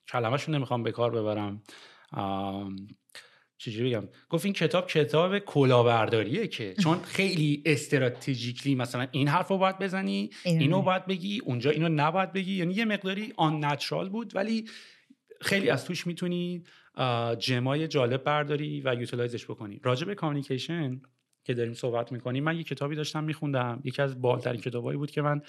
[0.08, 1.62] کلمهشون نمی‌خوام به کار ببرم.
[3.58, 9.58] چجوری بگم؟ گفت این کتاب کتاب کلاهبرداریه که چون خیلی استراتژیکلی مثلا این حرف رو
[9.58, 12.54] باید بزنی اینو باید بگی اونجا اینو نباید بگی.
[12.54, 14.64] یعنی یه مقداری آن نچرال بود ولی
[15.40, 16.64] خیلی از توش می‌تونی
[17.38, 19.80] جمای جالب برداری و یوتیلایزش بکنی.
[19.82, 21.00] راجع به کامیکیشن
[21.44, 23.80] که داریم صحبت می‌کنیم من یه کتابی داشتم میخوندم.
[23.84, 25.42] یکی از باحال‌ترین کتابایی بود که من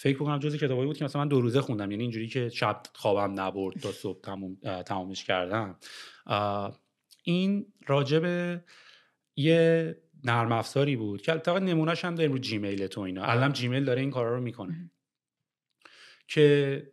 [0.00, 1.90] فکر کنم جز کتابایی بود که مثلا من دو روزه خوندم.
[1.90, 4.20] یعنی اینجوری که شب خوابم نبرد تا صبح
[4.82, 5.78] تمومش کردم.
[7.22, 8.24] این راجب
[9.36, 13.24] یه نرم افزاری بود که البته نمونهش هم داریم رو جیمیل تو اینا.
[13.24, 14.90] الان جیمیل داره این کارا رو می‌کنه.
[16.28, 16.92] که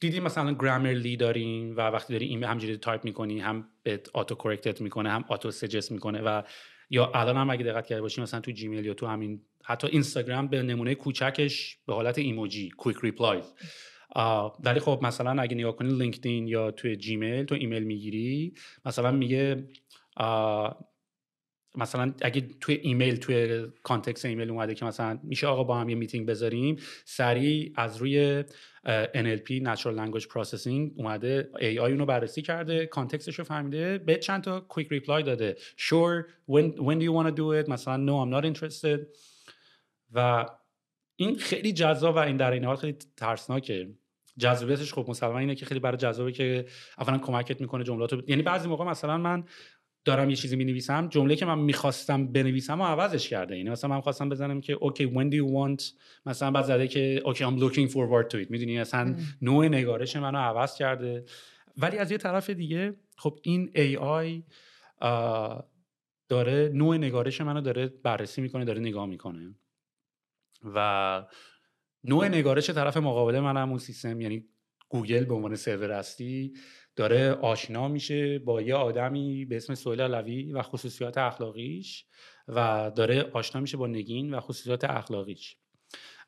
[0.00, 4.74] دیدی مثلا Grammarly داریم و وقتی داری این همینجوری تایپ می‌کنی هم به auto correct
[4.74, 6.42] ت می‌کنه هم auto suggest می‌کنه و
[6.90, 10.48] یا الان هم اگه دقت کرده باشی مثلا تو جیمیل یا تو همین حتی اینستاگرام
[10.48, 13.54] به نمونه کوچکش به حالت ایموجی quick replies
[14.64, 18.54] ولی خب مثلا اگه نگاه کنی لینکدین یا توی جیمیل تو ایمیل می‌گیری
[18.84, 19.68] مثلا میگه
[21.76, 25.94] مثلا اگه توی ایمیل توی context ایمیل اومده که مثلا میشه آقا با هم یه
[25.94, 28.44] میتینگ بذاریم سریع از روی
[29.14, 34.42] NLP Natural Language Processing اومده AI اونو بررسی کرده context ش رو فهمیده به چند
[34.42, 35.56] تا quick reply داده.
[35.76, 39.00] Sure when, when do you want to do it مثلا no I'm not interested.
[40.12, 40.46] و
[41.16, 43.88] این خیلی جذاب و این در این حال خیلی ترسناکه.
[44.38, 46.66] جذابیتش خب مسلما اینه که خیلی برای جذابه که
[46.98, 49.44] اولا کمکت می‌کنه جملاتو یعنی بعضی موقع مثلا من
[50.04, 53.56] دارم یه چیزی می نویسم جمله که من می‌خواستم بنویسم و عوضش کرده.
[53.56, 55.84] یعنی مثلا من خواستم بزنم که اوکی when do you want?
[56.26, 58.50] مثلا بعد زده که اوکی I'm looking forward to it.
[58.50, 61.24] می‌دونی؟ اصلا نوع نگارش منو عوض کرده.
[61.76, 64.42] ولی از یه طرف دیگه خب این AI
[66.28, 69.54] داره نوع نگارش منو داره بررسی می‌کنه داره نگاه می‌کنه.
[70.74, 71.26] و
[72.04, 74.44] نوع نگارش طرف مقابل من هم اون سیستم یعنی
[74.88, 76.52] گوگل به عنوان سرور هستی
[76.96, 82.04] داره آشنا میشه با یه آدمی به اسم سویل علوی و خصوصیات اخلاقیش
[82.48, 85.56] و داره آشنا میشه با نگین و خصوصیات اخلاقیش.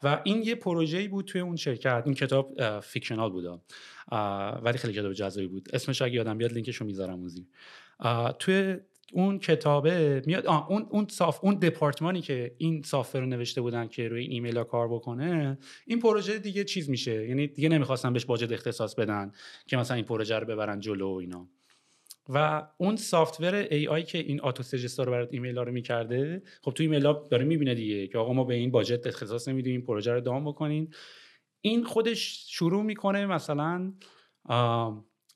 [0.03, 2.03] و این یه پروژه‌ای بود توی اون شرکت.
[2.07, 3.63] این کتاب fictional بود
[4.63, 5.69] ولی خیلی کتاب جذابی بود.
[5.73, 7.49] اسمش اگه یادم بیاد لینکش رو می‌ذارم اون
[8.39, 8.77] توی
[9.13, 13.89] اون کتابه میاد آه اون اون soft اون دپارتمانی که این software رو نوشته بودن
[13.89, 17.29] که روی ایمیل ها کار بکنه این پروژه دیگه چیز میشه.
[17.29, 19.33] یعنی دیگه نمی‌خواستن بهش budget اختصاص بدن
[19.67, 21.49] که مثلا این پروژه رو ببرن جلو و اینا.
[22.29, 26.43] و اون software AI که این auto suggest ا رو برات ایمیل ها رو می‌کرده
[26.63, 29.73] خب تو ایمیل ها داره می‌بینه دیگه که آقا ما به این budget اختصاص نمیدیم
[29.73, 30.95] این پروژه رو down بکنین.
[31.61, 33.93] این خودش شروع می‌کنه مثلا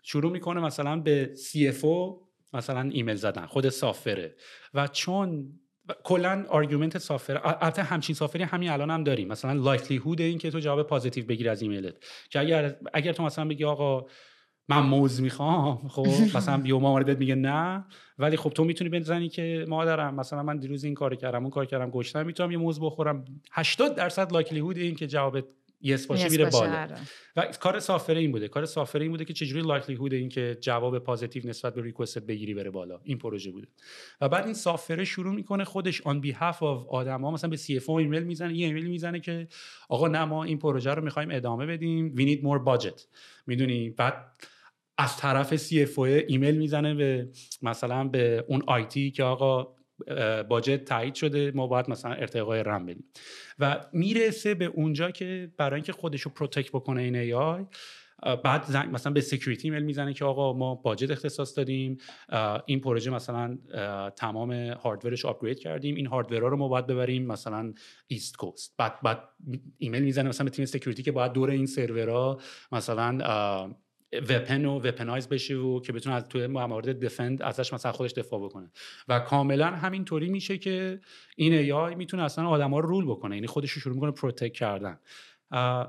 [0.03, 4.37] شروع می‌کنه مثلا به CFO مثلا ایمیل زدن خود software ه
[4.75, 5.61] و چون
[6.05, 9.29] کلا argument software البته همچین software ی همین الان هم داریم.
[9.29, 11.95] مثلا likelihood این که تو جواب positive بگیری از ایمیلت.
[12.31, 14.07] که اگر اگر تو مثلا بگی آقا
[14.69, 16.07] من موز می‌خوام خب
[16.37, 17.85] مثلا بیوما بهت میگه نه
[18.19, 21.67] ولی خب تو می‌تونی بزنی که مادرم مثلا من دیروز این کار کردم اون کار
[21.67, 23.25] کردم گشتم می‌تونم یه موز بخورم.
[23.53, 25.45] 80 درصد likelihood این که جوابت
[25.83, 26.83] yes باشه میره بالا.
[26.83, 26.97] آره.
[27.37, 28.49] و کار سافته این بوده.
[28.49, 32.55] کار سافته این بوده که چجوری likelihood این که جواب positive نسبت به request بگیری
[32.55, 33.01] بره بالا.
[33.05, 33.69] این پروژه بوده.
[34.21, 38.23] و بعد این سافته شروع می‌کنه خودش on behalf of آدما مثلا به CF ایمیل
[38.23, 39.49] می‌زنه یه ایمیل می‌زنه که
[39.89, 42.13] آقا نه ما این پروژه رو می‌خوایم ادامه بدیم.
[42.17, 43.07] we need more budget
[43.47, 44.15] می‌دونی؟ بعد
[44.99, 47.29] از طرف CF ایمیل می‌زنه به
[47.63, 49.80] مثلا به اون IT که آقا
[50.49, 53.05] budget تایید شده ما باید مثلا ارتقای رم بدیم.
[53.59, 57.67] و می‌رسه به اونجا که برای اینکه خودش رو protect بکنه این AI
[58.45, 61.99] بعد زنگ مثلا به security ایمیل می‌زنه که آقا ما budget اختصاص دادیم
[62.67, 63.59] این پروژه مثلا
[64.17, 67.75] تمام hardware ش upgrade کردیم این hardware ها رو ما باید ببریم مثلا
[68.07, 69.23] east coast بعد بعد
[69.79, 72.41] ایمیل می‌زنه مثلا به تیم security که باید دور این سرورها
[72.73, 73.19] مثلا
[74.13, 78.45] weapon و weaponize بشه و که بتونه از توی موارد defend ازش مثلا خودش دفاع
[78.45, 78.71] بکنه.
[79.09, 81.01] و کاملا همینطوری میشه که
[81.37, 84.99] این AI می‌تونه اصلا آدما رو rule بکنه یعنی خودش رو شروع می‌کنه protect کردن.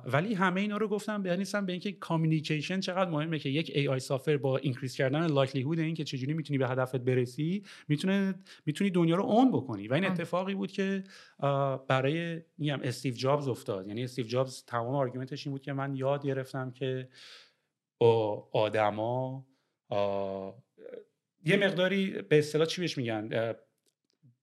[0.05, 3.87] ولی همه اینا رو گفتم به نیستم به اینکه communication چقدر مهمه که یک AI
[3.87, 8.35] سافت با increase کردن likelihood این که چجوری می‌تونی به هدفت برسی می‌تونه
[8.65, 9.87] می‌تونی دنیا رو own بکنی.
[9.87, 11.03] و این اتفاقی بود که
[11.87, 13.87] برای میگم استیو جابز افتاد.
[13.87, 17.09] یعنی استیو جابز تمام argument ش این بود که من یاد گرفتم که
[18.01, 19.45] با آدما
[21.45, 23.55] یه مقداری به اصطلاح چی بهش میگن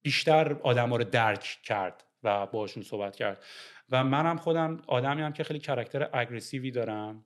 [0.02, 3.44] بیشتر آدما رو درک کرد و باشون صحبت کرد.
[3.90, 7.24] و منم خودم آدمی هم که خیلی کرکتر اگریسیوی دارم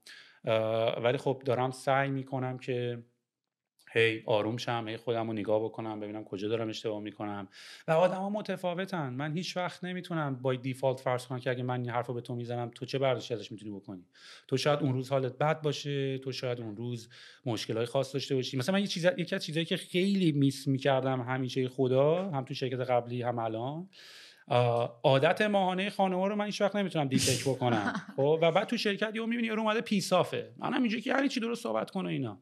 [1.02, 3.04] ولی خب دارم سعی می‌کنم که
[3.92, 7.48] هی آروم شم هی خودم رو نگاه بکنم ببینم کجا دارم اشتباه می‌کنم.
[7.88, 9.12] و آدما متفاوتن.
[9.12, 12.34] من هیچ وقت نمی‌تونم با دیفالت فرض کنم که اگه من این حرفو به تو
[12.34, 14.06] می‌زنم تو چه برداشتی ازش می‌تونی بکنی؟
[14.48, 17.08] تو شاید اون روز حالت بد باشه تو شاید اون روز
[17.46, 18.56] مشکلای خاص داشته باشی.
[18.56, 22.54] مثلا من یه چیز یکی از چیزایی که خیلی miss می‌کردم همیشه خدا هم تو
[22.54, 23.88] شرکت قبلی هم الان
[25.02, 27.92] عادت ماهانه خانوار رو من هیچ وقت نمی‌تونم detect بکنم.
[28.16, 31.12] خب؟ و بعد تو شرکت یهو می‌بینی یارو اومده piss off ه منم اینجوری که
[31.12, 32.40] هر چی درست صحبت کنه اینا.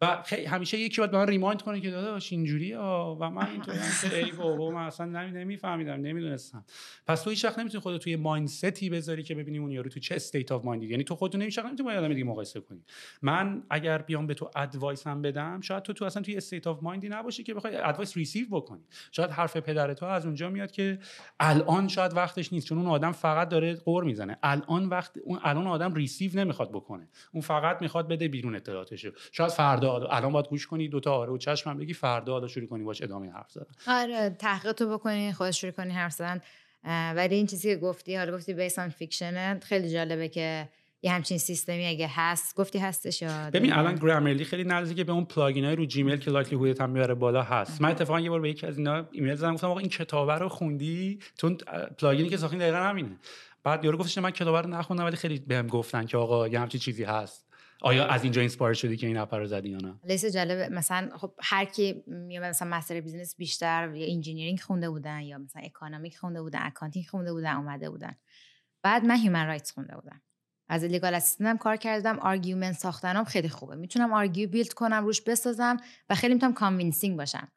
[0.00, 3.78] و همیشه یکی باید به من remind کنه که داداش اینجوری و من اینطوری
[4.10, 6.64] که ای بابا من اصلا نمیفهمیدم نمی‌دونستم.
[7.06, 10.00] پس تو هیچ وقت نمی‌تونی خودت توی mindset ی بذاری که ببینی اون یارو تو
[10.00, 12.84] چه state of mind ی یعنی تو خودت نمیشه نمی‌تونی با آدم دیگه مقایسه کنی.
[13.22, 16.78] من اگر بیام به تو advice هم بدم شاید تو تو اصلا توی state of
[16.82, 18.82] mind ی نباشی که بخوای advice receive بکنی.
[19.12, 20.98] شاید حرف پدر تو از اونجا میاد که
[21.40, 24.38] الان شاید وقتش نیست چون اون آدم فقط داره غر می‌زنه.
[24.42, 27.08] الان وقت اون الان آدم receive نمی‌خواد بکنه.
[27.32, 29.10] اون فقط می‌خواد بده بیرون اطلاعاتشو.
[29.32, 32.84] شاید فردا الان باید گوش کنی دوتا آره و چشمم بگی فردا حالا شروع کنی
[32.84, 33.66] باش ادامه حرف زدن.
[33.86, 36.40] آره تحقیق تو بکنی خودت شروع کنی حرف زدن.
[37.14, 40.68] ولی این چیزی که گفتی حالا گفتی based on fiction ه خیلی جالبه که
[41.02, 45.24] یه همچین سیستمی اگه هست گفتی هستش یا ببین الان Grammarly خیلی نزدیک به اون
[45.24, 47.82] plugin های رو Gmail که likelihood ت هم میاره بالا هست.
[47.82, 50.48] من اتفاقا یه بار به یکی از اینا ایمیل زدم گفتم آقا این کتابه رو
[50.48, 51.56] خوندی؟ چون
[51.98, 53.16] plugin ی که ساختین دقیقاً همینه.
[53.64, 56.80] بعد یارو گفتش من کتابه رو نخوندم ولی خیلی بهم گفتن که آقا یه همچین
[56.80, 57.47] چیزی هست.
[57.82, 61.18] آیا از اینجا inspire شدی که این app رو زدی یا نه؟ لیس جالب مثلا
[61.18, 66.16] خب هر کی میاد مثلا master business بیشتر یا engineering خونده بودن یا مثلا economic
[66.16, 68.16] خونده بودن accounting خونده بودن اومده بودن.
[68.82, 70.22] بعد من human rights خونده بودم.
[70.68, 73.76] از legal assistant م کار کردم argument ساختنم خیلی خوبه.
[73.76, 75.76] می‌تونم argue build کنم روش بسازم
[76.10, 77.48] و خیلی می‌تونم convincing باشم.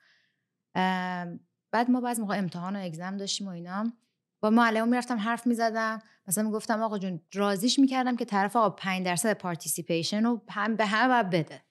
[1.71, 3.93] بعد ما بعض موقع امتحان و exam داشتیم و اینا.
[4.41, 6.01] با معلم می‌رفتم حرف می‌زدم.
[6.27, 11.07] مثلا می‌گفتم آقا جون راضیش می‌کردم که طرف آقا 5 درصد participation رو هم به
[11.07, 11.61] باید بده.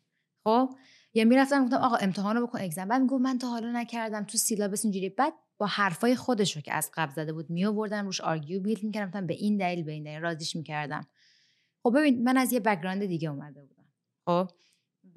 [0.44, 0.76] خب؟
[1.14, 4.38] یا می‌رفتم گفتم آقا امتحان رو بکن exam بعد می‌گفت من تا حالا نکردم تو
[4.38, 5.08] syllabus اینجوری.
[5.08, 8.82] بعد با حرفای خودش رو که از قبل زده بود می آوردم روش argue build
[8.82, 9.26] می‌کردم.
[9.26, 11.06] به این دلیل به این دلیل راضیش می‌کردم.
[11.82, 13.84] خب ببین من از یه background دیگه اومده بودم.
[14.26, 14.50] خب؟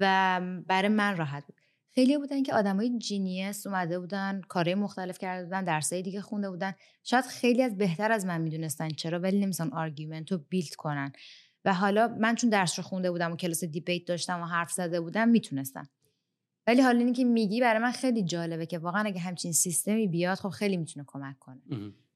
[0.00, 1.60] و برای من راحت بود.
[1.94, 6.74] خیلی بودن که آدمای genius اومده بودن کارهای مختلف کرده بودن درسای دیگه خونده بودن.
[7.02, 11.12] شاید خیلی از بهتر از من می‌دونستن چرا ولی نمی‌تونستن argument رو build کنن.
[11.64, 15.00] و حالا من چون درس رو خونده بودم و کلاس debate داشتم و حرف زده
[15.00, 15.88] بودم می‌تونستم.
[16.66, 20.38] ولی حالا اینی که میگی برای من خیلی جالبه که واقعا اگه همچین سیستمی بیاد
[20.38, 21.60] خب خیلی می‌تونه کمک کنه.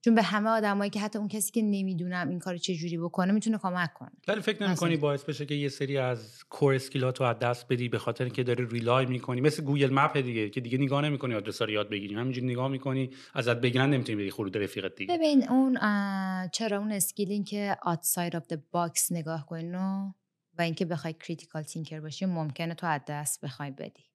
[0.04, 3.32] چون به همه آدمایی که حتی اون کسی که نمی‌دونم این کار چه جوری بکنه
[3.32, 4.10] می‌تونه کمک کنه.
[4.28, 7.66] ولی فکر نمی‌کنی باعث بشه که یه سری از core skill ات رو از دست
[7.68, 9.40] بدی به خاطر اینکه داری rely می‌کنی.
[9.40, 12.14] مثل Google Map دیگه که دیگه نگاه نمی‌کنی آدرس رو یاد بگیری.
[12.14, 15.14] همینجوری نگاه می‌کنی ازت بگیرن نمی‌تونی بری خرود رفیقت دیگه.
[15.14, 15.78] ببین اون
[16.48, 19.72] چرا اون skill این که outside of the box نگاه کنی
[20.58, 24.07] و اینکه بخوای critical thinker باشی ممکنه تو از دست بخوای بدی.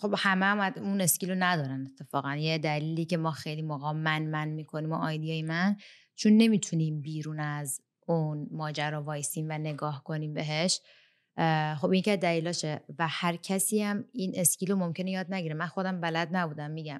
[0.00, 2.36] خب همه هم اون skill رو ندارن اتفاقا.
[2.36, 5.76] یه دلیلی که ما خیلی موقع من من می‌کنیم و idea ی من
[6.14, 10.80] چون نمی‌تونیم بیرون از اون ماجرا وایسیم و نگاه کنیم بهش
[11.76, 15.54] خب این که دلیلاشه و هر کسی هم این skill رو ممکنه یاد نگیره.
[15.54, 16.98] من خودم بلد نبودم میگم.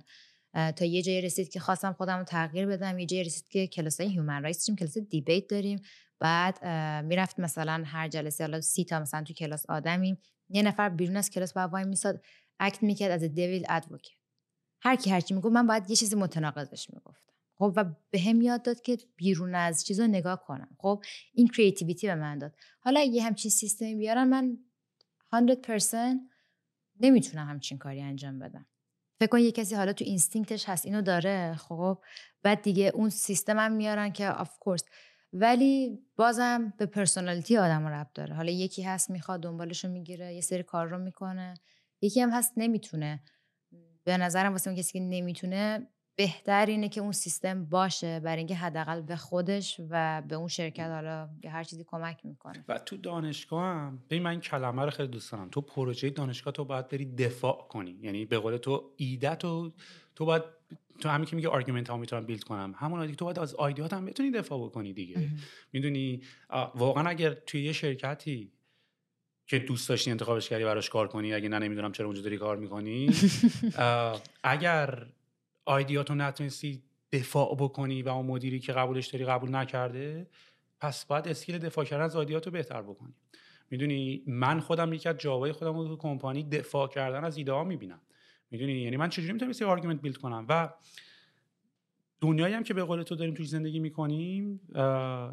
[0.77, 4.01] تا یه جایی رسید که خواستم خودم رو تغییر بدم یه جایی رسید که کلاس
[4.01, 5.83] human rights داریم کلاس debate داریم.
[6.21, 6.67] بعد
[7.05, 10.19] می‌رفت مثلا هر جلسه حالا سی تا مثلا تو کلاس آدمیم.
[10.51, 12.25] یه نفر بیرون از کلاس با وایمیساد
[12.61, 14.17] act می‌کرد as devil advocate
[14.83, 17.33] هر کی هرچی می‌گفت من باید یه چیزی متناقضش می‌گفتم.
[17.59, 20.77] خب و به هم یاد داد که بیرون از چیزو نگاه کنم.
[20.79, 22.55] خب این creativity به من داد.
[22.81, 24.59] حالا یه همچین سیستمی بیارن من
[25.31, 25.95] 100%
[27.01, 28.67] نمی‌تونم همچین کاری انجام بدم.
[29.21, 31.55] فکر کن یه کسی حالا تو instinct ش هست اینو داره.
[31.59, 31.99] خب
[32.43, 34.85] بعد دیگه اون سیستم هم میارن که of course
[35.33, 38.35] ولی بازم به personality آدم ربط داره.
[38.35, 41.55] حالا یکی هست می‌خواد دنبالشو می‌گیره یه سری کار رو می‌کنه.
[42.01, 43.23] یکی هم هست نمی‌تونه.
[44.05, 45.87] به نظرم واسه اون کسی که نمی‌تونه
[46.17, 50.87] بهتر اینه که اون سیستم باشه برای اینکه حداقل به خودش و به اون شرکت
[50.87, 52.65] حالا هر چیزی کمک می‌کنه.
[52.69, 55.49] و تو دانشگاه هم ببین من کلمه رو خیلی دوست دارم.
[55.49, 57.99] تو پروژه دانشگاه تو باید بری دفاع کنی.
[58.03, 59.73] یعنی به قول تو ایده تو
[60.15, 60.43] تو باید
[61.01, 62.75] تو همین که میگه argument ها می‌تونم build کنم.
[62.79, 65.29] همون تو باید از ایدهات هم بتونی دفاع بکنی دیگه.
[65.73, 66.23] می‌دونی؟
[66.75, 68.53] واقعا اگر توی یه شرکتی
[69.47, 72.57] که دوست داشتی انتخابش کردی براش کار کنی اگه نه نمی‌دونم چرا اونجا داری کار
[72.57, 73.11] می‌کنی.
[74.43, 75.07] اگر
[75.65, 76.83] idea تو نتونستی
[77.13, 80.27] دفاع بکنی و اون مدیری که قبولش داری قبول نکرده
[80.81, 83.15] پس باید skill دفاع کردن از idea تو بهتر بکنی.
[83.71, 87.65] می‌دونی؟ من خودم یکی از جاوای خودم رو تو کمپانی دفاع کردن از ایده ها
[87.65, 88.01] می‌بینم.
[88.51, 90.71] می‌دونی؟ یعنی من چجوری می‌تونم یه argument build کنم؟ و
[92.21, 94.61] دنیایی هم که به قول تو داریم توی زندگی می‌کنیم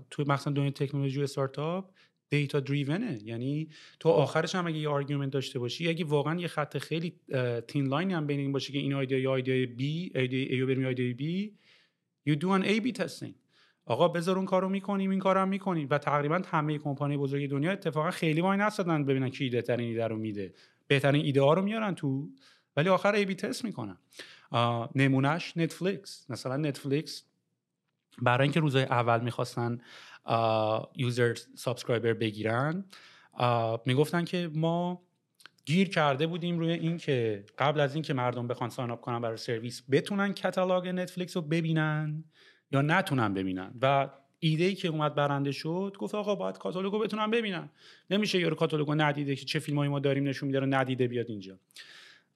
[0.09, 1.91] تو مثلا دنیای تکنولوژی و استارتاپ
[2.29, 3.69] data driven ـه یعنی
[3.99, 7.13] تو آخرش هم اگه یه argument داشته باشی اگه واقعا یه خط خیلی
[7.67, 10.37] thin line ی هم بین این باشه که این ایده A یا ایده B ایده
[10.37, 11.53] A بریم ایده B
[12.29, 13.33] you do an A B testing.
[13.85, 15.87] آقا بذار اون کارو می‌کنیم این کارم می‌کنیم.
[15.91, 20.07] و تقریبا همه کمپانی بزرگ دنیا اتفاقا خیلی وای نستادن ببینن کی ایده ترین ایده
[20.07, 20.53] رو میده.
[20.87, 22.29] بهترین ایده ها رو میارن تو
[22.77, 23.97] ولی آخر A B test می‌کنن
[24.95, 27.23] نمونهش نتفلیکس مثلا نتفلیکس
[28.21, 29.77] برای اینکه روزای اول می‌خواستن
[30.95, 32.85] user subscriber بگیرن
[33.85, 35.01] می‌گفتن که ما
[35.65, 39.83] گیر کرده بودیم روی اینکه قبل از اینکه مردم بخوان sign up کنن برای سرویس
[39.91, 42.23] بتونن کاتالوگ نتفلیکس رو ببینن
[42.71, 43.73] یا نتونن ببینن.
[43.81, 44.09] و
[44.39, 47.69] ایده ای که اومد برنده شد گفت آقا باید کاتالوگ رو بتونن ببینن.
[48.09, 51.59] نمیشه یارو کاتالوگ ندیده که چه فیلمایی ما داریم نشون میده رو ندیده بیاد اینجا.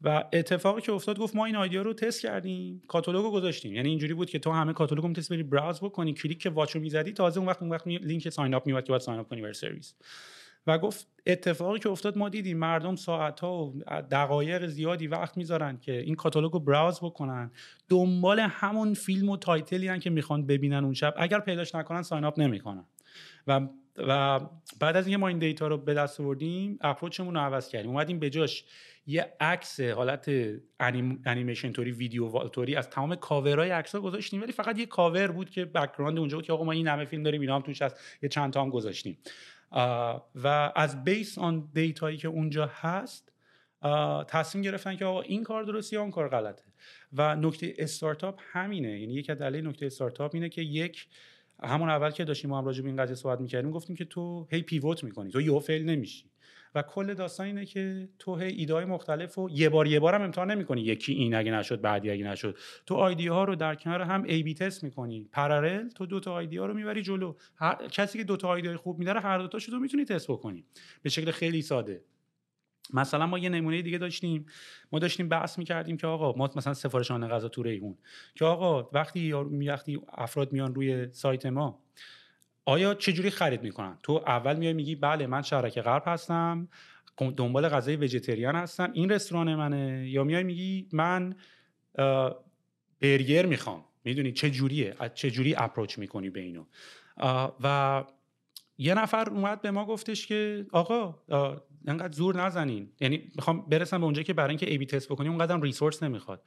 [0.04, 3.74] و اتفاقی که افتاد گفت ما این idea رو تست کردیم کاتالوگ رو گذاشتیم.
[3.74, 6.80] یعنی اینجوری بود که تو همه کاتالوگ تست بری browse بکنی کلیک که watch و
[6.80, 9.42] می‌زدی تازه اون وقت اون وقت لینک sign up میومد که باید sign up کنی
[9.42, 9.94] برای سرویس.
[10.68, 13.74] و گفت اتفاقی که افتاد ما دیدیم مردم ساعت ها و
[14.12, 17.52] دقایق زیادی وقت می‌ذارن که این کاتالوگ رو browse بکنن.
[17.90, 21.14] دنبال همون فیلم و title ی هن که می‌خوان ببینن اون شب.
[21.18, 22.86] اگر پیداش نکنن sign up نمی‌کنن.
[23.48, 23.68] و
[23.98, 24.40] و
[24.80, 27.92] بعد از اینکه ما این data رو به دست آوردیم approach مون رو عوض کردیم.
[27.92, 28.66] اومدیم به جاش.
[29.06, 30.32] یه عکس حالت
[30.80, 35.32] انیم، انیمیشن توری ویدیو توری از تمام کاورهای عکس ها گذاشتیم ولی فقط یه کاور
[35.32, 37.82] بود که background اونجا بود که آقا ما این همه فیلم داریم اینا هم توش
[37.82, 39.18] هست یه چند تا هم گذاشتیم.
[40.36, 43.32] و از base آن data یی که اونجا هست
[44.28, 46.64] تصمیم گرفتن که آقا این کار درستی اون کار غلطه.
[47.14, 51.08] و نکته استارتاپ همینه یعنی یک دلیل نکته استارتاپ اینه که یک
[51.64, 54.48] همون اول که داشتیم ما هم راجع به این قضیه صحبت می‌کردیم گفتیم که تو
[54.52, 56.31] هی پیوت می‌کنی تو یهو فیل نمیشی.
[56.76, 60.52] و کل داستان اینه که تو ایده مختلف و یه بار یه بار هم امتحان
[60.52, 60.82] نمی‌کنی.
[60.82, 62.58] یکی این اگه نشد بعدی اگه نشد.
[62.86, 65.30] تو آیدی ها رو در کنار هم ای بی تست می‌کنی.
[65.32, 67.36] پرالل تو دو تا آیدی ها رو می‌بری جلو.
[67.56, 70.66] هر کسی که دو تا آیدی خوب میداره هر دو تاشو تو می‌تونی تست بکنی.
[71.02, 72.02] به شکل خیلی ساده.
[72.94, 74.46] مثلا ما یه نمونه دیگه داشتیم.
[74.92, 77.98] ما داشتیم بحث می‌کردیم که آقا ما مثلا سفارشان غذا تو ریحون.
[78.36, 81.84] که آقا وقتی وقتی افراد میان روی سایت ما
[82.66, 86.68] آیا چجوری خرید می‌کنن؟ تو اول میای میگی بله من شهرک غرب هستم
[87.38, 91.36] دنبال غذای وجیتریان هستم این رستوران منه؟ یا میای میگی من
[93.02, 96.66] برگر می‌خوام؟ می‌دونی چه جوریه چه جوری اپروچ می‌کنی به اینو؟
[97.64, 98.04] و
[98.78, 101.22] یه نفر اومد به ما گفتش که آقا
[101.88, 102.90] انقدر زور نزنین.
[103.00, 106.44] یعنی می‌خوام برسم به اونجایی که برای اینکه ای بی تست بکنیم اونقدر ریسورس نمی‌خواد.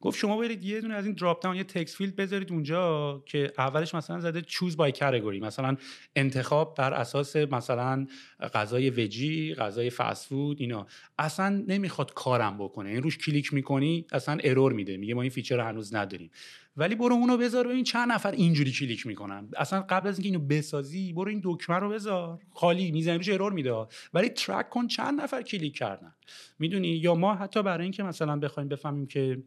[0.00, 3.52] گفت شما برید یه دونه از این drop down یه text field بذارید اونجا که
[3.58, 5.76] اولش مثلا زده choose by category مثلا
[6.16, 8.06] انتخاب بر اساس مثلا
[8.54, 10.86] غذای وجی غذای فست فود اینا.
[11.18, 12.90] اصلا نمی‌خواد کارم بکنه.
[12.90, 14.96] این روش کلیک می‌کنی اصلا error میده.
[14.96, 16.30] میگه ما این feature رو هنوز نداریم.
[16.78, 19.48] ولی برو اونو بذار این چند نفر اینجوری کلیک می‌کنن.
[19.56, 22.38] اصلا قبل از اینکه اینو بسازی برو این دکمه رو بذار.
[22.50, 23.86] خالی می‌زنی روش error میده.
[24.14, 26.14] ولی track کن چند نفر کلیک کردن.
[26.58, 29.42] می‌دونی؟ یا ما حتی برای اینکه مثلا بخوایم بفهمیم که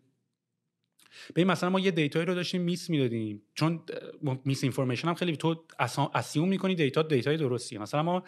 [1.34, 3.42] به مثلا ما یه data یی رو داشتیم miss می‌دادیم.
[3.54, 3.84] چون
[4.46, 5.64] misinformation هم خیلی تو
[6.14, 7.80] assume می‌کنی data data ی درستیه.
[7.80, 8.24] مثلا ما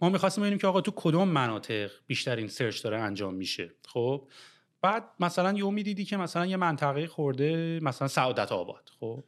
[0.00, 3.70] ما می‌خواستیم ببینیم که آقا تو کدوم مناطق بیشترین search داره انجام میشه.
[3.86, 4.28] خب؟
[4.82, 9.24] بعد مثلا یه می‌دیدی که مثلا یه منطقه خورده مثلا سعادت آباد خب.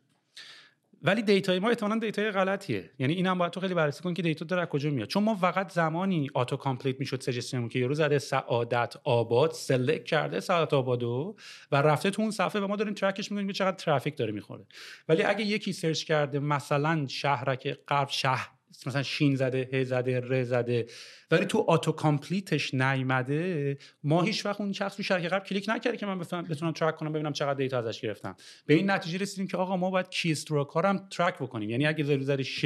[1.05, 2.91] ولی data ی ما احتمالاً data ی غلطیه.
[2.99, 5.09] یعنی اینم باید تو خیلی بررسی کنی که data داره کجا میاد.
[5.09, 10.05] چون ما فقط زمانی auto complete می‌شد suggest مون که یارو زده سعادت آباد select
[10.05, 11.37] کرده سعادت آبادو
[11.73, 14.33] و رفته تو اون صفحه و ما داریم track ش می‌کنیم که چقدر ترافیک داره
[14.33, 14.67] می‌خوره.
[15.09, 18.51] ولی اگه یکی search کرده مثلا شهرک غرب شهر
[18.87, 20.87] مثلا شین زده ه زده ر زده.
[21.31, 25.65] ولی تو auto complete ش نیومده ما هیچ وقت اون شخص رو شرکت قبل کلیک
[25.69, 28.37] نکرده که من بتونم بتونم track کنم ببینم چقدر data ازش گرفتم.
[28.67, 31.71] به این نتیجه رسیدیم که آقا ما باید keystroke هم track بکنیم.
[31.71, 32.65] یعنی اگه زیر زیر ش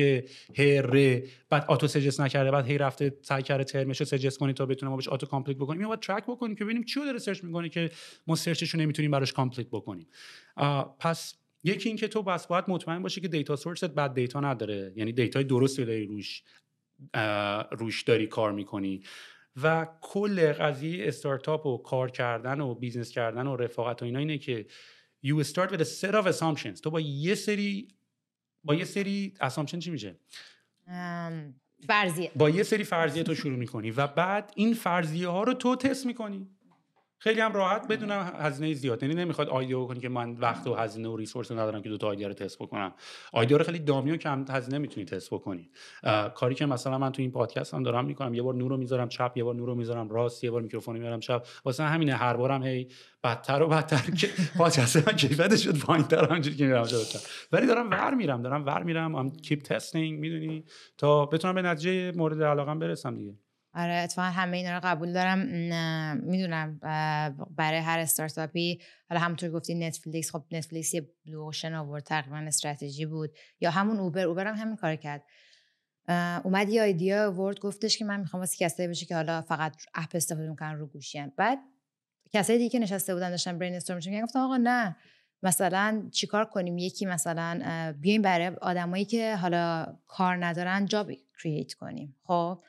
[0.58, 1.20] ه ر
[1.50, 4.90] بعد auto suggest نکرده بعد هی رفته سعی کرده term شو suggest کنی تا بتونیم
[4.90, 5.80] ما بهش auto complete بکنیم.
[5.80, 7.90] یا باید track بکنیم که ببینیم چی داره search می‌کنه که
[8.26, 10.06] ما search ش رو نمی‌تونیم براش complete بکنیم.
[10.98, 11.34] پس
[11.66, 14.92] یکی اینکه تو بس باید مطمئن باشی که data source ت bad data نداره.
[14.96, 16.42] یعنی data ی درستی داری روش
[17.70, 19.02] روش داری کار می‌کنی.
[19.62, 24.38] و کل قضیه استارتاپ و کار کردن و business کردن و رفاقت و اینا اینه
[24.38, 24.66] که
[25.26, 26.80] you start with a set of assumptions.
[26.80, 27.88] تو با یه سری
[28.64, 30.18] با یه سری assumption چی میشه؟
[31.86, 32.30] فرضیه.
[32.36, 36.06] با یه سری فرضیه تو شروع می‌کنی و بعد این فرضیه ها رو تو تست
[36.06, 36.55] می‌کنی.
[37.18, 39.02] خیلی هم راحت بدون هزینه زیاد.
[39.02, 42.08] یعنی نمی‌خواد idea کنی که من وقت و هزینه و resource ندارم که دو تا
[42.08, 42.92] idea رو تست بکنم.
[43.32, 45.70] idea رو خیلی dummy و کم هزینه می‌تونی تست بکنی.
[46.34, 48.34] کاری که مثلا من تو این پادکست هم دارم می‌کنم.
[48.34, 50.96] یه بار نور رو می‌ذارم چپ یه بار نور رو می‌ذارم راست یه بار میکروفون
[50.98, 51.46] میارم چپ.
[51.64, 52.88] واسه همینه هر بارم هی
[53.24, 54.28] بدتر و بدتر که
[54.58, 56.86] پادکست من کیفیتش شد پایینتر همینجوری که میرم
[57.52, 59.14] ولی دارم ور میرم دارم ور میرم.
[59.14, 60.64] I'm keep testing می‌دونی؟
[60.98, 63.45] تا بتونم به نتیجه مورد علاقم برسم دیگه.
[63.76, 65.38] آره اتفاقا همه اینا رو قبول دارم.
[66.18, 66.78] می‌دونم
[67.56, 73.06] برای هر استارتاپی حالا همونطور گفتی نتفلیکس خب نتفلیکس یه blue ocean آورد تقریبا استراتژی
[73.06, 73.30] بود.
[73.60, 75.24] یا همون اوبر اوبر هم همین کار کرد.
[76.44, 80.10] اومد یه idea آورد گفتش که من می‌خوام واسه کسایی باشه که حالا فقط app
[80.14, 81.58] استفاده می‌کنن رو گوشیان بعد
[82.32, 84.96] کسایی دیگه که نشسته بودن داشتن brainstorm میشن گفتم آقا نه
[85.42, 91.12] مثلا چیکار کنیم؟ یکی مثلا بیایم برای آدمایی که حالا کار ندارن job
[91.42, 92.16] create کنیم.
[92.24, 92.62] خب؟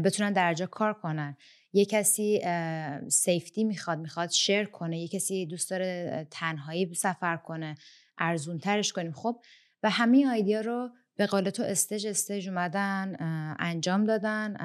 [0.00, 1.36] بتونن درجا کار کنن.
[1.72, 2.40] یه کسی
[3.08, 4.98] safety می‌خواد می‌خواد share کنه.
[4.98, 7.74] یه کسی دوست داره تنهایی سفر کنه
[8.18, 9.12] ارزون ترش کنیم.
[9.12, 9.40] خب
[9.82, 13.16] و همه idea رو به قول تو stage stage اومدن
[13.58, 14.56] انجام دادن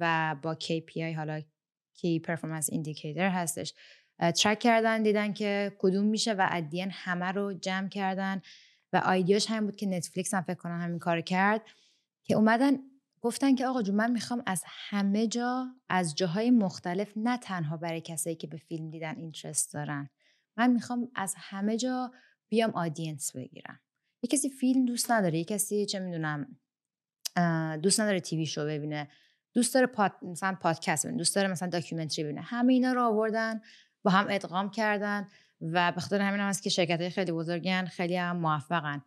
[0.00, 1.42] و با KPI حالا
[1.94, 3.74] key performance indicator هستش
[4.36, 5.02] track کردن.
[5.02, 8.42] دیدن که کدوم میشه و ادین همه رو جمع کردن.
[8.92, 11.62] و idea ش هم بود که نتفلیکس هم فکر کنم همین کار کرد
[12.24, 12.78] که اومدن
[13.20, 18.00] گفتن که آقا جو من می‌خوام از همه جا از جاهای مختلف نه تنها برای
[18.00, 20.10] کسایی که به فیلم دیدن interest دارن.
[20.56, 22.12] من می‌خوام از همه جا
[22.48, 23.80] بیام audience بگیرم.
[24.22, 26.56] یه کسی فیلم دوست نداره یه کسی چه می‌دونم
[27.82, 29.08] دوست نداره TV show ببینه
[29.54, 30.12] دوست داره پاد...
[30.22, 32.40] مثلا پادکست ببینه دوست داره مثلا documentary ببینه.
[32.40, 33.60] همه اینا رو آوردن
[34.02, 35.28] با هم ادغام کردن
[35.60, 39.02] و به خاطر همین هم هست که شرکت های خیلی بزرگن خیلی هم موفقن.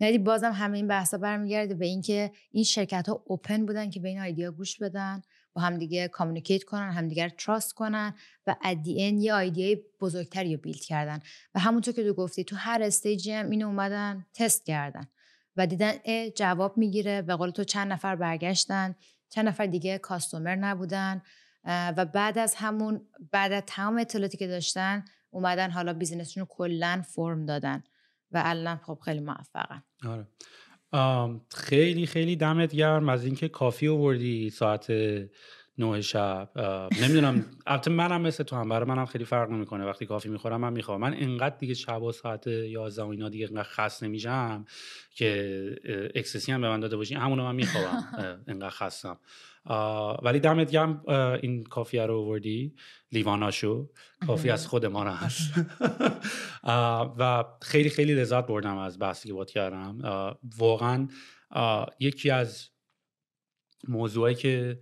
[0.00, 4.08] ولی بازم همه این بحثا برمیگرده به اینکه این شرکت ها open بودن که به
[4.08, 5.22] این idea گوش بدن
[5.54, 8.14] با همدیگه communicate کنن همدیگه trust کنن
[8.46, 11.20] و ادی یه idea ی بزرگتری رو build کردن.
[11.54, 15.06] و همونطور که تو گفتی تو هر stage ی هم اینو اومدن تست کردن
[15.56, 18.94] و دیدن اه جواب می‌گیره به قول تو چند نفر برگشتن
[19.28, 21.22] چند نفر دیگه customer نبودن
[21.66, 23.00] و بعد از همون
[23.30, 27.82] بعد از تمام اطلاعاتی که داشتن اومدن حالا بیزینسشون رو کلا form دادن.
[28.34, 30.26] و الان خب خیلی موفقن آره.
[31.54, 34.90] خیلی خیلی دمت گرم از اینکه coffee آوردی ساعت
[35.78, 36.50] نه شب.
[37.02, 39.84] نمی‌دونم البته منم مثل تو هم برای منم خیلی فرق نمی‌کنه.
[39.84, 43.46] وقتی coffee می‌خورم من می‌خوابم من انقدر دیگه شب و ساعت 11 و اینا دیگه
[43.50, 44.64] انقدر خسته میشم
[45.14, 48.08] که ecstasy هم به من داده باشی همونو من می‌خوابم
[48.48, 49.18] انقدر خستم.
[50.22, 51.02] ولی دمت گرم
[51.42, 52.74] این coffee رو آوردی
[53.12, 53.90] لیواناشو.
[54.26, 55.52] coffee از خود ما هست
[57.18, 59.98] و خیلی خیلی لذت بردم از بحثی که باهات کردم.
[60.58, 61.08] واقعا
[62.00, 62.68] یکی از
[63.88, 64.80] موضوعی که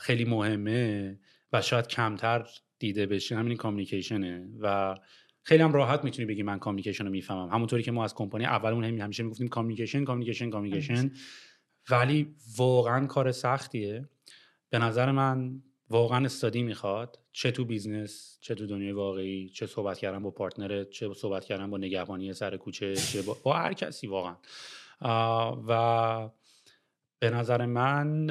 [0.00, 1.18] خیلی مهمه
[1.52, 2.46] و شاید کمتر
[2.78, 4.94] دیده بشه همین communication ه و
[5.42, 7.48] خیلی هم راحت می‌تونی بگی من communication رو می‌فهمم.
[7.48, 11.10] همونطوری که ما از کمپانی اول همیشه می‌گفتیم communication communication communication.
[11.90, 14.08] ولی واقعا کار سختیه.
[14.70, 17.18] به نظر من واقعا استادی می‌خواد.
[17.32, 21.44] چه تو business چه تو دنیای واقعی چه صحبت کردن با partner ت چه صحبت
[21.44, 24.36] کردن با نگهبانی سر کوچه چه با, با هر کسی واقعا.
[25.68, 26.30] و
[27.18, 28.26] به نظر من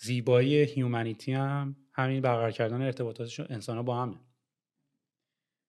[0.00, 4.16] زیبایی humanity هم همین برقرار کردن ارتباطات انسان ها با همه.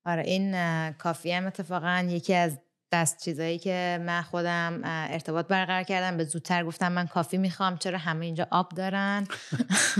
[0.05, 0.51] آره این
[0.91, 2.59] coffee هم اتفاقا یکی از
[2.91, 6.17] دست چیزایی که من خودم ارتباط برقرار کردم.
[6.17, 7.77] به زودتر گفتم من کافی می‌خوام.
[7.77, 9.27] چرا همه اینجا آب دارن؟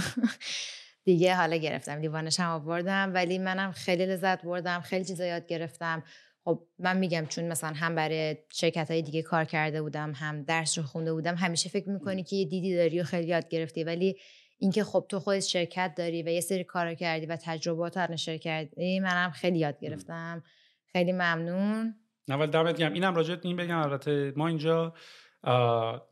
[1.06, 2.00] دیگه حالا گرفتم.
[2.00, 3.12] لیوانش هم آوردم.
[3.14, 4.82] ولی منم خیلی لذت بردم.
[4.82, 6.04] خیلی چیزا یاد گرفتم.
[6.44, 10.78] خب من میگم چون مثلا هم برای شرکت های دیگه کار کرده بودم هم درس
[10.78, 13.84] رو خونده بودم همیشه فکر می‌کنی که یه دیدی داری و خیلی یاد گرفتی.
[13.84, 14.18] ولی
[14.60, 18.38] اینکه خب تو خودت شرکت داری و یه سری کار کردی و تجربات رو نشر
[18.38, 20.44] کردی منم خیلی یاد گرفتم.
[20.92, 22.01] خیلی ممنون.
[22.32, 22.94] اول دمت گرم.
[22.94, 23.78] اینم راجع این بگم.
[23.78, 24.94] البته ما اینجا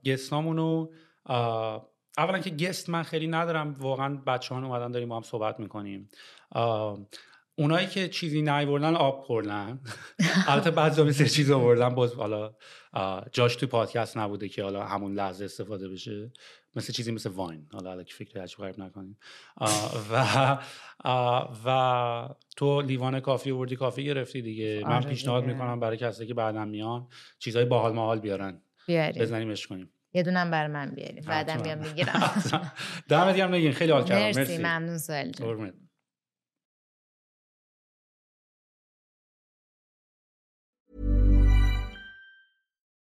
[0.05, 0.87] گستامونو
[2.17, 3.73] اولا که گست من خیلی ندارم.
[3.73, 6.09] واقعا بچه ها اومدن داریم با هم صحبت می‌کنیم.
[7.59, 9.79] اونایی که چیزی نیوردن آب خوردن.
[10.47, 12.53] البته بعضی مثل چیز آوردن باز حالا
[13.31, 16.31] جاش تو پادکست نبوده که حالا همون لحظه استفاده بشه.
[16.75, 17.67] مثل چیزی مثل واین.
[17.71, 19.17] حالا الکی فکر عجب غریب نکنیم.
[20.11, 20.57] و
[21.65, 24.81] و تو لیوان کافی آوردی کافی گرفتی دیگه.
[24.85, 27.07] من آره پیشنهاد می‌کنم برای کسی که بعدم میان
[27.39, 28.61] چیزای باحال ماحال بیارن.
[28.87, 29.89] بیاریم بزنیمش کنیم.
[30.13, 32.43] یه دونم بر من بیاریم بعدم بیام می‌گیرم.
[33.09, 33.71] دمت گرم نگین.
[33.71, 34.39] خیلی حال کردم.
[34.39, 35.31] مرسی ممنون سوال